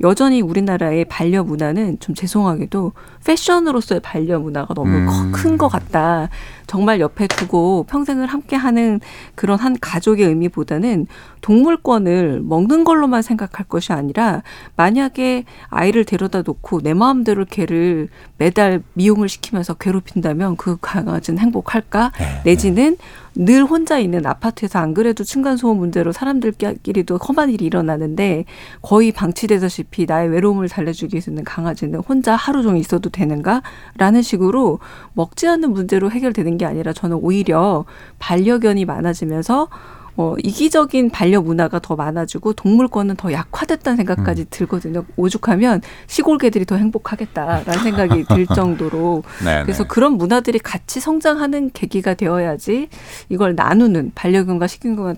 여전히 0.00 0.40
우리나라의 0.40 1.04
반려 1.06 1.44
문화는 1.44 1.98
좀 2.00 2.14
죄송하게도 2.14 2.92
패션으로서의 3.24 4.00
반려 4.00 4.38
문화가 4.38 4.74
너무 4.74 4.90
음. 4.90 5.32
큰것 5.32 5.70
같다. 5.70 6.28
정말 6.66 7.00
옆에 7.00 7.26
두고 7.26 7.84
평생을 7.88 8.26
함께 8.26 8.56
하는 8.56 9.00
그런 9.34 9.58
한 9.58 9.76
가족의 9.80 10.26
의미보다는 10.26 11.06
동물권을 11.44 12.40
먹는 12.42 12.84
걸로만 12.84 13.20
생각할 13.20 13.66
것이 13.68 13.92
아니라 13.92 14.42
만약에 14.76 15.44
아이를 15.68 16.06
데려다 16.06 16.40
놓고 16.40 16.80
내 16.80 16.94
마음대로 16.94 17.44
걔를 17.44 18.08
매달 18.38 18.82
미용을 18.94 19.28
시키면서 19.28 19.74
괴롭힌다면 19.74 20.56
그 20.56 20.78
강아지는 20.80 21.38
행복할까? 21.40 22.12
네, 22.18 22.24
네. 22.24 22.42
내지는 22.44 22.96
늘 23.34 23.62
혼자 23.62 23.98
있는 23.98 24.24
아파트에서 24.24 24.78
안 24.78 24.94
그래도 24.94 25.22
층간소음 25.22 25.76
문제로 25.76 26.12
사람들끼리도 26.12 27.18
험한 27.18 27.50
일이 27.50 27.66
일어나는데 27.66 28.46
거의 28.80 29.12
방치되다시피 29.12 30.06
나의 30.06 30.30
외로움을 30.30 30.70
달래주기 30.70 31.14
위해서는 31.14 31.44
강아지는 31.44 31.98
혼자 31.98 32.36
하루 32.36 32.62
종일 32.62 32.80
있어도 32.80 33.10
되는가 33.10 33.62
라는 33.98 34.22
식으로 34.22 34.78
먹지 35.12 35.46
않는 35.46 35.72
문제로 35.72 36.10
해결되는 36.10 36.56
게 36.56 36.64
아니라 36.64 36.94
저는 36.94 37.18
오히려 37.20 37.84
반려견이 38.18 38.86
많아지면서 38.86 39.68
어, 40.16 40.34
이기적인 40.42 41.10
반려 41.10 41.40
문화가 41.40 41.78
더 41.78 41.96
많아지고 41.96 42.52
동물권은 42.54 43.16
더 43.16 43.32
약화됐다는 43.32 43.96
생각까지 43.98 44.42
음. 44.42 44.46
들거든요. 44.50 45.04
오죽하면 45.16 45.82
시골 46.06 46.38
개들이 46.38 46.64
더 46.64 46.76
행복하겠다라는 46.76 47.82
생각이 47.82 48.24
들 48.24 48.46
정도로 48.54 49.24
네, 49.44 49.62
그래서 49.62 49.82
네. 49.82 49.88
그런 49.88 50.12
문화들이 50.14 50.58
같이 50.60 51.00
성장하는 51.00 51.70
계기가 51.72 52.14
되어야지 52.14 52.88
이걸 53.28 53.54
나누는 53.54 54.12
반려견과 54.14 54.66
식용견은 54.68 55.16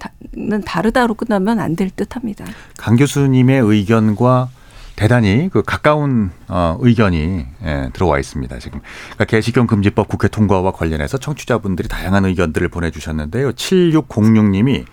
다르다로 0.65 1.15
끝나면 1.15 1.61
안 1.61 1.77
될 1.77 1.91
듯합니다. 1.91 2.47
강 2.79 2.97
교수님의 2.97 3.61
의견과 3.61 4.49
대단히 4.97 5.51
그 5.53 5.63
가까운 5.63 6.31
어, 6.49 6.79
의견이 6.81 7.47
예, 7.65 7.91
들어와 7.93 8.19
있습니다. 8.19 8.59
지금 8.59 8.81
그러니까 9.05 9.25
개식용 9.27 9.67
금지법 9.67 10.09
국회 10.09 10.27
통과와 10.27 10.73
관련해서 10.73 11.19
청취자분들이 11.19 11.87
다양한 11.89 12.25
의견들을 12.25 12.69
보내주셨는데요. 12.69 13.53
7606님이 13.53 14.87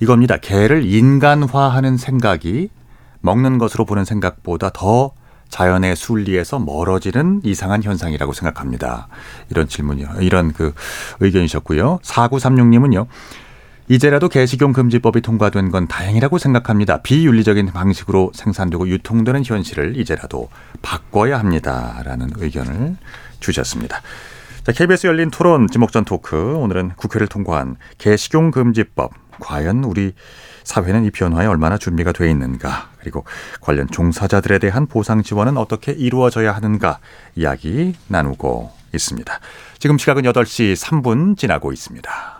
이겁니다. 0.00 0.36
개를 0.36 0.84
인간화하는 0.84 1.96
생각이 1.96 2.70
먹는 3.20 3.58
것으로 3.58 3.84
보는 3.84 4.04
생각보다 4.04 4.70
더 4.70 5.12
자연의 5.48 5.96
순리에서 5.96 6.58
멀어지는 6.58 7.40
이상한 7.44 7.82
현상이라고 7.82 8.32
생각합니다. 8.32 9.08
이런 9.50 9.68
질문이요. 9.68 10.08
이런 10.20 10.52
그 10.52 10.72
의견이셨고요. 11.20 12.00
4936님은요. 12.02 13.06
이제라도 13.90 14.28
개식용 14.28 14.72
금지법이 14.72 15.20
통과된 15.20 15.72
건 15.72 15.88
다행이라고 15.88 16.38
생각합니다. 16.38 17.02
비윤리적인 17.02 17.72
방식으로 17.72 18.30
생산되고 18.32 18.86
유통되는 18.86 19.44
현실을 19.44 19.96
이제라도 19.96 20.48
바꿔야 20.80 21.40
합니다라는 21.40 22.30
의견을 22.36 22.96
주셨습니다. 23.40 24.00
자, 24.62 24.70
KBS 24.70 25.08
열린 25.08 25.32
토론 25.32 25.66
지목전 25.66 26.04
토크 26.04 26.54
오늘은 26.54 26.90
국회를 26.90 27.26
통과한 27.26 27.74
개식용 27.98 28.52
금지법 28.52 29.10
과연 29.40 29.82
우리 29.82 30.12
사회는 30.62 31.04
이 31.04 31.10
변화에 31.10 31.46
얼마나 31.46 31.76
준비가 31.76 32.12
돼 32.12 32.30
있는가 32.30 32.90
그리고 33.00 33.24
관련 33.60 33.88
종사자들에 33.88 34.60
대한 34.60 34.86
보상 34.86 35.24
지원은 35.24 35.56
어떻게 35.56 35.90
이루어져야 35.90 36.52
하는가 36.52 37.00
이야기 37.34 37.96
나누고 38.06 38.70
있습니다. 38.94 39.40
지금 39.80 39.98
시각은 39.98 40.22
8시 40.22 40.76
3분 40.76 41.36
지나고 41.36 41.72
있습니다. 41.72 42.39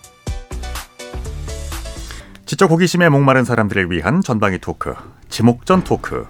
지적 2.51 2.69
호기심에 2.69 3.07
목마른 3.07 3.45
사람들을 3.45 3.91
위한 3.91 4.19
전방위 4.19 4.59
토크, 4.59 4.93
지목전 5.29 5.85
토크. 5.85 6.27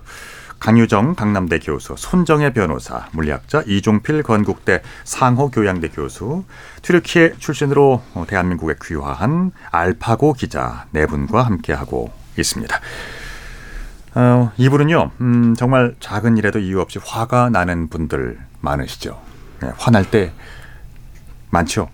강유정 0.60 1.16
강남대 1.16 1.58
교수, 1.58 1.96
손정혜 1.98 2.54
변호사, 2.54 3.08
물리학자 3.14 3.64
이종필 3.66 4.22
건국대 4.22 4.84
상호 5.04 5.50
교양대 5.50 5.88
교수, 5.88 6.44
튀르키예 6.84 7.38
출신으로 7.40 8.04
대한민국에 8.28 8.76
귀화한 8.84 9.52
알파고 9.72 10.34
기자 10.34 10.86
네 10.92 11.08
분과 11.08 11.42
함께하고 11.42 12.14
있습니다. 12.38 12.80
어, 14.14 14.52
이분은요, 14.58 15.12
음, 15.22 15.56
정말 15.56 15.96
작은 16.00 16.38
일에도 16.38 16.60
이유 16.60 16.82
없이 16.82 17.00
화가 17.04 17.50
나는 17.50 17.90
분들 17.90 18.38
많으시죠. 18.60 19.20
네, 19.64 19.72
화날 19.76 20.06
때 20.12 20.34
많죠. 21.50 21.90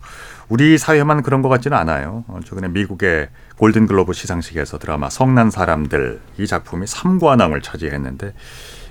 우리 0.50 0.78
사회만 0.78 1.24
그런 1.24 1.41
것 1.41 1.50
같지는 1.50 1.78
않아요. 1.78 2.24
어, 2.28 2.39
최근에 2.43 2.70
미국의 2.70 3.28
골든글로브 3.58 4.14
시상식에서 4.14 4.78
드라마 4.78 5.10
성난 5.10 5.52
사람들 5.52 6.22
이 6.38 6.48
작품이 6.48 6.86
3관왕을 6.86 7.62
차지했는데 7.62 8.34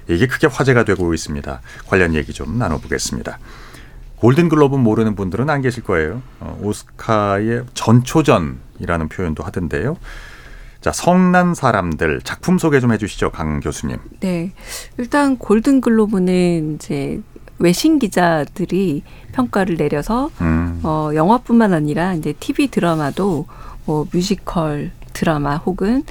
이게 0.09 0.27
크게 0.27 0.47
화제가 0.49 0.85
되고 0.85 1.13
있습니다. 1.15 1.61
관련 1.87 2.15
얘기 2.15 2.33
좀 2.33 2.59
나눠보겠습니다. 2.59 3.39
골든글로브 4.17 4.77
모르는 4.77 5.15
분들은 5.15 5.51
안 5.51 5.63
계실 5.63 5.83
거예요. 5.83 6.23
어, 6.41 6.59
오스카의 6.63 7.65
전초전이라는 7.75 9.09
표현도 9.09 9.43
하던데요. 9.43 9.97
자, 10.81 10.93
성난 10.93 11.55
사람들 11.55 12.21
작품 12.23 12.59
소개 12.59 12.81
좀 12.81 12.93
해주시죠, 12.93 13.31
강 13.31 13.61
교수님. 13.61 13.97
네, 14.21 14.53
일단 14.99 15.37
골든글로브는 15.37 16.77
이제 16.77 17.21
외신 17.59 17.99
기자들이 17.99 19.03
평가를 19.33 19.77
내려서 19.77 20.31
음. 20.41 20.81
어, 20.83 21.11
영화뿐만 21.15 21.73
아니라 21.73 22.15
이제 22.15 22.33
TV 22.33 22.69
드라마도 22.69 23.47
뭐 23.85 24.07
뮤지컬 24.13 24.91
드라마 25.17 25.57
혹은 25.57 26.03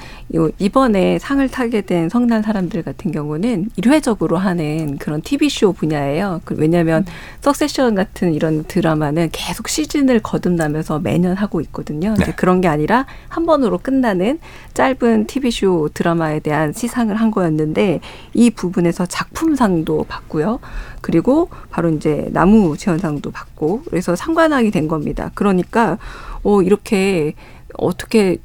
이번에 0.58 1.20
상을 1.20 1.48
타게 1.48 1.82
된 1.82 2.08
성난 2.08 2.42
사람들 2.42 2.82
같은 2.82 3.12
경우는 3.12 3.70
일회적으로 3.76 4.36
하는 4.36 4.98
그런 4.98 5.22
TV쇼 5.22 5.74
분야예요. 5.74 6.40
그 6.44 6.56
왜냐하면 6.58 7.06
석세션 7.40 7.94
같은 7.94 8.34
이런 8.34 8.64
드라마는 8.64 9.28
계속 9.30 9.68
시즌을 9.68 10.18
거듭나면서 10.18 10.98
매년 10.98 11.36
하고 11.36 11.60
있거든요. 11.60 12.14
네. 12.18 12.32
그런 12.34 12.60
게 12.60 12.66
아니라 12.66 13.06
한 13.28 13.46
번으로 13.46 13.78
끝나는 13.78 14.40
짧은 14.74 15.28
TV쇼 15.28 15.90
드라마에 15.94 16.40
대한 16.40 16.72
시상을 16.72 17.14
한 17.14 17.30
거였는데 17.30 18.00
이 18.34 18.50
부분에서 18.50 19.06
작품상도 19.06 20.04
받고요. 20.08 20.58
그리고 21.00 21.48
바로 21.70 21.90
이제 21.90 22.28
나무 22.32 22.76
지원상도 22.76 23.30
받고 23.30 23.84
그래서 23.88 24.16
상관왕이 24.16 24.72
된 24.72 24.88
겁니다. 24.88 25.30
그러니까 25.34 25.98
어 26.42 26.62
이렇게 26.62 27.34
어떻게 27.78 28.38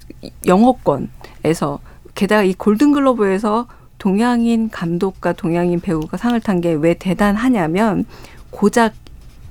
영어권에서 0.45 1.79
게다가 2.15 2.43
이 2.43 2.53
골든글로브에서 2.53 3.67
동양인 3.97 4.69
감독과 4.69 5.34
동양인 5.34 5.79
배우가 5.79 6.17
상을 6.17 6.39
탄 6.41 6.61
게 6.61 6.73
왜 6.73 6.93
대단하냐면 6.95 8.05
고작 8.49 8.93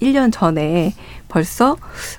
1년 0.02 0.32
전에 0.32 0.94
벌써 1.28 1.76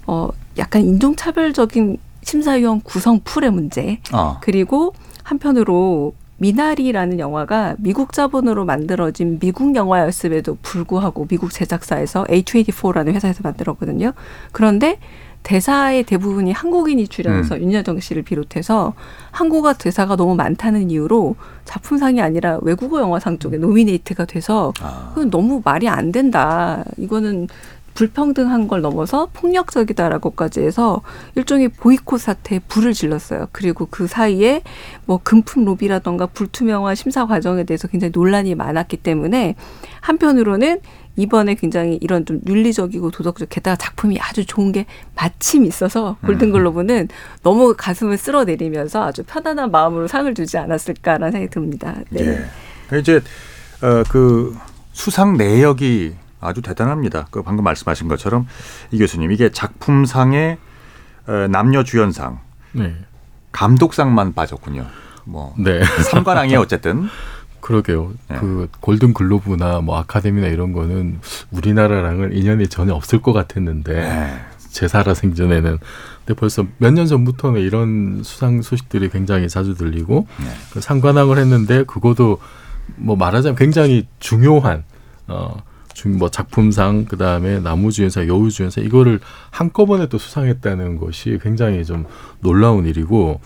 어 0.08 0.30
약간 0.58 0.82
인종차별적인 0.84 1.98
심사위원 2.24 2.82
구성 2.82 3.20
풀의 3.24 3.52
문제 3.52 4.00
어. 4.14 4.38
그리고 4.42 4.94
한편으로 5.24 6.14
미나리라는 6.38 7.20
영화가 7.20 7.76
미국 7.80 8.14
자본으로 8.14 8.66
만들어진 8.66 9.38
미국 9.40 9.76
영화였음에도 9.76 10.58
불구하고 10.64 11.28
미국 11.28 11.52
제작사에서 11.52 12.24
H84라는 12.26 13.14
회사에서 13.14 13.42
만들었거든요. 13.44 14.14
그런데 14.52 14.98
대사의 15.44 16.04
대부분이 16.04 16.52
한국인이 16.52 17.08
출연해서 17.08 17.56
음. 17.56 17.62
윤여정 17.62 18.00
씨를 18.00 18.24
비롯해서 18.24 18.94
한국어 19.32 19.74
대사가 19.74 20.16
너무 20.16 20.36
많다는 20.36 20.92
이유로 20.92 21.36
작품상이 21.66 22.22
아니라 22.22 22.60
외국어 22.62 23.00
영화상 23.00 23.40
쪽에 23.40 23.58
노미네이트가 23.58 24.26
돼서 24.26 24.74
아. 24.82 25.12
그건 25.14 25.30
너무 25.30 25.62
말이 25.64 25.88
안 25.88 26.12
된다. 26.12 26.84
이거는 26.98 27.48
불평등한 27.94 28.68
걸 28.68 28.82
넘어서 28.82 29.28
폭력적이다라고까지 29.34 30.62
해서 30.62 31.02
일종의 31.36 31.70
보이콧 31.70 32.20
사태에 32.20 32.60
불을 32.60 32.94
질렀어요. 32.94 33.48
그리고 33.52 33.88
그 33.90 34.08
사이에 34.08 34.62
뭐 35.06 35.20
금품 35.22 35.66
로비라던가 35.66 36.28
불투명한 36.28 36.96
심사 36.96 37.26
과정에 37.26 37.64
대해서 37.64 37.88
굉장히 37.88 38.12
논란이 38.14 38.56
많았기 38.56 38.98
때문에 38.98 39.56
한편으로는 40.00 40.80
이번에 41.16 41.56
굉장히 41.56 41.98
이런 42.02 42.26
좀 42.26 42.40
윤리적이고 42.48 43.12
도덕적 43.12 43.50
게다가 43.50 43.76
작품이 43.76 44.20
아주 44.20 44.46
좋은 44.46 44.72
게 44.72 44.86
마침 45.16 45.66
있어서 45.66 46.18
골든글로브는 46.26 47.10
너무 47.44 47.76
가슴을 47.78 48.18
쓸어내리면서 48.18 49.04
아주 49.04 49.24
편안한 49.24 49.72
마음으로 49.72 50.08
상을 50.08 50.34
주지 50.34 50.58
않았을까라는 50.58 51.32
생각이 51.32 51.52
듭니다. 51.52 51.96
네. 52.10 52.48
예. 52.94 53.00
이제 53.00 53.22
어, 53.82 54.04
그 54.10 54.58
수상 54.94 55.38
내역이 55.38 56.16
아주 56.40 56.62
대단합니다. 56.62 57.28
그 57.30 57.44
방금 57.44 57.64
말씀하신 57.64 58.08
것처럼 58.08 58.48
이 58.92 58.98
교수님 58.98 59.32
이게 59.32 59.52
작품상의 59.52 60.58
어, 61.28 61.48
남녀 61.50 61.84
주연상, 61.84 62.40
네. 62.72 62.96
감독상만 63.52 64.34
빠졌군요. 64.34 64.88
뭐 65.24 65.54
네. 65.58 65.84
삼관왕이 65.84 66.56
어쨌든 66.58 67.08
그러게요. 67.62 68.12
네. 68.30 68.38
그 68.40 68.68
골든 68.80 69.14
글로브나 69.14 69.82
뭐 69.82 69.98
아카데미나 70.00 70.48
이런 70.48 70.74
거는 70.74 71.20
우리나라랑은 71.52 72.34
인연이 72.34 72.68
전혀 72.68 72.94
없을 72.94 73.22
것 73.22 73.34
같았는데 73.34 73.94
네. 73.94 74.40
제 74.70 74.88
살아 74.88 75.14
생전에는 75.14 75.78
근데 76.26 76.40
벌써 76.40 76.66
몇 76.78 76.92
년 76.94 77.06
전부터는 77.06 77.62
이런 77.62 78.22
수상 78.24 78.62
소식들이 78.62 79.10
굉장히 79.10 79.50
자주 79.50 79.76
들리고 79.76 80.28
네. 80.40 80.46
그 80.74 80.82
상관왕을 80.82 81.38
했는데 81.38 81.84
그것도 81.84 82.40
뭐 82.96 83.16
말하자면 83.16 83.56
굉장히 83.56 84.08
중요한 84.20 84.84
어. 85.28 85.58
뭐 86.18 86.30
작품상 86.30 87.06
그다음에 87.06 87.60
나무주연상 87.60 88.28
여우주연상 88.28 88.84
이거를 88.86 89.20
한꺼번에 89.52 90.08
또 90.08 90.18
수상했다는 90.18 90.98
것이 90.98 91.38
굉장히 91.44 91.86
좀 91.86 92.06
놀라운 92.40 92.88
일이고 92.88 93.40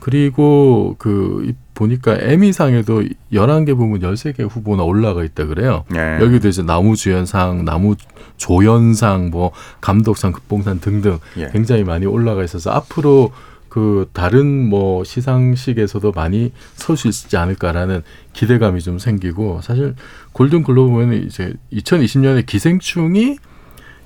그리고 0.00 0.96
그 0.98 1.54
보니까 1.74 2.16
에미상에도 2.20 3.04
열한 3.32 3.64
개 3.64 3.74
부문 3.74 4.02
열세 4.02 4.32
개 4.32 4.42
후보나 4.42 4.82
올라가 4.82 5.24
있다 5.24 5.46
그래요. 5.46 5.84
네. 5.88 6.18
여기도 6.20 6.48
이제 6.48 6.62
나무주연상, 6.62 7.64
나무조연상, 7.64 9.30
뭐 9.30 9.52
감독상, 9.80 10.32
극봉상 10.32 10.80
등등 10.80 11.18
예. 11.38 11.48
굉장히 11.52 11.84
많이 11.84 12.06
올라가 12.06 12.44
있어서 12.44 12.70
앞으로 12.70 13.32
그 13.68 14.06
다른 14.12 14.68
뭐 14.68 15.02
시상식에서도 15.02 16.12
많이 16.12 16.52
설 16.74 16.96
수 16.98 17.08
있지 17.08 17.38
않을까라는 17.38 18.02
기대감이 18.34 18.82
좀 18.82 18.98
생기고 18.98 19.60
사실 19.62 19.94
골든 20.32 20.62
글로브는 20.62 21.26
이제 21.26 21.54
2020년에 21.72 22.44
기생충이 22.44 23.38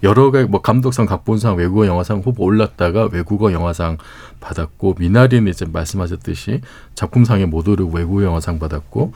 여러 0.03 0.31
개뭐 0.31 0.61
감독상, 0.63 1.07
각본상, 1.07 1.57
외국어 1.57 1.87
영화상 1.87 2.21
후보 2.21 2.45
올랐다가 2.45 3.09
외국어 3.13 3.53
영화상 3.53 3.99
받았고 4.41 4.97
미나리는 4.99 5.49
이제 5.51 5.65
말씀하셨듯이 5.67 6.61
작품상에 6.95 7.47
못 7.47 7.69
오르고 7.69 7.97
외국어 7.97 8.23
영화상 8.23 8.59
받았고 8.59 9.13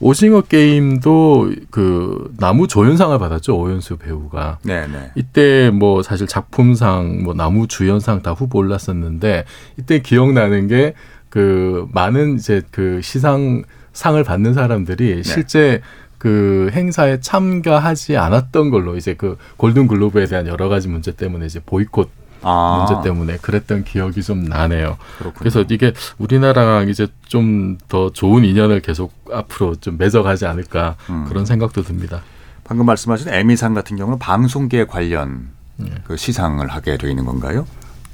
오징어 0.00 0.40
게임도 0.40 1.52
그 1.70 2.34
나무 2.38 2.66
조연상을 2.66 3.16
받았죠 3.18 3.56
오연수 3.56 3.96
배우가. 3.96 4.58
네네. 4.62 4.88
네. 4.88 5.10
이때 5.14 5.70
뭐 5.70 6.02
사실 6.02 6.26
작품상, 6.26 7.22
뭐 7.22 7.32
나무 7.34 7.68
주연상 7.68 8.22
다 8.22 8.32
후보 8.32 8.58
올랐었는데 8.58 9.44
이때 9.78 10.00
기억나는 10.00 10.68
게 10.68 10.94
그 11.34 11.88
많은 11.92 12.36
이제 12.36 12.62
그 12.70 13.00
시상 13.02 13.64
상을 13.92 14.22
받는 14.22 14.54
사람들이 14.54 15.16
네. 15.16 15.22
실제 15.24 15.80
그 16.24 16.70
행사에 16.72 17.20
참가하지 17.20 18.16
않았던 18.16 18.70
걸로 18.70 18.96
이제 18.96 19.12
그 19.12 19.36
골든 19.58 19.88
글로브에 19.88 20.24
대한 20.24 20.46
여러 20.46 20.70
가지 20.70 20.88
문제 20.88 21.12
때문에 21.12 21.44
이제 21.44 21.60
보이콧 21.60 22.08
아. 22.40 22.86
문제 22.88 23.06
때문에 23.06 23.36
그랬던 23.36 23.84
기억이 23.84 24.22
좀 24.22 24.42
나네요. 24.44 24.96
그렇군요. 25.18 25.38
그래서 25.38 25.62
이게 25.68 25.92
우리나라랑 26.16 26.88
이제 26.88 27.08
좀 27.26 27.76
더 27.88 28.10
좋은 28.10 28.42
인연을 28.42 28.80
계속 28.80 29.12
앞으로 29.30 29.74
좀 29.76 29.98
맺어가지 29.98 30.46
않을까 30.46 30.96
음. 31.10 31.26
그런 31.28 31.44
생각도 31.44 31.82
듭니다. 31.82 32.22
방금 32.64 32.86
말씀하신 32.86 33.28
에미상 33.28 33.74
같은 33.74 33.98
경우는 33.98 34.18
방송계 34.18 34.86
관련 34.86 35.50
네. 35.76 35.90
그 36.04 36.16
시상을 36.16 36.66
하게 36.68 36.96
되어 36.96 37.10
있는 37.10 37.26
건가요? 37.26 37.66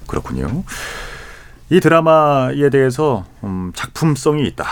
그렇군요. 0.09 0.65
이 1.71 1.79
드라마에 1.79 2.71
대해서 2.71 3.25
음, 3.45 3.71
작품성이 3.77 4.49
있다. 4.49 4.67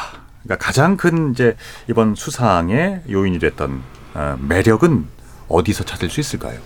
그러니까 0.48 0.64
가장 0.64 0.96
큰 0.96 1.32
이제 1.32 1.56
이번 1.90 2.14
수상의 2.14 3.02
요인이 3.10 3.38
됐던 3.38 3.82
어, 4.14 4.38
매력은 4.40 5.04
어디서 5.48 5.84
찾을 5.84 6.08
수 6.08 6.20
있을까요? 6.20 6.58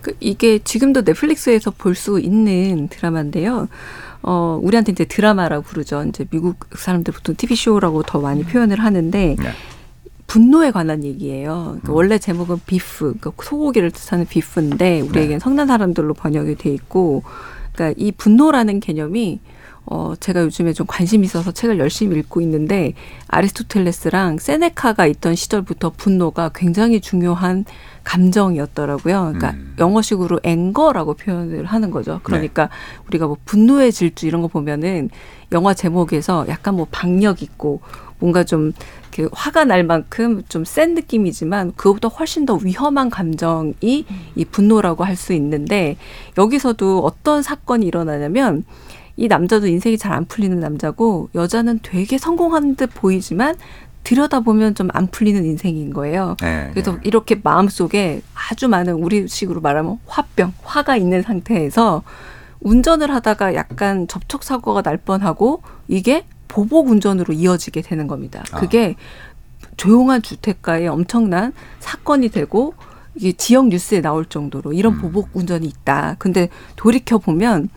그 0.00 0.14
이게 0.20 0.60
지금도 0.60 1.02
넷플릭스에서 1.02 1.72
볼 1.72 1.96
수 1.96 2.20
있는 2.20 2.88
드라마인데요. 2.88 3.68
어, 4.22 4.60
우리한테 4.62 4.92
이제 4.92 5.04
드라마라고 5.04 5.64
부르죠. 5.64 6.04
이제 6.08 6.24
미국 6.30 6.58
사람들 6.76 7.12
보통 7.12 7.34
TV 7.34 7.56
쇼라고 7.56 8.04
더 8.04 8.20
많이 8.20 8.44
표현을 8.44 8.78
하는데 8.80 9.36
네. 9.38 9.50
분노에 10.28 10.70
관한 10.70 11.02
얘기예요. 11.04 11.64
그러니까 11.64 11.92
음. 11.92 11.96
원래 11.96 12.18
제목은 12.18 12.60
비프, 12.66 13.16
그러니까 13.18 13.32
소고기를 13.42 13.90
뜻하는 13.90 14.26
비프인데 14.26 15.00
우리에겐 15.00 15.30
네. 15.30 15.38
성난 15.40 15.66
사람들로 15.66 16.14
번역이 16.14 16.54
돼 16.56 16.70
있고 16.70 17.24
그러니까 17.72 18.00
이 18.00 18.12
분노라는 18.12 18.80
개념이 18.80 19.40
어, 19.86 20.14
제가 20.18 20.42
요즘에 20.42 20.72
좀 20.72 20.86
관심 20.86 21.24
있어서 21.24 21.52
책을 21.52 21.78
열심히 21.78 22.18
읽고 22.18 22.40
있는데 22.40 22.94
아리스토텔레스랑 23.28 24.38
세네카가 24.38 25.06
있던 25.06 25.34
시절부터 25.34 25.92
분노가 25.96 26.50
굉장히 26.54 27.00
중요한 27.00 27.64
감정이었더라고요. 28.04 29.32
그러니까 29.34 29.50
음. 29.50 29.74
영어식으로 29.78 30.40
앵거라고 30.42 31.14
표현을 31.14 31.64
하는 31.66 31.90
거죠. 31.90 32.20
그러니까 32.22 32.64
네. 32.64 32.70
우리가 33.08 33.26
뭐 33.26 33.36
분노의 33.44 33.92
질주 33.92 34.26
이런 34.26 34.42
거 34.42 34.48
보면은 34.48 35.10
영화 35.52 35.74
제목에서 35.74 36.46
약간 36.48 36.76
뭐 36.76 36.86
박력 36.90 37.42
있고 37.42 37.80
뭔가 38.18 38.44
좀그 38.44 39.28
화가 39.32 39.64
날 39.64 39.84
만큼 39.84 40.42
좀 40.48 40.64
센 40.64 40.94
느낌이지만 40.94 41.72
그것보다 41.76 42.08
훨씬 42.08 42.46
더 42.46 42.54
위험한 42.54 43.10
감정이 43.10 43.74
이 44.34 44.44
분노라고 44.50 45.04
할 45.04 45.16
수 45.16 45.32
있는데 45.34 45.96
여기서도 46.38 47.00
어떤 47.04 47.42
사건이 47.42 47.86
일어나냐면 47.86 48.64
이 49.16 49.28
남자도 49.28 49.66
인생이 49.66 49.96
잘 49.98 50.12
안 50.12 50.24
풀리는 50.26 50.58
남자고 50.58 51.28
여자는 51.34 51.80
되게 51.82 52.18
성공한 52.18 52.76
듯 52.76 52.90
보이지만 52.94 53.56
들여다보면 54.04 54.74
좀 54.74 54.88
안 54.92 55.06
풀리는 55.06 55.44
인생인 55.44 55.92
거예요. 55.92 56.36
네, 56.40 56.68
그래서 56.72 56.92
네. 56.92 57.00
이렇게 57.04 57.40
마음속에 57.42 58.22
아주 58.34 58.68
많은 58.68 58.94
우리식으로 58.94 59.60
말하면 59.60 59.98
화병, 60.06 60.52
화가 60.62 60.96
있는 60.96 61.22
상태에서 61.22 62.02
운전을 62.60 63.12
하다가 63.14 63.54
약간 63.54 64.06
접촉 64.08 64.42
사고가 64.44 64.82
날 64.82 64.96
뻔하고 64.98 65.62
이게 65.88 66.24
보복 66.48 66.88
운전으로 66.88 67.32
이어지게 67.34 67.82
되는 67.82 68.06
겁니다. 68.06 68.42
아. 68.52 68.58
그게 68.60 68.94
조용한 69.76 70.22
주택가에 70.22 70.86
엄청난 70.86 71.52
사건이 71.80 72.28
되고 72.28 72.74
이게 73.16 73.32
지역 73.32 73.68
뉴스에 73.68 74.00
나올 74.00 74.24
정도로 74.24 74.72
이런 74.72 74.94
음. 74.94 75.00
보복 75.00 75.30
운전이 75.34 75.66
있다. 75.66 76.16
근데 76.18 76.48
돌이켜 76.76 77.18
보면 77.18 77.68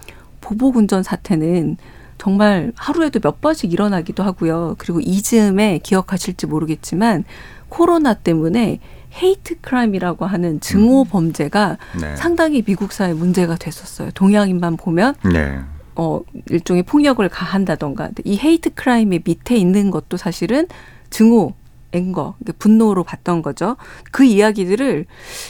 보복 0.47 0.77
운전 0.77 1.03
사태는 1.03 1.75
정말 2.17 2.71
하루에도 2.75 3.19
몇 3.19 3.41
번씩 3.41 3.73
일어나기도 3.73 4.23
하고요. 4.23 4.75
그리고 4.77 5.01
이 5.01 5.21
즈음에 5.21 5.79
기억하실지 5.83 6.47
모르겠지만 6.47 7.25
코로나 7.67 8.13
때문에 8.13 8.79
hate 9.21 9.59
crime이라고 9.59 10.25
하는 10.25 10.61
증오 10.61 11.01
음. 11.01 11.09
범죄가 11.09 11.77
네. 11.99 12.15
상당히 12.15 12.61
미국 12.61 12.93
사회 12.93 13.13
문제가 13.13 13.57
됐었어요. 13.57 14.11
동양인만 14.11 14.77
보면 14.77 15.15
네. 15.33 15.59
어 15.95 16.21
일종의 16.49 16.83
폭력을 16.83 17.27
가한다던가 17.27 18.11
이 18.23 18.39
hate 18.39 18.73
crime의 18.73 19.23
밑에 19.25 19.57
있는 19.57 19.91
것도 19.91 20.15
사실은 20.15 20.67
증오 21.09 21.55
앵거, 21.91 22.35
분노로 22.59 23.03
봤던 23.03 23.41
거죠. 23.41 23.75
그 24.11 24.23
이야기들을 24.23 25.05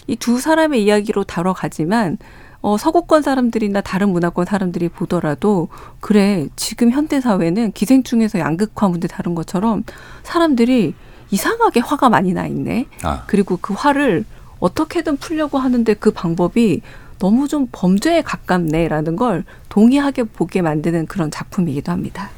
이 0.08 0.16
두 0.16 0.40
사람의 0.40 0.84
이야기로 0.84 1.24
다뤄가지만 1.24 2.18
어, 2.62 2.78
서구권 2.78 3.22
사람들이나 3.22 3.82
다른 3.82 4.10
문화권 4.10 4.46
사람들이 4.46 4.90
보더라도 4.90 5.70
그래 6.00 6.48
지금 6.56 6.92
현대 6.92 7.22
사회는 7.22 7.72
기생충에서 7.72 8.40
양극화 8.40 8.90
문제 8.90 9.08
다른 9.08 9.36
것처럼 9.36 9.84
사람들이 10.24 10.96
이상하게 11.32 11.82
화가 11.82 12.10
많이 12.10 12.34
나 12.34 12.48
있네. 12.48 12.88
아. 13.04 13.24
그리고 13.28 13.58
그 13.62 13.74
화를 13.74 14.26
어떻게든 14.60 15.18
풀려고 15.18 15.58
하는데 15.58 15.94
그 15.94 16.12
방법이 16.12 16.82
너무 17.20 17.48
좀 17.48 17.68
범죄에 17.72 18.22
가깝네라는 18.22 19.16
걸 19.16 19.44
동의하게 19.70 20.24
보게 20.24 20.62
만드는 20.62 21.08
그런 21.08 21.32
작품이기도 21.32 21.92
합니다. 21.92 22.30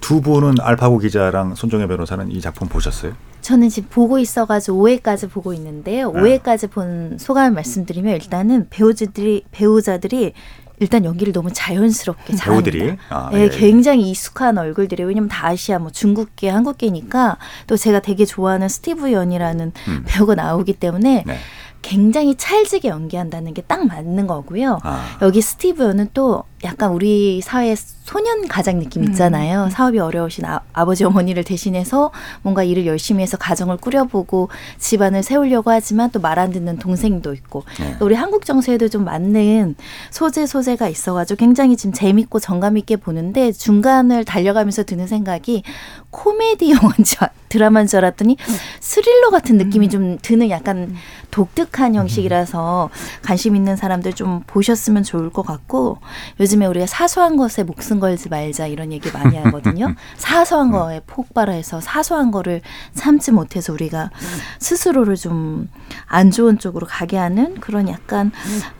두 0.00 0.20
분은 0.20 0.56
알파고 0.60 0.98
기자랑 0.98 1.54
손정혜 1.54 1.86
변호사는 1.86 2.30
이 2.30 2.40
작품 2.40 2.68
보셨어요? 2.68 3.14
저는 3.46 3.68
지금 3.68 3.88
보고 3.90 4.18
있어가지고 4.18 4.88
5회까지 4.88 5.30
보고 5.30 5.54
있는데요. 5.54 6.10
네. 6.10 6.20
5회까지 6.40 6.68
본 6.68 7.16
소감을 7.16 7.52
말씀드리면 7.52 8.16
일단은 8.16 8.66
배우자들이 8.70 9.44
배우자들이 9.52 10.32
일단 10.80 11.04
연기를 11.04 11.32
너무 11.32 11.52
자연스럽게 11.52 12.32
음, 12.32 12.36
잘합니다. 12.36 12.70
배우들이 12.72 12.96
아, 13.08 13.30
네, 13.32 13.44
예. 13.44 13.48
굉장히 13.48 14.10
익숙한 14.10 14.58
얼굴들이 14.58 15.04
왜냐면 15.04 15.28
다 15.28 15.46
아시아 15.46 15.78
뭐 15.78 15.92
중국계, 15.92 16.48
한국계니까 16.48 17.38
또 17.68 17.76
제가 17.76 18.00
되게 18.00 18.24
좋아하는 18.24 18.68
스티브 18.68 19.12
연이라는 19.12 19.72
음. 19.88 20.04
배우가 20.08 20.34
나오기 20.34 20.72
때문에 20.72 21.22
네. 21.24 21.38
굉장히 21.82 22.34
찰지게 22.36 22.88
연기한다는 22.88 23.54
게 23.54 23.62
딱 23.66 23.84
맞는 23.86 24.26
거고요. 24.26 24.78
아. 24.82 25.18
여기 25.22 25.40
스티브 25.40 25.82
연은 25.82 26.08
또 26.14 26.44
약간 26.64 26.90
우리 26.92 27.40
사회 27.42 27.74
소년 27.76 28.46
가장 28.48 28.78
느낌 28.78 29.02
음. 29.02 29.08
있잖아요. 29.08 29.64
음. 29.64 29.70
사업이 29.70 29.98
어려우신 29.98 30.44
아, 30.44 30.60
버지 30.72 31.04
어머니를 31.04 31.42
대신해서 31.44 32.12
뭔가 32.42 32.62
일을 32.62 32.86
열심히 32.86 33.22
해서 33.22 33.36
가정을 33.36 33.76
꾸려보고 33.78 34.48
집안을 34.78 35.22
세우려고 35.22 35.70
하지만 35.70 36.10
또 36.10 36.20
말 36.20 36.38
안 36.38 36.50
듣는 36.52 36.78
동생도 36.78 37.32
있고 37.34 37.64
네. 37.80 37.96
우리 38.00 38.14
한국 38.14 38.44
정서에도 38.44 38.88
좀 38.88 39.04
맞는 39.04 39.74
소재 40.10 40.46
소재가 40.46 40.88
있어가지고 40.88 41.36
굉장히 41.38 41.76
지금 41.76 41.92
재밌고 41.92 42.38
정감 42.40 42.76
있게 42.78 42.96
보는데 42.96 43.52
중간을 43.52 44.24
달려가면서 44.24 44.84
드는 44.84 45.06
생각이 45.06 45.62
코미디 46.10 46.70
영화인 46.72 47.04
줄 47.04 47.18
드라마인 47.48 47.86
줄 47.86 47.98
알았더니 47.98 48.36
스릴러 48.80 49.30
같은 49.30 49.56
느낌이 49.56 49.86
음. 49.86 49.90
좀 49.90 50.18
드는 50.20 50.50
약간 50.50 50.94
독특한 51.30 51.94
형식이라서 51.94 52.90
관심 53.22 53.56
있는 53.56 53.76
사람들 53.76 54.12
좀 54.14 54.42
보셨으면 54.46 55.02
좋을 55.02 55.30
것 55.30 55.44
같고 55.44 55.98
요즘에 56.40 56.66
우리가 56.66 56.86
사소한 56.86 57.36
것에 57.36 57.62
목숨 57.62 58.00
걸지 58.00 58.28
말자 58.28 58.66
이런 58.66 58.92
얘기 58.92 59.10
많이 59.10 59.36
하거든요. 59.44 59.94
사소한 60.16 60.70
거에 60.70 61.00
폭발해서 61.06 61.80
사소한 61.80 62.30
거를 62.30 62.62
참지 62.94 63.32
못해서 63.32 63.72
우리가 63.72 64.10
스스로를 64.58 65.16
좀 65.16 65.68
안 66.06 66.30
좋은 66.30 66.58
쪽으로 66.58 66.86
가게 66.86 67.16
하는 67.16 67.54
그런 67.60 67.88
약간 67.88 68.32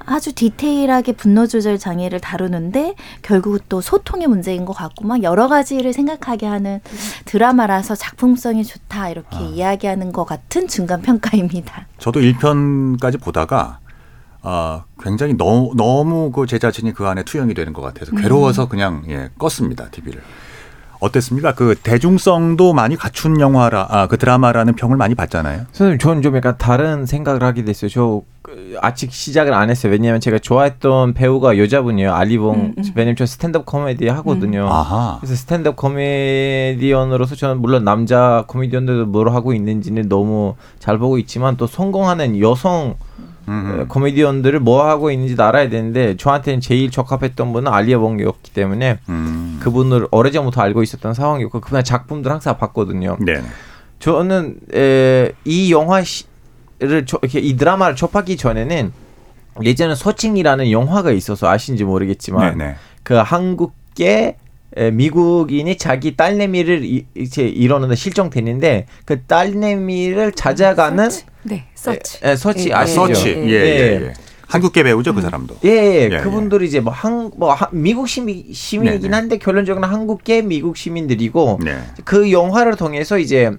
아주 0.05 0.32
디테일하게 0.32 1.12
분노 1.12 1.47
조절 1.47 1.78
장애를 1.78 2.20
다루는데 2.20 2.94
결국 3.22 3.68
또 3.68 3.80
소통의 3.80 4.26
문제인 4.28 4.64
것 4.64 4.72
같고 4.72 5.07
막 5.07 5.22
여러 5.22 5.49
가지를 5.49 5.92
생각하게 5.92 6.47
하는 6.47 6.80
드라마라서 7.24 7.94
작품성이 7.94 8.64
좋다 8.64 9.11
이렇게 9.11 9.36
아. 9.36 9.40
이야기하는 9.40 10.12
것 10.12 10.24
같은 10.24 10.68
중간 10.68 11.03
평가입니다. 11.03 11.86
저도 11.99 12.20
1편 12.20 12.45
까지 13.01 13.18
보다가 13.18 13.80
아, 14.42 14.84
굉장히 15.03 15.34
너무, 15.36 15.72
너무 15.76 16.30
그 16.30 16.47
제 16.47 16.59
자신이 16.59 16.92
그 16.92 17.07
안에 17.07 17.24
투영이 17.24 17.53
되는 17.55 17.72
것 17.72 17.82
같아서 17.82 18.12
괴로워서 18.12 18.64
음. 18.64 18.68
그냥 18.68 19.03
예, 19.09 19.30
껐습니다, 19.38 19.90
TV를. 19.90 20.22
어땠습니까? 21.01 21.55
그 21.55 21.74
대중성도 21.82 22.72
많이 22.72 22.97
갖춘 22.97 23.40
영화라, 23.40 23.86
아, 23.90 24.07
그 24.07 24.16
드라마라는 24.18 24.74
평을 24.74 24.97
많이 24.97 25.14
받잖아요. 25.14 25.66
선생님, 25.72 25.99
저는 25.99 26.22
좀 26.22 26.36
약간 26.36 26.57
다른 26.59 27.07
생각을 27.07 27.42
하게 27.42 27.64
됐어요. 27.64 27.88
저 27.88 28.22
그, 28.42 28.76
아직 28.80 29.12
시작을 29.12 29.53
안 29.53 29.70
했어요. 29.70 29.90
왜냐하면 29.90 30.20
제가 30.20 30.38
좋아했던 30.38 31.14
배우가 31.14 31.59
여자분이에요. 31.59 32.14
앨리 32.14 32.33
웡. 32.33 32.54
음, 32.55 32.74
음. 32.78 32.84
왜냐면 32.94 33.16
저 33.16 33.26
스탠드업 33.26 33.66
코미디 33.66 34.07
하거든요. 34.09 34.66
음. 34.66 35.18
그래서 35.20 35.34
스탠드업 35.34 35.74
코미디언으로서 35.74 37.34
저는 37.34 37.61
물론 37.61 37.84
남자 37.84 38.44
코미디언들도 38.47 39.07
뭘 39.07 39.30
하고 39.30 39.53
있는지는 39.53 40.09
너무 40.09 40.55
잘 40.78 40.97
보고 40.99 41.18
있지만 41.18 41.57
또 41.57 41.66
성공하는 41.66 42.38
여성 42.40 42.94
음흠. 43.49 43.86
코미디언들을 43.88 44.61
뭐 44.61 44.88
하고 44.88 45.11
있는지도 45.11 45.44
알아야 45.44 45.68
되는데 45.68 46.16
저한테는 46.16 46.61
제일 46.61 46.90
적합했던 46.90 47.53
분은 47.53 47.72
앨리 47.72 47.98
웡이었기 47.98 48.52
때문에 48.53 48.99
음. 49.09 49.59
그분을 49.62 50.09
오래전부터 50.11 50.61
알고 50.61 50.82
있었던 50.82 51.14
상황이었고 51.14 51.61
그분의 51.61 51.84
작품들 51.84 52.30
항상 52.30 52.59
봤거든요. 52.59 53.16
네. 53.20 53.42
저는 53.99 54.59
에, 54.74 55.32
이 55.44 55.72
영화를 55.72 56.05
저, 57.07 57.18
이렇게 57.22 57.38
이 57.38 57.57
드라마를 57.57 57.97
접하기 57.97 58.36
전에는 58.36 58.92
예전에 59.62 59.94
Searching이라는 59.94 60.70
영화가 60.70 61.12
있어서 61.12 61.49
아신지 61.49 61.84
모르겠지만 61.84 62.59
네네. 62.59 62.76
그 63.03 63.14
한국계 63.14 64.36
미국인이 64.92 65.78
자기 65.78 66.16
딸내미를 66.16 66.84
이제 67.14 67.42
이러는데 67.44 67.94
실종되는데 67.94 68.86
그 69.07 69.22
딸내미를 69.22 70.32
찾아가는 70.32 71.09
네, 71.47 71.66
서치. 71.74 72.18
예, 72.24 72.36
서치 72.36 72.68
예, 72.70 72.74
아시죠? 72.74 73.07
서치. 73.07 73.28
예, 73.28 73.51
예, 73.51 74.07
예. 74.07 74.12
한국계 74.49 74.82
배우죠, 74.82 75.14
그 75.14 75.20
사람도. 75.20 75.57
예, 75.64 75.70
예. 75.70 76.09
예 76.12 76.18
그분들이 76.18 76.66
이제 76.66 76.80
뭐 76.80 76.92
한, 76.92 77.30
뭐 77.36 77.53
하, 77.53 77.68
미국 77.72 78.09
시민, 78.09 78.53
시민이긴 78.53 79.03
네네. 79.03 79.16
한데 79.16 79.38
결론적으로 79.38 79.86
한국계 79.86 80.42
미국 80.42 80.76
시민들이고 80.76 81.61
네. 81.64 81.78
그 82.05 82.30
영화를 82.32 82.76
통해서 82.76 83.18
이제 83.18 83.51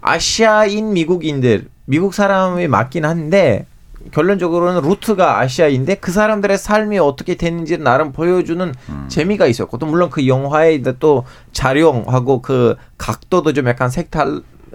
아시아인 0.00 0.92
미국인들, 0.92 1.68
미국 1.86 2.14
사람이 2.14 2.68
맞긴 2.68 3.04
한데 3.04 3.66
결론적으로는 4.12 4.82
루트가 4.82 5.40
아시아인데 5.40 5.96
그 5.96 6.12
사람들의 6.12 6.58
삶이 6.58 6.98
어떻게 6.98 7.36
됐는지 7.36 7.78
나름 7.78 8.12
보여주는 8.12 8.74
음. 8.88 9.04
재미가 9.08 9.46
있었고 9.46 9.78
또 9.78 9.86
물론 9.86 10.10
그 10.10 10.26
영화에 10.26 10.82
또 10.98 11.24
자룡하고 11.52 12.42
그 12.42 12.76
각도도 12.98 13.52
좀 13.52 13.66
약간 13.66 13.88
색 13.88 14.10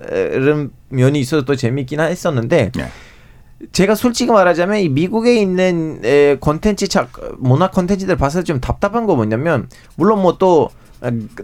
다른 0.01 0.71
면이 0.89 1.19
있어서 1.19 1.45
또 1.45 1.55
재밌긴 1.55 1.99
했었는데 1.99 2.71
네. 2.75 2.89
제가 3.71 3.95
솔직히 3.95 4.31
말하자면 4.31 4.79
이 4.79 4.89
미국에 4.89 5.35
있는 5.35 6.01
콘텐츠 6.39 6.87
문화 7.37 7.69
콘텐츠들 7.69 8.15
봤을 8.15 8.41
때 8.41 8.45
좀 8.45 8.59
답답한 8.61 9.05
거 9.05 9.15
뭐냐면 9.15 9.67
물론 9.95 10.21
뭐또 10.21 10.69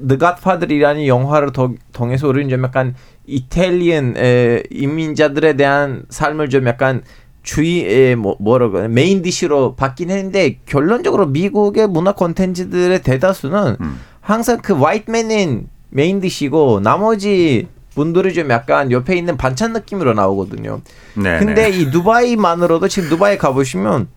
Godfather이라는 0.08 1.08
영화를 1.08 1.52
통해서 1.92 2.28
우리는 2.28 2.50
좀 2.50 2.64
약간 2.64 2.96
Italian 3.26 4.16
에, 4.18 4.64
이민자들에 4.70 5.54
대한 5.54 6.04
삶을 6.10 6.50
좀 6.50 6.68
약간 6.68 7.04
주의에 7.44 8.16
뭐 8.16 8.36
뭐라고 8.40 8.80
하나 8.80 8.88
main 8.88 9.22
dish로 9.22 9.76
받긴 9.76 10.10
했는데 10.10 10.60
결론적으로 10.66 11.28
미국의 11.28 11.88
문화 11.88 12.14
콘텐츠들의 12.14 13.02
대다수는 13.04 13.78
음. 13.80 14.00
항상 14.20 14.58
그 14.62 14.74
white 14.74 15.22
man인 15.22 15.70
main 15.90 16.20
dish고 16.20 16.82
나머지 16.82 17.68
분들이 17.96 18.34
좀 18.34 18.50
약간 18.52 18.92
옆에 18.92 19.16
있는 19.16 19.38
반찬 19.38 19.74
느낌으로 19.74 20.14
나오거든요. 20.14 20.82
네 21.16 21.40
근데 21.40 21.70
이 21.70 21.90
두바이만으로도 21.90 22.88
지금 22.90 23.10
두바이 23.10 23.38
가보시면 23.38 24.08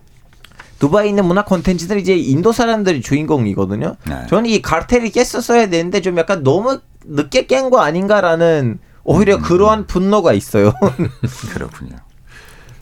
두바이 0.79 1.09
있는 1.09 1.25
문화 1.25 1.43
콘텐츠들이 1.43 2.01
이제 2.01 2.15
인도 2.15 2.51
사람들이 2.51 3.01
주인공이거든요. 3.01 3.95
네. 4.07 4.27
저는 4.29 4.49
이 4.49 4.61
카르텔이 4.61 5.09
깼었어야 5.11 5.69
되는데 5.69 6.01
좀 6.01 6.17
약간 6.17 6.43
너무 6.43 6.79
늦게 7.05 7.47
깬 7.47 7.69
거 7.69 7.79
아닌가라는 7.81 8.79
오히려 9.03 9.35
음. 9.37 9.41
그러한 9.41 9.87
분노가 9.87 10.33
있어요. 10.33 10.71
그렇군요. 11.53 11.95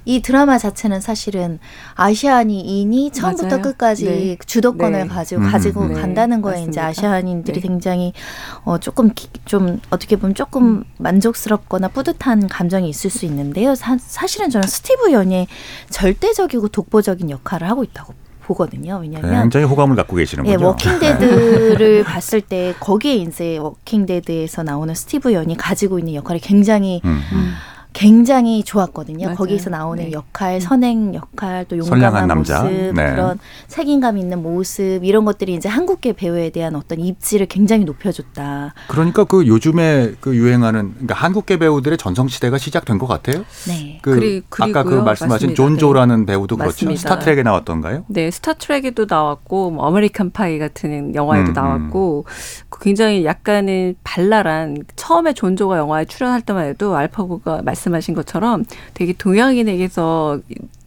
이 0.07 0.21
드라마 0.21 0.57
자체는 0.57 1.01
사실은 1.01 1.59
아시아인이 1.95 3.11
처음부터 3.11 3.47
맞아요. 3.49 3.61
끝까지 3.61 4.05
네. 4.05 4.37
주도권을 4.45 5.01
네. 5.01 5.07
가지고 5.07 5.41
음. 5.41 5.51
가지고 5.51 5.87
네. 5.87 5.95
간다는 5.95 6.41
거에 6.41 6.53
맞습니다. 6.53 6.71
이제 6.71 7.01
아시아인들이 7.01 7.59
네. 7.59 7.67
굉장히 7.67 8.13
어 8.63 8.77
조금 8.77 9.11
좀 9.43 9.81
어떻게 9.89 10.15
보면 10.15 10.33
조금 10.33 10.63
음. 10.63 10.83
만족스럽거나 10.97 11.89
뿌듯한 11.89 12.47
감정이 12.47 12.87
있을 12.87 13.09
수 13.09 13.25
있는데요. 13.25 13.75
사, 13.75 13.97
사실은 13.99 14.49
저는 14.49 14.65
스티브 14.69 15.11
연의 15.11 15.47
절대적이고 15.89 16.69
독보적인 16.69 17.29
역할을 17.29 17.69
하고 17.69 17.83
있다고 17.83 18.13
보거든요. 18.45 18.99
왜냐하면 19.01 19.41
굉장히 19.41 19.65
호감을 19.65 19.97
갖고 19.97 20.15
계시는 20.15 20.47
예, 20.47 20.53
거죠. 20.53 20.67
워킹데드를 20.67 22.05
봤을 22.07 22.39
때 22.39 22.73
거기에 22.79 23.15
이제 23.15 23.57
워킹데드에서 23.57 24.63
나오는 24.63 24.95
스티브 24.95 25.33
연이 25.33 25.57
가지고 25.57 25.99
있는 25.99 26.13
역할이 26.13 26.39
굉장히 26.39 27.01
음. 27.03 27.21
음. 27.33 27.53
굉장히 27.97 28.63
좋았거든요. 28.63 29.25
맞아요. 29.25 29.35
거기서 29.35 29.71
나오는 29.71 30.03
네. 30.03 30.11
역할, 30.11 30.61
선행 30.61 31.15
역할, 31.15 31.65
또 31.65 31.79
용감한 31.79 32.37
모습, 32.37 32.53
네. 32.67 32.91
그런 32.93 33.39
책임감 33.67 34.19
있는 34.19 34.43
모습 34.43 34.99
이런 35.03 35.25
것들이 35.25 35.55
이제 35.55 35.67
한국계 35.67 36.13
배우에 36.13 36.51
대한 36.51 36.75
어떤 36.75 36.99
입지를 36.99 37.47
굉장히 37.47 37.85
높여줬다. 37.85 38.75
그러니까 38.87 39.23
그 39.23 39.47
요즘에 39.47 40.13
그 40.19 40.35
유행하는 40.35 40.91
그러니까 40.91 41.15
한국계 41.15 41.57
배우들의 41.57 41.97
전성 41.97 42.27
시대가 42.27 42.59
시작된 42.59 42.99
것 42.99 43.07
같아요. 43.07 43.43
네. 43.67 43.97
그 44.03 44.11
그리, 44.11 44.43
아까 44.59 44.83
그 44.83 44.93
말씀하신 44.93 45.55
존 45.55 45.79
조라는 45.79 46.27
네. 46.27 46.33
배우도 46.33 46.55
그렇죠. 46.55 46.85
맞습니다. 46.85 47.01
스타트랙에 47.01 47.41
나왔던가요? 47.41 48.05
네, 48.09 48.29
스타트랙에도 48.29 49.07
나왔고 49.09 49.71
뭐 49.71 49.87
아메리칸 49.87 50.29
파이 50.29 50.59
같은 50.59 51.15
영화에도 51.15 51.47
음, 51.47 51.49
음. 51.49 51.53
나왔고 51.53 52.25
음. 52.27 52.67
굉장히 52.79 53.25
약간은 53.25 53.95
발랄한 54.03 54.83
처음에 54.95 55.33
존 55.33 55.55
조가 55.55 55.79
영화에 55.79 56.05
출연할 56.05 56.41
때만 56.41 56.65
해도 56.65 56.95
알파고가 56.95 57.63
말씀 57.63 57.86
말씀하신 57.89 58.15
것처럼 58.15 58.65
되게 58.93 59.13
동양인에게서 59.13 60.39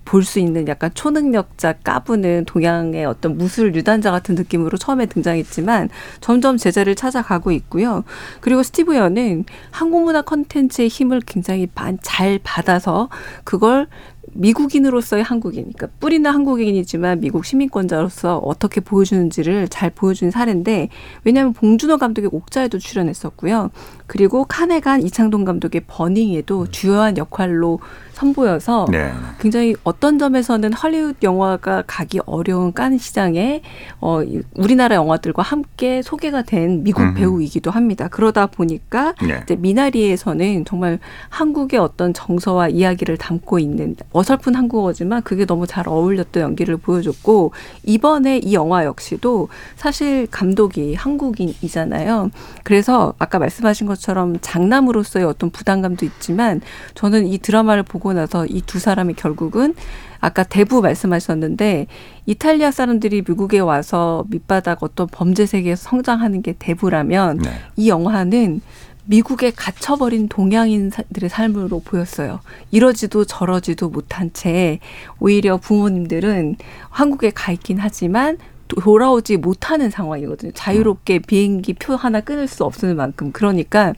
볼 0.05 0.25
수 0.25 0.41
있는 0.41 0.67
약간 0.67 0.91
초능력자 0.93 1.75
까부는 1.85 2.45
동양의 2.47 3.05
어떤 3.05 3.39
무술 3.39 3.73
유단자 3.77 4.11
같은 4.11 4.35
느낌으로 4.35 4.77
처음에 4.77 5.07
등장했지만 5.07 5.89
점점 6.21 6.57
제자리를 6.57 6.97
찾아가고 6.97 7.53
있고요. 7.53 8.03
그리고 8.41 8.65
스티브 8.65 8.97
연은 8.97 9.45
한국 9.71 10.03
문화 10.03 10.23
컨텐츠의 10.23 10.89
힘을 10.89 11.21
굉장히 11.25 11.69
잘 12.03 12.41
받아서 12.43 13.09
그걸 13.45 13.87
미국인으로서의 14.33 15.23
한국인, 15.23 15.73
그러니까 15.73 15.89
뿌리는 15.99 16.31
한국인이지만 16.31 17.21
미국 17.21 17.45
시민권자로서 17.45 18.39
어떻게 18.39 18.81
보여주는지를 18.81 19.69
잘 19.69 19.91
보여준 19.91 20.31
사례인데 20.31 20.89
왜냐하면 21.25 21.53
봉준호 21.53 21.99
감독의 21.99 22.31
옥자에도 22.33 22.79
출연했었고요. 22.79 23.71
그리고 24.07 24.45
칸에 24.45 24.81
간 24.81 25.03
이창동 25.03 25.45
감독의 25.45 25.83
버닝에도 25.87 26.67
주요한 26.69 27.17
역할로 27.17 27.81
선보여서 28.21 28.87
네. 28.91 29.13
굉장히 29.41 29.75
어떤 29.83 30.19
점에서는 30.19 30.73
할리우드 30.75 31.19
영화가 31.23 31.85
가기 31.87 32.21
어려운 32.27 32.73
깐 32.73 32.99
시장에 32.99 33.63
어 34.01 34.21
우리나라 34.55 34.97
영화들과 34.97 35.43
함께 35.43 36.03
소개가 36.03 36.43
된 36.43 36.85
미국 36.85 37.03
음흠. 37.03 37.15
배우이기도 37.15 37.71
합니다. 37.71 38.09
그러다 38.09 38.47
보니까 38.47 39.15
네. 39.27 39.41
이제 39.43 39.57
미나리에서는 39.57 40.67
정말 40.67 40.99
한국의 41.31 41.81
어떤 41.81 42.13
정서와 42.13 42.69
이야기를 42.69 43.17
담고 43.17 43.59
있는 43.59 43.97
어설픈 44.13 44.55
한국어지만 44.55 45.23
그게 45.23 45.47
너무 45.47 45.67
잘 45.67 45.89
어울렸던 45.89 46.43
연기를 46.43 46.77
보여줬고 46.77 47.53
이번에 47.85 48.39
이 48.39 48.53
영화 48.53 48.85
역시도 48.85 49.49
사실 49.77 50.27
감독이 50.31 50.95
한국인이잖아요. 50.95 52.31
그래서 52.65 53.15
아까 53.19 53.39
말씀하신 53.39 53.87
것처럼 53.87 54.37
장남으로서의 54.41 55.25
어떤 55.25 55.51
부담감도 55.51 56.05
있지만 56.05 56.61
저는 56.95 57.27
이 57.27 57.39
드라마를 57.39 57.83
보고 57.83 58.10
나서 58.13 58.47
이 58.47 58.63
두 58.63 58.79
사람이 58.79 59.15
결국은 59.15 59.75
아까 60.21 60.43
대부 60.43 60.81
말씀하셨는데 60.83 61.87
이탈리아 62.27 62.71
사람들이 62.71 63.25
미국에 63.27 63.59
와서 63.59 64.25
밑바닥 64.29 64.83
어떤 64.83 65.07
범죄 65.07 65.47
세계에서 65.47 65.89
성장하는 65.89 66.43
게 66.43 66.55
대부라면 66.59 67.39
네. 67.39 67.51
이 67.77 67.89
영화는 67.89 68.61
미국에 69.07 69.51
갇혀버린 69.51 70.29
동양인들의 70.29 71.29
삶으로 71.29 71.81
보였어요. 71.81 72.41
이러지도 72.71 73.25
저러지도 73.25 73.89
못한 73.89 74.31
채 74.33 74.79
오히려 75.19 75.57
부모님들은 75.57 76.57
한국에 76.91 77.31
가 77.31 77.51
있긴 77.51 77.79
하지만 77.79 78.39
돌아오지 78.69 79.39
못하는 79.39 79.91
상황이거든요. 79.91 80.53
자유롭게 80.53 81.21
비행기 81.21 81.73
표 81.75 81.97
하나 81.97 82.21
끊을 82.21 82.47
수 82.47 82.63
없을 82.63 82.95
만큼. 82.95 83.33
그러니까 83.33 83.95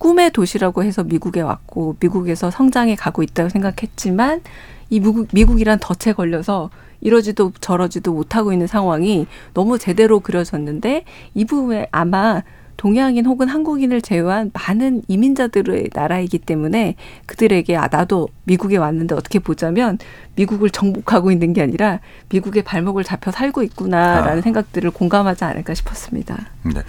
꿈의 0.00 0.30
도시라고 0.30 0.82
해서 0.82 1.04
미국에 1.04 1.42
왔고 1.42 1.94
미국에서 2.00 2.50
성장해 2.50 2.96
가고 2.96 3.22
있다고 3.22 3.50
생각했지만 3.50 4.40
이 4.88 4.98
미국, 4.98 5.28
미국이란 5.32 5.78
덫에 5.78 6.14
걸려서 6.14 6.70
이러지도 7.02 7.52
저러지도 7.60 8.12
못하고 8.12 8.52
있는 8.52 8.66
상황이 8.66 9.26
너무 9.52 9.78
제대로 9.78 10.20
그려졌는데 10.20 11.04
이 11.34 11.44
부분에 11.44 11.86
아마 11.92 12.42
동양인 12.78 13.26
혹은 13.26 13.46
한국인을 13.46 14.00
제외한 14.00 14.50
많은 14.54 15.02
이민자들의 15.06 15.90
나라이기 15.92 16.38
때문에 16.38 16.94
그들에게 17.26 17.76
아 17.76 17.88
나도 17.92 18.28
미국에 18.44 18.78
왔는데 18.78 19.14
어떻게 19.14 19.38
보자면 19.38 19.98
미국을 20.34 20.70
정복하고 20.70 21.30
있는 21.30 21.52
게 21.52 21.60
아니라 21.60 22.00
미국의 22.30 22.62
발목을 22.62 23.04
잡혀 23.04 23.30
살고 23.32 23.62
있구나라는 23.64 24.38
아. 24.38 24.40
생각들을 24.40 24.92
공감하지 24.92 25.44
않을까 25.44 25.74
싶었습니다. 25.74 26.38
네. 26.74 26.80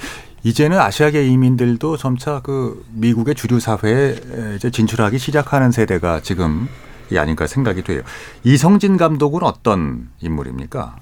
이제는 0.44 0.80
아시아계 0.80 1.28
이민들도 1.28 1.98
점차 1.98 2.42
그 2.42 2.84
미국의 2.94 3.36
주류 3.36 3.60
사회에 3.60 4.16
이제 4.56 4.72
진출하기 4.72 5.20
시작하는 5.20 5.72
세대가 5.72 6.22
지금 6.22 6.68
이 7.12 7.18
아닌가 7.18 7.46
생각이 7.46 7.84
돼요. 7.84 8.02
이성진 8.44 8.98
감독은 8.98 9.44
어떤 9.44 10.10
인물입니까? 10.22 10.96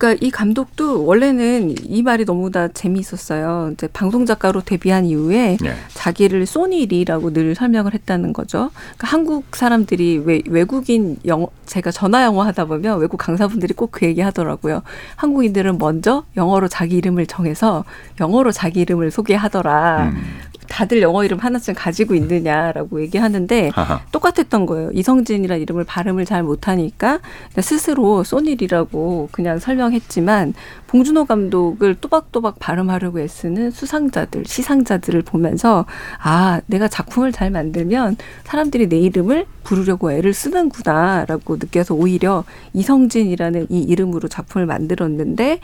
그러니까 0.00 0.26
이 0.26 0.30
감독도 0.30 1.04
원래는 1.04 1.74
이 1.84 2.02
말이 2.02 2.24
너무나 2.24 2.68
재미있었어요. 2.68 3.72
이제 3.74 3.86
방송 3.92 4.24
작가로 4.24 4.62
데뷔한 4.62 5.04
이후에 5.04 5.58
네. 5.60 5.74
자기를 5.92 6.46
소니리라고 6.46 7.34
늘 7.34 7.54
설명을 7.54 7.92
했다는 7.92 8.32
거죠. 8.32 8.70
그러니까 8.96 9.06
한국 9.08 9.54
사람들이 9.54 10.22
외, 10.24 10.40
외국인 10.48 11.18
영어 11.26 11.48
제가 11.66 11.90
전화 11.90 12.24
영어 12.24 12.42
하다 12.42 12.64
보면 12.64 12.98
외국 12.98 13.18
강사분들이 13.18 13.74
꼭 13.74 13.90
그 13.90 14.06
얘기 14.06 14.20
하더라고요. 14.20 14.82
한국인들은 15.16 15.76
먼저 15.78 16.24
영어로 16.36 16.68
자기 16.68 16.96
이름을 16.96 17.26
정해서 17.26 17.84
영어로 18.20 18.52
자기 18.52 18.80
이름을 18.80 19.10
소개하더라. 19.10 20.12
음. 20.14 20.22
다들 20.70 21.02
영어 21.02 21.24
이름 21.24 21.38
하나쯤 21.38 21.74
가지고 21.74 22.14
있느냐라고 22.14 23.02
얘기하는데 23.02 23.72
아하. 23.74 24.00
똑같았던 24.12 24.66
거예요. 24.66 24.90
이성진이라는 24.92 25.60
이름을 25.62 25.82
발음을 25.84 26.24
잘 26.24 26.44
못하니까 26.44 27.18
스스로 27.58 28.22
소닐이라고 28.22 29.28
그냥 29.32 29.58
설명 29.58 29.89
했지만 29.92 30.54
봉준호 30.86 31.26
감독을 31.26 31.96
또박또박 32.00 32.58
발음하려고 32.58 33.20
애쓰는 33.20 33.70
수상자들, 33.70 34.44
시상자들을 34.46 35.22
보면서 35.22 35.86
아, 36.22 36.60
내가 36.66 36.88
작품을 36.88 37.32
잘 37.32 37.50
만들면 37.50 38.16
사람들이 38.44 38.88
내 38.88 38.98
이름을 38.98 39.46
부르려고 39.62 40.10
애를 40.10 40.34
쓰는구나라고 40.34 41.56
느껴서 41.56 41.94
오히려 41.94 42.44
이성진이라는 42.72 43.66
이 43.70 43.80
이름으로 43.82 44.28
작품을 44.28 44.66
만들었는데 44.66 45.60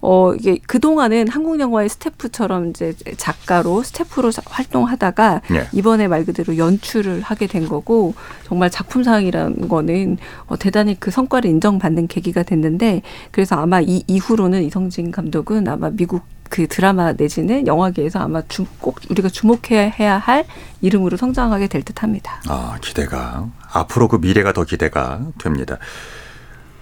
어 0.00 0.32
이게 0.34 0.58
그동안은 0.66 1.28
한국 1.28 1.58
영화의 1.58 1.88
스태프처럼 1.88 2.70
이제 2.70 2.94
작가로 3.16 3.82
스태프로 3.82 4.30
활동하다가 4.44 5.42
네. 5.50 5.66
이번에 5.72 6.06
말 6.06 6.24
그대로 6.24 6.56
연출을 6.56 7.22
하게 7.22 7.46
된 7.46 7.66
거고 7.66 8.14
정말 8.44 8.70
작품상이라는 8.70 9.68
거는 9.68 10.18
어 10.46 10.56
대단히 10.56 10.98
그 10.98 11.10
성과를 11.10 11.50
인정받는 11.50 12.06
계기가 12.06 12.42
됐는데 12.42 13.02
그래서 13.32 13.56
아마 13.68 13.82
이 13.82 14.02
이후로는 14.06 14.62
이성진 14.62 15.10
감독은 15.10 15.68
아마 15.68 15.90
미국 15.90 16.22
그 16.48 16.66
드라마 16.66 17.12
내지는 17.12 17.66
영화계에서 17.66 18.18
아마 18.18 18.40
주, 18.48 18.64
꼭 18.80 18.98
우리가 19.10 19.28
주목해야 19.28 20.16
할 20.16 20.46
이름으로 20.80 21.18
성장하게 21.18 21.66
될 21.68 21.82
듯합니다. 21.82 22.40
아 22.48 22.78
기대가 22.80 23.46
앞으로 23.70 24.08
그 24.08 24.16
미래가 24.16 24.54
더 24.54 24.64
기대가 24.64 25.20
됩니다. 25.36 25.76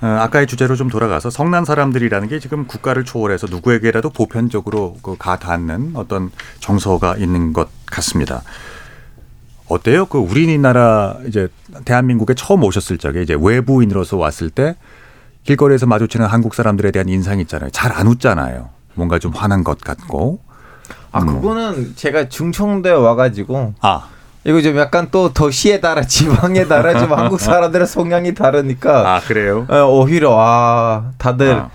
어, 0.01 0.07
아까의 0.07 0.47
주제로 0.47 0.77
좀 0.77 0.89
돌아가서 0.89 1.29
성난 1.29 1.65
사람들이라는 1.65 2.29
게 2.29 2.39
지금 2.39 2.69
국가를 2.69 3.05
초월해서 3.05 3.49
누구에게라도 3.49 4.11
보편적으로 4.11 4.97
그 5.03 5.17
가 5.17 5.41
닿는 5.41 5.93
어떤 5.95 6.31
정서가 6.61 7.17
있는 7.17 7.53
것 7.53 7.69
같습니다. 7.87 8.43
어때요? 9.67 10.07
그 10.07 10.19
우리나라 10.19 11.17
이제 11.27 11.49
대한민국에 11.85 12.35
처음 12.35 12.63
오셨을 12.63 12.99
적에 12.99 13.23
이제 13.23 13.37
외부인으로서 13.37 14.17
왔을 14.17 14.51
때 14.51 14.77
길거리에서 15.47 15.87
마주치는 15.87 16.27
한국 16.27 16.55
사람들에 16.55 16.91
대한 16.91 17.09
인상이 17.09 17.41
있잖아요. 17.43 17.71
잘 17.71 17.93
안 17.97 18.09
웃잖아요. 18.09 18.69
뭔가 18.95 19.19
좀 19.19 19.33
화난 19.33 19.65
것 19.65 19.81
같고. 19.81 20.41
아 21.13 21.21
음. 21.23 21.27
그거는 21.41 21.93
제가 21.97 22.29
중청도에 22.29 22.93
와가지고 22.93 23.75
아 23.81 24.09
이거 24.45 24.61
좀 24.61 24.77
약간 24.77 25.09
또 25.11 25.33
도시에 25.33 25.81
따라 25.81 26.03
지방에 26.07 26.67
따라 26.67 26.99
좀 26.99 27.13
한국 27.13 27.41
사람들의 27.41 27.87
성향이 27.87 28.35
다르니까 28.35 29.15
아 29.17 29.21
그래요? 29.21 29.67
어, 29.71 29.85
오히려 29.85 30.37
아 30.39 31.13
다들 31.17 31.53
아. 31.55 31.71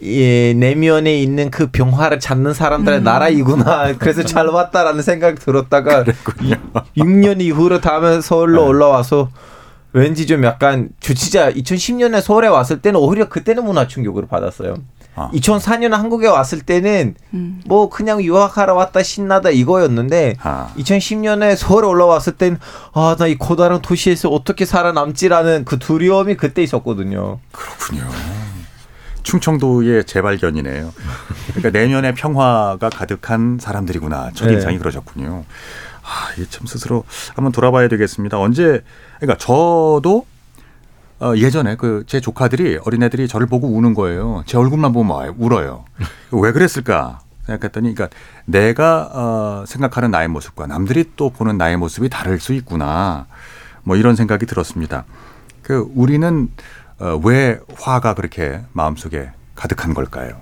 이 0.00 0.54
내면에 0.56 1.18
있는 1.20 1.50
그 1.50 1.66
병화를 1.72 2.20
찾는 2.20 2.54
사람들의 2.54 3.02
나라이구나. 3.02 3.94
그래서 3.98 4.22
잘 4.22 4.46
왔다라는 4.46 5.02
생각이 5.02 5.38
들었다가 5.40 6.04
6년 6.96 7.40
이후로 7.40 7.80
다음에 7.80 8.20
서울로 8.20 8.62
네. 8.62 8.68
올라와서 8.68 9.28
왠지 9.92 10.26
좀 10.26 10.44
약간 10.44 10.90
저 11.00 11.14
진짜 11.14 11.50
2010년에 11.50 12.20
서울에 12.20 12.46
왔을 12.48 12.80
때는 12.80 13.00
오히려 13.00 13.28
그때는 13.28 13.64
문화 13.64 13.86
충격으로 13.86 14.26
받았어요. 14.26 14.76
아. 15.14 15.30
2004년에 15.32 15.90
한국에 15.90 16.28
왔을 16.28 16.60
때는 16.60 17.14
음. 17.34 17.60
뭐 17.66 17.88
그냥 17.88 18.22
유학하러 18.22 18.74
왔다 18.74 19.02
신나다 19.02 19.50
이거였는데 19.50 20.36
아. 20.42 20.72
2010년에 20.76 21.56
서울에 21.56 21.86
올라왔을 21.88 22.34
땐 22.36 22.58
아 22.92 23.16
나 23.18 23.26
이 23.26 23.36
고다른 23.36 23.80
도시에서 23.82 24.28
어떻게 24.28 24.64
살아남지라는 24.64 25.64
그 25.64 25.78
두려움이 25.78 26.36
그때 26.36 26.62
있었거든요. 26.62 27.40
그렇군요. 27.52 28.04
충청도의 29.22 30.04
재발견이네요. 30.04 30.92
그러니까 31.54 31.70
내면의 31.78 32.14
평화가 32.14 32.88
가득한 32.88 33.58
사람들이구나. 33.60 34.30
첫 34.34 34.48
인상이 34.50 34.74
네. 34.76 34.78
그러셨군요. 34.78 35.44
아, 36.02 36.32
이게 36.36 36.46
참 36.48 36.66
스스로 36.66 37.04
한번 37.34 37.52
돌아봐야 37.52 37.88
되겠습니다. 37.88 38.38
언제, 38.38 38.82
그러니까 39.20 39.36
저도 39.38 40.26
어, 41.20 41.34
예전에 41.36 41.74
그 41.76 42.04
제 42.06 42.20
조카들이 42.20 42.78
어린애들이 42.84 43.26
저를 43.28 43.46
보고 43.48 43.66
우는 43.68 43.94
거예요. 43.94 44.42
제 44.46 44.56
얼굴만 44.56 44.92
보면 44.92 45.16
와- 45.16 45.32
울어요. 45.36 45.84
왜 46.30 46.52
그랬을까 46.52 47.20
생각했더니, 47.46 47.94
그러니까 47.94 48.16
내가 48.44 49.10
어, 49.12 49.64
생각하는 49.66 50.10
나의 50.12 50.28
모습과 50.28 50.66
남들이 50.68 51.10
또 51.16 51.30
보는 51.30 51.58
나의 51.58 51.76
모습이 51.76 52.08
다를 52.08 52.38
수 52.38 52.52
있구나. 52.52 53.26
뭐 53.82 53.96
이런 53.96 54.14
생각이 54.16 54.46
들었습니다. 54.46 55.04
그 55.62 55.90
우리는 55.94 56.48
어, 57.00 57.20
왜 57.24 57.58
화가 57.76 58.14
그렇게 58.14 58.60
마음속에 58.72 59.30
가득한 59.56 59.94
걸까요? 59.94 60.36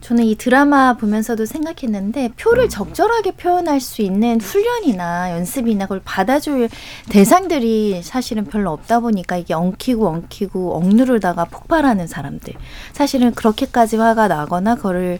저는 0.00 0.24
이 0.24 0.34
드라마 0.34 0.94
보면서도 0.94 1.46
생각했는데 1.46 2.30
표를 2.36 2.68
적절하게 2.68 3.32
표현할 3.32 3.80
수 3.80 4.02
있는 4.02 4.40
훈련이나 4.40 5.32
연습이나 5.32 5.86
그걸 5.86 6.00
받아줄 6.04 6.68
대상들이 7.08 8.02
사실은 8.02 8.44
별로 8.44 8.72
없다 8.72 9.00
보니까 9.00 9.36
이게 9.36 9.54
엉키고 9.54 10.06
엉키고 10.08 10.74
억누르다가 10.74 11.44
폭발하는 11.44 12.06
사람들. 12.06 12.54
사실은 12.92 13.32
그렇게까지 13.32 13.96
화가 13.96 14.28
나거나 14.28 14.76
그거를 14.76 15.18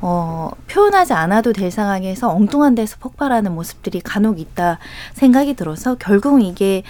어, 0.00 0.50
표현하지 0.68 1.12
않아도 1.12 1.52
될 1.52 1.70
상황에서 1.70 2.30
엉뚱한 2.30 2.74
데서 2.74 2.96
폭발하는 3.00 3.54
모습들이 3.54 4.00
간혹 4.00 4.38
있다 4.38 4.78
생각이 5.14 5.54
들어서 5.54 5.96
결국은 5.96 6.42
이게 6.42 6.82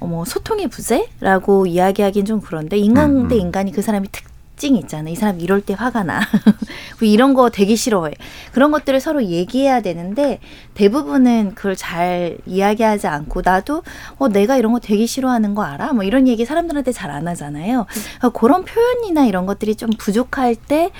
어, 0.00 0.06
뭐 0.06 0.24
소통의 0.24 0.68
부재라고 0.68 1.66
이야기하기는 1.66 2.26
좀 2.26 2.40
그런데 2.40 2.76
인간 2.76 3.28
대 3.28 3.36
인간이 3.36 3.72
그 3.72 3.82
사람이 3.82 4.08
특 4.10 4.31
특징이 4.62 4.78
있잖아. 4.78 5.10
이 5.10 5.16
사람 5.16 5.40
이럴 5.40 5.60
때 5.60 5.74
화가 5.74 6.04
나. 6.04 6.20
그리고 6.96 7.12
이런 7.12 7.34
거 7.34 7.50
되게 7.50 7.74
싫어해. 7.74 8.12
그런 8.52 8.70
것들을 8.70 9.00
서로 9.00 9.24
얘기해야 9.24 9.80
되는데 9.80 10.38
대부분은 10.74 11.56
그걸 11.56 11.74
잘 11.74 12.38
이야기하지 12.46 13.08
않고 13.08 13.42
나도 13.44 13.82
어 14.18 14.28
내가 14.28 14.56
이런 14.56 14.72
거 14.72 14.78
되게 14.78 15.04
싫어하는 15.06 15.56
거 15.56 15.64
알아? 15.64 15.92
뭐 15.94 16.04
이런 16.04 16.28
얘기 16.28 16.44
사람들한테 16.44 16.92
잘 16.92 17.12
안 17.12 17.28
하잖아요. 17.28 17.86
그러니까 18.18 18.28
그런 18.30 18.64
표현이나 18.64 19.26
이런 19.26 19.44
것들이 19.44 19.74
좀 19.74 19.90
부족할 19.98 20.54
때 20.54 20.90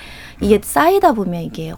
이게 0.41 0.59
쌓이다 0.61 1.13
보면 1.13 1.41
이게 1.41 1.73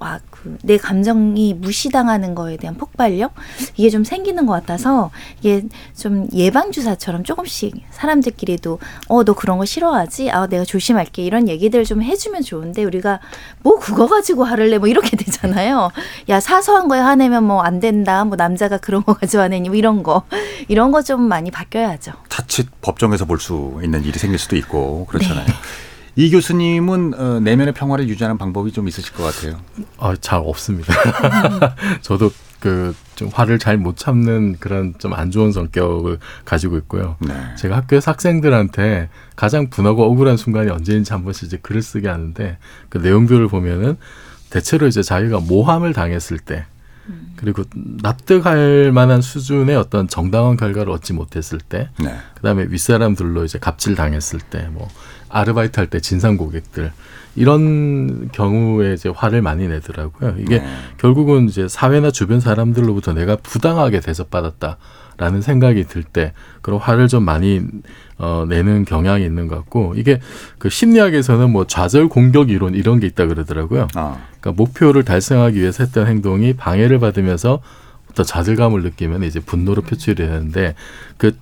막 0.00 0.20
그 0.30 0.56
내 0.62 0.76
감정이 0.78 1.54
무시당하는 1.54 2.34
거에 2.34 2.56
대한 2.56 2.76
폭발력? 2.76 3.32
이게 3.76 3.90
좀 3.90 4.04
생기는 4.04 4.46
것 4.46 4.52
같아서 4.54 5.10
이게 5.40 5.62
좀 5.96 6.26
예방 6.34 6.72
주사처럼 6.72 7.24
조금씩 7.24 7.74
사람들끼리도 7.90 8.78
어 9.08 9.22
너 9.24 9.34
그런 9.34 9.58
거 9.58 9.64
싫어하지? 9.66 10.30
아 10.30 10.46
내가 10.46 10.64
조심할게. 10.64 11.22
이런 11.22 11.46
얘기들 11.48 11.84
좀 11.84 12.02
해주면 12.02 12.42
좋은데 12.42 12.84
우리가 12.84 13.20
뭐 13.62 13.78
그거 13.78 14.06
가지고 14.06 14.44
화를 14.44 14.70
내? 14.70 14.78
뭐 14.78 14.88
이렇게 14.88 15.16
되잖아요. 15.16 15.90
야 16.30 16.40
사소한 16.40 16.88
거에 16.88 16.98
화내면 17.00 17.44
뭐 17.44 17.60
안 17.62 17.78
된다. 17.80 18.24
뭐 18.24 18.36
남자가 18.36 18.78
그런 18.78 19.04
거 19.04 19.12
가지고 19.14 19.42
화내니? 19.42 19.68
뭐 19.68 19.76
이런 19.76 20.02
거. 20.02 20.22
이런 20.68 20.90
거 20.92 21.02
좀 21.02 21.22
많이 21.22 21.50
바뀌어야죠. 21.50 22.12
자칫 22.30 22.68
법정에서 22.80 23.24
볼 23.26 23.38
수 23.40 23.78
있는 23.82 24.02
일이 24.04 24.18
생길 24.18 24.38
수도 24.38 24.56
있고 24.56 25.04
그렇잖아요. 25.06 25.46
이 26.16 26.30
교수님은 26.30 27.14
어, 27.14 27.40
내면의 27.40 27.74
평화를 27.74 28.08
유지하는 28.08 28.36
방법이 28.38 28.72
좀 28.72 28.88
있으실 28.88 29.12
것 29.14 29.22
같아요. 29.24 29.60
아, 29.98 30.14
잘 30.20 30.40
없습니다. 30.44 30.94
저도 32.02 32.30
그 32.60 32.94
좀 33.20 33.28
화를 33.34 33.58
잘 33.58 33.76
못 33.76 33.98
참는 33.98 34.56
그런 34.60 34.94
좀 34.98 35.12
안 35.12 35.30
좋은 35.30 35.52
성격을 35.52 36.18
가지고 36.46 36.78
있고요. 36.78 37.16
네. 37.20 37.34
제가 37.58 37.76
학교에서 37.76 38.12
학생들한테 38.12 39.10
가장 39.36 39.68
분하고 39.68 40.04
억울한 40.04 40.38
순간이 40.38 40.70
언제인지 40.70 41.12
한 41.12 41.22
번씩 41.24 41.44
이제 41.44 41.58
글을 41.58 41.82
쓰게 41.82 42.08
하는데 42.08 42.56
그 42.88 42.96
내용들을 42.96 43.46
보면은 43.48 43.98
대체로 44.48 44.86
이제 44.86 45.02
자기가 45.02 45.40
모함을 45.40 45.92
당했을 45.92 46.38
때 46.38 46.64
그리고 47.36 47.64
납득할 47.74 48.90
만한 48.92 49.20
수준의 49.20 49.76
어떤 49.76 50.08
정당한 50.08 50.56
결과를 50.56 50.90
얻지 50.92 51.12
못했을 51.12 51.58
때 51.58 51.90
네. 51.98 52.16
그다음에 52.36 52.66
윗사람들로 52.70 53.44
이제 53.44 53.58
갑질 53.58 53.96
당했을 53.96 54.40
때 54.40 54.66
뭐 54.70 54.88
아르바이트 55.30 55.78
할 55.80 55.86
때 55.86 56.00
진상 56.00 56.36
고객들 56.36 56.92
이런 57.36 58.28
경우에 58.32 58.94
이제 58.94 59.08
화를 59.08 59.40
많이 59.40 59.68
내더라고요. 59.68 60.34
이게 60.38 60.58
네. 60.58 60.66
결국은 60.98 61.48
이제 61.48 61.68
사회나 61.68 62.10
주변 62.10 62.40
사람들로부터 62.40 63.12
내가 63.14 63.36
부당하게 63.36 64.00
대접받았다라는 64.00 65.40
생각이 65.40 65.84
들 65.84 66.02
때 66.02 66.32
그런 66.60 66.80
화를 66.80 67.06
좀 67.08 67.24
많이 67.24 67.62
어 68.18 68.44
내는 68.48 68.84
경향이 68.84 69.24
있는 69.24 69.46
것 69.46 69.56
같고 69.56 69.94
이게 69.96 70.20
그 70.58 70.68
심리학에서는 70.68 71.50
뭐 71.50 71.66
좌절 71.66 72.08
공격 72.08 72.50
이론 72.50 72.74
이런 72.74 72.98
게 73.00 73.06
있다 73.06 73.26
그러더라고요. 73.26 73.86
아, 73.94 74.18
그러니까 74.40 74.52
목표를 74.62 75.04
달성하기 75.04 75.58
위해서 75.60 75.84
했던 75.84 76.06
행동이 76.08 76.54
방해를 76.54 76.98
받으면서 76.98 77.62
어떤 78.10 78.26
좌절감을 78.26 78.82
느끼면 78.82 79.22
이제 79.22 79.38
분노로 79.38 79.82
표출이 79.82 80.16
되는데 80.16 80.74
그 81.16 81.36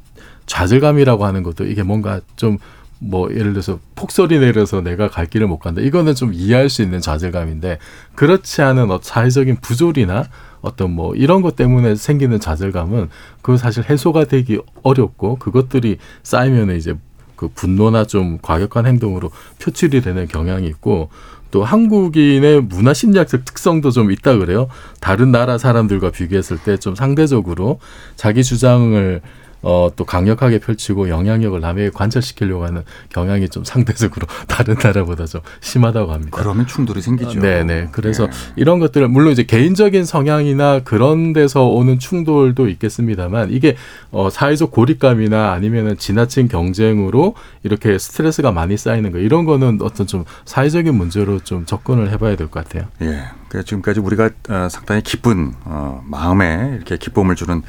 좌절감이라고 0.47 1.25
하는 1.25 1.43
것도 1.43 1.65
이게 1.65 1.83
뭔가 1.83 2.21
좀 2.37 2.59
뭐 3.01 3.31
예를 3.31 3.53
들어서 3.53 3.79
폭소리 3.95 4.39
내려서 4.39 4.81
내가 4.81 5.09
갈 5.09 5.27
길을 5.27 5.47
못 5.47 5.59
간다. 5.59 5.81
이거는 5.81 6.15
좀 6.15 6.33
이해할 6.35 6.69
수 6.69 6.83
있는 6.83 7.01
좌절감인데 7.01 7.79
그렇지 8.15 8.63
않은 8.63 8.91
어 8.91 8.99
사회적인 9.03 9.59
부조리나 9.61 10.25
어떤 10.61 10.91
뭐 10.91 11.15
이런 11.15 11.43
것 11.43 11.55
때문에 11.55 11.95
생기는 11.95 12.41
좌절감은 12.41 13.09
그 13.43 13.57
사실 13.57 13.85
해소가 13.89 14.25
되기 14.25 14.59
어렵고 14.83 15.37
그것들이 15.37 15.99
쌓이면 16.25 16.77
이제 16.77 16.95
그 17.37 17.49
분노나 17.55 18.05
좀 18.05 18.39
과격한 18.43 18.87
행동으로 18.87 19.31
표출이 19.63 20.01
되는 20.01 20.27
경향이 20.27 20.67
있고 20.67 21.09
또 21.53 21.65
한국인의 21.65 22.63
문화 22.63 22.93
심리학적 22.93 23.45
특성도 23.45 23.91
좀 23.93 24.11
있다 24.11 24.37
그래요. 24.37 24.69
다른 25.01 25.31
나라 25.31 25.57
사람들과 25.57 26.11
비교했을 26.11 26.59
때 26.59 26.77
좀 26.77 26.95
상대적으로 26.97 27.79
자기 28.17 28.43
주장을 28.43 29.23
어, 29.63 29.89
또 29.97 30.05
강력하게 30.05 30.59
펼치고 30.59 31.09
영향력을 31.09 31.61
남에게 31.61 31.91
관철시키려고 31.91 32.65
하는 32.65 32.83
경향이 33.11 33.49
좀 33.49 33.65
상대적으로 33.65 34.27
다른 34.49 34.77
나라보다 34.83 35.27
좀 35.27 35.41
심하다고 35.61 36.13
합니다. 36.13 36.37
그러면 36.37 36.67
충돌이 36.67 37.01
생기죠. 37.01 37.41
네네. 37.41 37.89
그래서 37.93 38.27
네. 38.27 38.33
이런 38.57 38.79
것들을 38.81 39.07
물론 39.09 39.33
이제 39.33 39.45
개인적인 39.45 40.05
성향이나 40.05 40.81
그런 40.81 41.33
데서 41.33 41.67
오는 41.69 41.99
충돌도 41.99 42.69
있겠습니다만 42.69 43.51
이게 43.53 43.77
어 44.11 44.31
사회적 44.31 44.71
고립감이나 44.73 45.53
아니면은 45.53 45.97
지나친 45.97 46.49
경쟁으로 46.49 47.35
이렇게 47.63 47.99
스트레스가 47.99 48.53
많이 48.53 48.77
쌓이는 48.77 49.13
거 49.13 49.19
이런 49.19 49.45
거는 49.45 49.79
어떤 49.83 50.07
좀 50.07 50.25
사회적인 50.45 50.95
문제로 50.95 51.39
좀 51.41 51.67
접근을 51.67 52.11
해봐야 52.11 52.35
될 52.37 52.49
것 52.49 52.65
같아요. 52.65 52.87
예. 53.03 53.25
그 53.49 53.63
지금까지 53.65 54.01
우리가 54.01 54.31
어, 54.49 54.69
상당히 54.71 55.03
기쁜 55.03 55.53
어, 55.65 56.03
마음에 56.07 56.73
이렇게 56.77 56.97
기쁨을 56.97 57.35
주는 57.35 57.63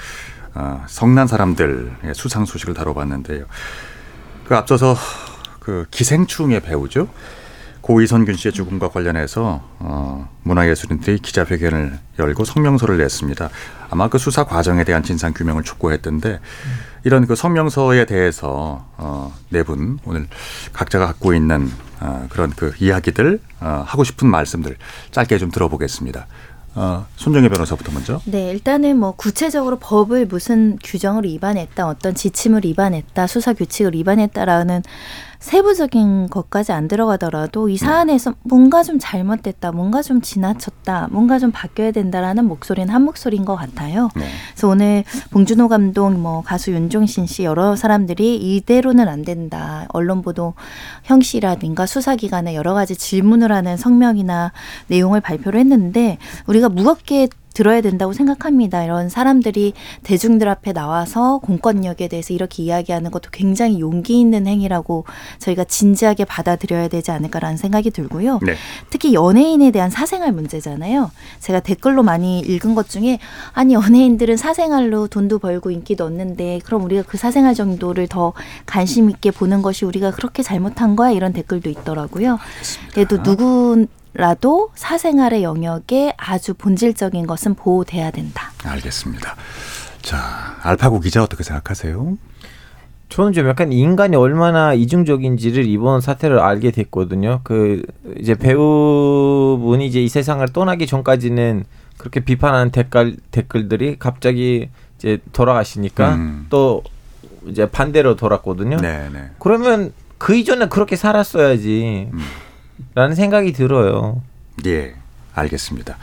어, 0.54 0.84
성난 0.88 1.28
사람들의 1.28 2.14
수상 2.14 2.46
소식을 2.46 2.74
다뤄봤는데요. 2.74 3.46
그 4.46 4.56
앞서서 4.56 4.96
그 5.60 5.86
기생충의 5.92 6.62
배우죠. 6.62 7.08
고이선균 7.82 8.36
씨의 8.36 8.52
죽음과 8.54 8.90
관련해서 8.90 9.62
어, 9.80 10.30
문화예술인들이 10.44 11.20
기자회견을 11.20 11.98
열고 12.20 12.46
성명서를 12.46 12.98
냈습니다. 12.98 13.50
아마 13.90 14.10
그 14.10 14.18
수사 14.18 14.44
과정에 14.44 14.84
대한 14.84 15.02
진상 15.02 15.34
규명을 15.34 15.64
촉구했던데 15.64 16.40
이런 17.04 17.26
그 17.26 17.36
성명서에 17.36 18.06
대해서 18.06 18.86
어, 18.98 19.34
네분 19.50 20.00
오늘 20.06 20.28
각자가 20.74 21.08
갖고 21.08 21.34
있는 21.34 21.72
어, 22.00 22.28
그런 22.30 22.52
그 22.52 22.74
이야기들 22.80 23.40
어, 23.62 23.84
하고 23.88 24.04
싶은 24.04 24.28
말씀들 24.28 24.78
짧게 25.12 25.38
좀 25.38 25.50
들어보겠습니다. 25.50 26.28
어, 26.80 27.06
손정혜 27.18 27.50
변호사부터 27.50 27.92
먼저. 27.92 28.22
네, 28.24 28.52
일단은 28.52 28.98
뭐 28.98 29.12
구체적으로 29.12 29.80
법을 29.80 30.28
무슨 30.28 30.80
규정을 30.82 31.26
위반했다, 31.26 31.86
어떤 31.86 32.16
지침을 32.16 32.62
위반했다, 32.64 33.28
수사 33.28 33.52
규칙을 33.52 33.94
위반했다라는 33.96 34.84
세부적인 35.40 36.30
것까지 36.30 36.74
안 36.74 36.88
들어가더라도 36.88 37.70
이 37.70 37.78
사안에서 37.78 38.36
뭔가 38.44 38.84
좀 38.84 38.98
잘못됐다, 39.00 39.72
뭔가 39.72 40.02
좀 40.02 40.22
지나쳤다, 40.22 41.08
뭔가 41.12 41.40
좀 41.40 41.52
바뀌어야 41.52 41.92
된다라는 41.92 42.46
목소리는 42.46 42.94
한 42.94 43.04
목소리인 43.04 43.46
것 43.46 43.56
같아요. 43.56 44.10
네. 44.16 44.26
그래서 44.52 44.68
오늘 44.68 45.04
봉준호 45.32 45.70
감독, 45.70 46.12
뭐 46.12 46.42
가수 46.42 46.72
윤종신 46.72 47.26
씨 47.26 47.44
여러 47.46 47.76
사람들이 47.78 48.36
이대로는 48.36 49.08
안 49.08 49.24
된다. 49.24 49.86
언론 49.90 50.22
보도 50.22 50.54
형식이라든가 51.04 51.86
수사기관에 51.86 52.54
여러 52.56 52.74
가지 52.74 52.96
질문을 52.96 53.52
하는 53.52 53.78
성명이나 53.78 54.52
내용을 54.88 55.22
발표를 55.22 55.60
했는데 55.62 56.18
우리가 56.48 56.68
무겁게 56.68 57.30
들어야 57.54 57.82
된다고 57.82 58.14
생각합니다. 58.14 58.84
이런 58.84 59.10
사람들이 59.10 59.74
대중들 60.04 60.48
앞에 60.48 60.74
나와서 60.74 61.40
공권력에 61.40 62.08
대해서 62.08 62.34
이렇게 62.34 62.64
이야기하는 62.64 63.12
것도 63.12 63.30
굉장히 63.32 63.80
용기 63.80 64.20
있는 64.20 64.48
행위라고 64.48 65.06
저희가 65.40 65.64
진지하게 65.64 66.26
받아들여야 66.26 66.88
되지 66.88 67.12
않을까라는 67.12 67.58
생각이 67.58 67.92
들고요. 67.92 68.40
네. 68.46 68.56
특히 68.90 69.14
연예인에 69.14 69.72
대한 69.72 69.90
사생활 69.90 70.32
문제잖아요. 70.32 71.12
제가 71.40 71.60
댓글로 71.60 72.04
많이 72.04 72.40
읽은 72.40 72.76
것 72.76 72.90
중에 72.90 73.20
아니 73.54 73.74
연예인들은 73.74 74.38
사생활로 74.38 75.08
돈도 75.08 75.40
벌고 75.40 75.72
인기도 75.72 76.06
얻는데 76.06 76.60
그럼 76.66 76.84
우리가 76.84 77.04
그 77.04 77.18
사생활 77.18 77.56
정도를 77.56 78.08
더 78.08 78.34
관심 78.66 79.10
있게 79.10 79.32
보는 79.32 79.62
것이 79.62 79.86
우리가 79.86 80.12
그렇게 80.12 80.44
잘못한 80.44 80.96
거야 80.96 81.12
이런 81.12 81.34
댓글도 81.34 81.70
있더라고요. 81.70 82.40
그래도 82.94 83.22
누구 83.24 83.88
라도 84.14 84.72
사생활의 84.76 85.44
영역에 85.44 86.14
아주 86.18 86.54
본질적인 86.54 87.28
것은 87.28 87.56
보호돼야 87.56 88.12
된다. 88.12 88.52
알겠습니다. 88.64 89.36
자, 90.02 90.58
알파고 90.62 91.00
기자 91.00 91.24
어떻게 91.24 91.44
생각하세요? 91.44 92.18
저는 93.10 93.34
좀 93.34 93.48
약간 93.48 93.72
인간이 93.72 94.16
얼마나 94.16 94.74
이중적인지를 94.74 95.66
이번 95.66 96.00
사태를 96.00 96.40
알게 96.40 96.72
됐거든요. 96.72 97.42
그 97.44 97.82
이제 98.20 98.36
배우분이 98.36 99.86
이제 99.86 100.02
이 100.02 100.08
세상을 100.08 100.48
떠나기 100.54 100.86
전까지는 100.86 101.66
그렇게 101.98 102.20
비판하는 102.20 102.72
댓글 102.72 103.18
댓글들이 103.32 103.98
갑자기 103.98 104.70
이제 104.98 105.18
돌아가시니까 105.34 106.16
음. 106.16 106.46
또 106.50 106.84
이제 107.48 107.66
반대로 107.66 108.16
돌았거든요. 108.16 108.78
네네. 108.78 109.10
네. 109.10 109.30
그러면 109.40 109.92
그 110.20 110.36
이전에 110.36 110.68
그렇게 110.68 110.96
살았어야지. 110.96 112.10
음. 112.14 112.20
라는 112.96 113.16
생각이 113.16 113.54
들어요. 113.54 114.22
예, 114.66 114.96
알겠습니다. 115.34 115.98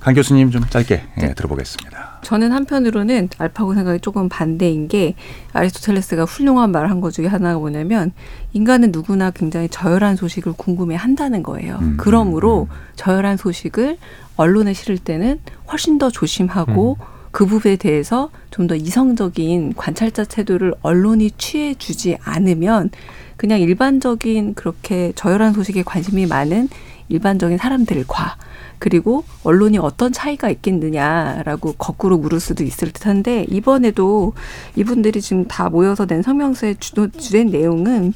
강 0.00 0.12
교수님 0.12 0.50
좀 0.50 0.62
짧게 0.68 1.02
예, 1.16 1.20
네. 1.20 1.34
들어보겠습니다. 1.34 2.18
저는 2.22 2.52
한편으로는 2.52 3.30
알파고 3.38 3.74
생각이 3.74 4.00
조금 4.00 4.28
반대인 4.28 4.86
게 4.86 5.14
아리스토텔레스가 5.54 6.24
훌륭한 6.24 6.72
말한것 6.72 7.12
중에 7.12 7.26
하나가 7.26 7.58
뭐냐면 7.58 8.12
인간은 8.52 8.92
누구나 8.92 9.30
굉장히 9.30 9.68
저열한 9.70 10.16
소식을 10.16 10.52
궁금해 10.58 10.94
한다는 10.94 11.42
거예요. 11.42 11.78
음, 11.80 11.96
그러므로 11.98 12.68
음. 12.70 12.76
저열한 12.96 13.38
소식을 13.38 13.96
언론에 14.36 14.74
실을 14.74 14.98
때는 14.98 15.40
훨씬 15.70 15.96
더 15.96 16.10
조심하고 16.10 16.96
음. 17.00 17.04
그 17.30 17.46
부분에 17.46 17.76
대해서 17.76 18.30
좀 18.50 18.66
더 18.68 18.76
이성적인 18.76 19.74
관찰자 19.74 20.24
태도를 20.24 20.74
언론이 20.82 21.32
취해 21.32 21.74
주지 21.74 22.16
않으면 22.22 22.90
그냥 23.36 23.60
일반적인 23.60 24.54
그렇게 24.54 25.12
저열한 25.14 25.52
소식에 25.52 25.82
관심이 25.82 26.26
많은 26.26 26.68
일반적인 27.08 27.58
사람들과 27.58 28.36
그리고 28.78 29.24
언론이 29.44 29.78
어떤 29.78 30.12
차이가 30.12 30.50
있겠느냐라고 30.50 31.74
거꾸로 31.74 32.18
물을 32.18 32.40
수도 32.40 32.64
있을 32.64 32.92
듯한데 32.92 33.46
이번에도 33.48 34.32
이분들이 34.76 35.20
지금 35.20 35.46
다 35.46 35.68
모여서 35.68 36.06
낸 36.06 36.22
성명서에 36.22 36.74
주된 36.78 37.48
내용은 37.48 38.12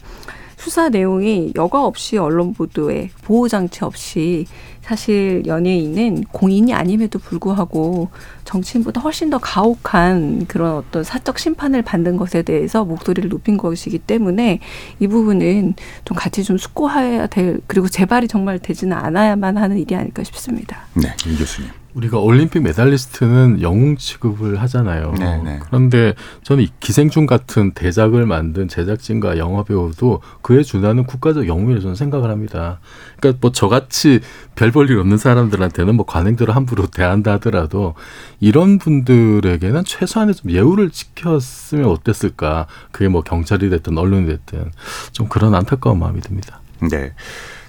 수사 0.56 0.88
내용이 0.88 1.52
여과 1.54 1.86
없이 1.86 2.18
언론 2.18 2.52
보도에 2.52 3.10
보호 3.22 3.46
장치 3.48 3.84
없이 3.84 4.46
사실 4.88 5.42
연예인은 5.44 6.24
공인이 6.32 6.72
아님에도 6.72 7.18
불구하고 7.18 8.08
정치인보다 8.44 9.02
훨씬 9.02 9.28
더 9.28 9.36
가혹한 9.36 10.46
그런 10.46 10.76
어떤 10.76 11.04
사적 11.04 11.38
심판을 11.38 11.82
받는 11.82 12.16
것에 12.16 12.40
대해서 12.40 12.86
목소리를 12.86 13.28
높인 13.28 13.58
것이기 13.58 13.98
때문에 13.98 14.60
이 14.98 15.06
부분은 15.06 15.74
좀 16.06 16.16
같이 16.16 16.42
좀 16.42 16.56
숙고해야 16.56 17.26
될 17.26 17.60
그리고 17.66 17.86
재발이 17.86 18.28
정말 18.28 18.58
되지는 18.58 18.96
않아야만 18.96 19.58
하는 19.58 19.76
일이 19.76 19.94
아닐까 19.94 20.24
싶습니다. 20.24 20.86
네, 20.94 21.14
임 21.26 21.36
교수님. 21.36 21.68
우리가 21.98 22.18
올림픽 22.18 22.62
메달리스트는 22.62 23.60
영웅 23.60 23.96
취급을 23.96 24.60
하잖아요. 24.62 25.14
네네. 25.18 25.42
네. 25.42 25.58
그런데 25.66 26.14
저는 26.44 26.66
기생충 26.78 27.26
같은 27.26 27.72
대작을 27.72 28.24
만든 28.24 28.68
제작진과 28.68 29.36
영화 29.38 29.64
배우도 29.64 30.22
그에 30.40 30.62
준하는 30.62 31.04
국가적 31.04 31.48
영웅이라고 31.48 31.82
저는 31.82 31.96
생각을 31.96 32.30
합니다. 32.30 32.78
그러니까 33.18 33.38
뭐 33.40 33.50
저같이 33.50 34.20
별 34.54 34.70
볼 34.70 34.88
일 34.90 34.98
없는 34.98 35.16
사람들한테는 35.16 35.96
뭐 35.96 36.06
관행대로 36.06 36.52
함부로 36.52 36.86
대한다 36.86 37.32
하더라도 37.32 37.94
이런 38.38 38.78
분들에게는 38.78 39.82
최소한의 39.84 40.36
좀 40.36 40.52
예우를 40.52 40.90
지켰으면 40.90 41.86
어땠을까. 41.86 42.66
그게 42.92 43.08
뭐 43.08 43.22
경찰이 43.22 43.70
됐든 43.70 43.98
언론이 43.98 44.26
됐든 44.26 44.70
좀 45.10 45.28
그런 45.28 45.54
안타까운 45.54 45.98
마음이 45.98 46.20
듭니다. 46.20 46.60
네. 46.90 47.12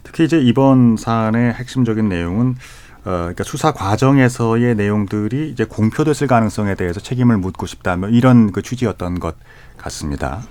특히 0.03 0.23
이제 0.25 0.39
이번 0.39 0.97
사안의 0.97 1.53
핵심적인 1.53 2.09
내용은 2.09 2.55
어, 3.09 3.11
그러니까 3.11 3.43
수사 3.43 3.71
과정에서의 3.71 4.75
내용들이 4.75 5.49
이제 5.49 5.65
공표됐을 5.65 6.27
가능성에 6.27 6.75
대해서 6.75 6.99
책임을 6.99 7.37
묻고 7.37 7.65
싶다. 7.65 7.95
뭐 7.97 8.07
이런 8.07 8.51
그 8.51 8.61
취지였던 8.61 9.19
것 9.19 9.35
같습니다. 9.77 10.43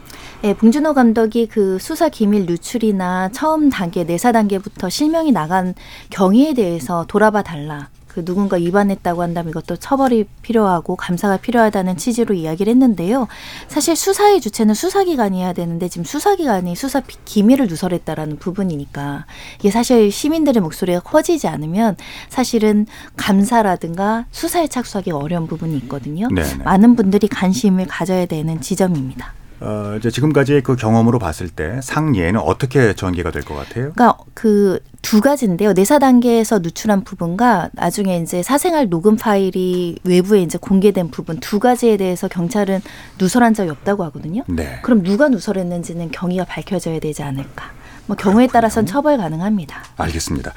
네, 0.42 0.54
봉준호 0.54 0.92
감독이 0.94 1.46
그 1.46 1.78
수사 1.78 2.08
기밀 2.08 2.48
유출이나 2.48 3.28
처음 3.30 3.70
단계, 3.70 4.02
내사 4.02 4.32
단계부터 4.32 4.88
실명이 4.88 5.30
나간 5.30 5.74
경위에 6.10 6.54
대해서 6.54 7.04
돌아봐 7.06 7.42
달라. 7.42 7.90
그 8.08 8.24
누군가 8.24 8.56
위반했다고 8.56 9.22
한다면 9.22 9.50
이것도 9.50 9.76
처벌이 9.76 10.24
필요하고 10.42 10.96
감사가 10.96 11.36
필요하다는 11.36 11.96
취지로 11.96 12.34
이야기를 12.34 12.70
했는데요. 12.70 13.28
사실 13.68 13.94
수사의 13.94 14.40
주체는 14.40 14.74
수사기관이어야 14.74 15.52
되는데 15.52 15.88
지금 15.88 16.04
수사기관이 16.04 16.74
수사 16.74 17.02
기밀을 17.24 17.66
누설했다라는 17.68 18.38
부분이니까 18.38 19.26
이게 19.60 19.70
사실 19.70 20.10
시민들의 20.10 20.60
목소리가 20.60 21.00
커지지 21.00 21.46
않으면 21.46 21.96
사실은 22.28 22.86
감사라든가 23.16 24.26
수사에 24.30 24.66
착수하기 24.66 25.12
어려운 25.12 25.46
부분이 25.46 25.76
있거든요. 25.78 26.28
네네. 26.28 26.48
네. 26.58 26.64
많은 26.64 26.96
분들이 26.96 27.28
관심을 27.28 27.86
가져야 27.86 28.26
되는 28.26 28.60
지점입니다. 28.60 29.37
어, 29.60 29.94
이제 29.98 30.10
지금까지의 30.10 30.62
그 30.62 30.76
경험으로 30.76 31.18
봤을 31.18 31.48
때 31.48 31.80
상예는 31.82 32.40
어떻게 32.40 32.94
전개가 32.94 33.30
될 33.30 33.42
것 33.42 33.54
같아요? 33.54 33.92
그러니까 33.92 34.16
그 34.34 34.78
두 35.02 35.20
가지인데요. 35.20 35.72
내사 35.72 35.98
단계에서 35.98 36.58
누출한 36.58 37.02
부분과 37.04 37.70
나중에 37.72 38.18
이제 38.18 38.42
사생활 38.42 38.90
녹음 38.90 39.16
파일이 39.16 39.96
외부에 40.04 40.42
이제 40.42 40.58
공개된 40.60 41.10
부분 41.10 41.38
두 41.40 41.58
가지에 41.58 41.96
대해서 41.96 42.28
경찰은 42.28 42.82
누설한 43.18 43.54
적이 43.54 43.70
없다고 43.70 44.04
하거든요. 44.04 44.42
네. 44.48 44.80
그럼 44.82 45.02
누가 45.02 45.28
누설했는지는 45.28 46.10
경위가 46.10 46.44
밝혀져야 46.44 46.98
되지 47.00 47.22
않을까. 47.22 47.70
뭐 48.06 48.16
경우에 48.16 48.48
따라서는 48.48 48.86
처벌 48.86 49.16
가능합니다. 49.16 49.82
알겠습니다. 49.96 50.52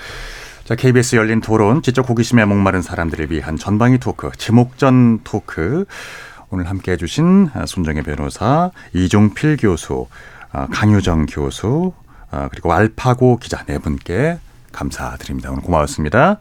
자, 0.65 0.75
KBS 0.75 1.15
열린 1.15 1.39
토론, 1.39 1.81
지적 1.81 2.09
호기심에 2.09 2.45
목마른 2.45 2.81
사람들을 2.81 3.31
위한 3.31 3.57
전방위 3.57 3.99
토크, 3.99 4.31
제목전 4.37 5.19
토크. 5.23 5.85
오늘 6.51 6.69
함께 6.69 6.91
해주신 6.91 7.49
손정혜 7.65 8.01
변호사, 8.01 8.71
이종필 8.93 9.55
교수, 9.55 10.07
아, 10.51 10.67
강유정 10.67 11.27
교수, 11.27 11.93
아, 12.29 12.49
그리고 12.51 12.73
알파고 12.73 13.37
기자 13.37 13.63
네 13.65 13.77
분께 13.77 14.37
감사드립니다. 14.73 15.49
오늘 15.51 15.63
고마웠습니다. 15.63 16.39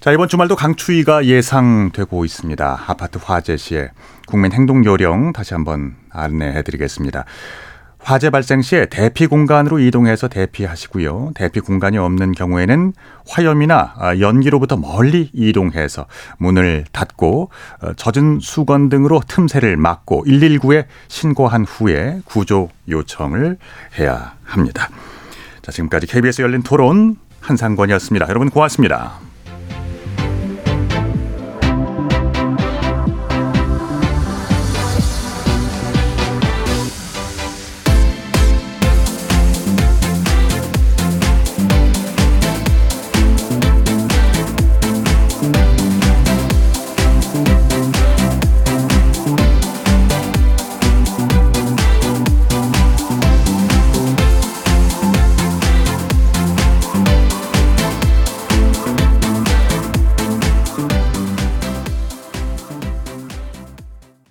자, 0.00 0.12
이번 0.12 0.28
주말도 0.28 0.56
강추위가 0.56 1.24
예상되고 1.24 2.24
있습니다. 2.24 2.84
아파트 2.86 3.18
화재 3.22 3.56
시에 3.56 3.90
국민 4.26 4.52
행동 4.52 4.84
요령 4.84 5.32
다시 5.32 5.54
한번 5.54 5.96
안내해 6.10 6.62
드리겠습니다. 6.62 7.24
화재 7.98 8.30
발생 8.30 8.62
시에 8.62 8.86
대피 8.86 9.26
공간으로 9.26 9.80
이동해서 9.80 10.28
대피하시고요. 10.28 11.32
대피 11.34 11.60
공간이 11.60 11.98
없는 11.98 12.32
경우에는 12.32 12.92
화염이나 13.28 13.94
아, 13.98 14.18
연기로부터 14.18 14.76
멀리 14.76 15.30
이동해서 15.34 16.06
문을 16.38 16.84
닫고 16.92 17.50
어, 17.82 17.92
젖은 17.94 18.38
수건 18.40 18.88
등으로 18.88 19.20
틈새를 19.26 19.76
막고 19.76 20.24
119에 20.26 20.86
신고한 21.08 21.64
후에 21.64 22.20
구조 22.24 22.70
요청을 22.88 23.58
해야 23.98 24.34
합니다. 24.44 24.88
자, 25.60 25.72
지금까지 25.72 26.06
KBS 26.06 26.42
열린 26.42 26.62
토론 26.62 27.16
한상권이었습니다. 27.40 28.26
여러분 28.28 28.48
고맙습니다. 28.48 29.27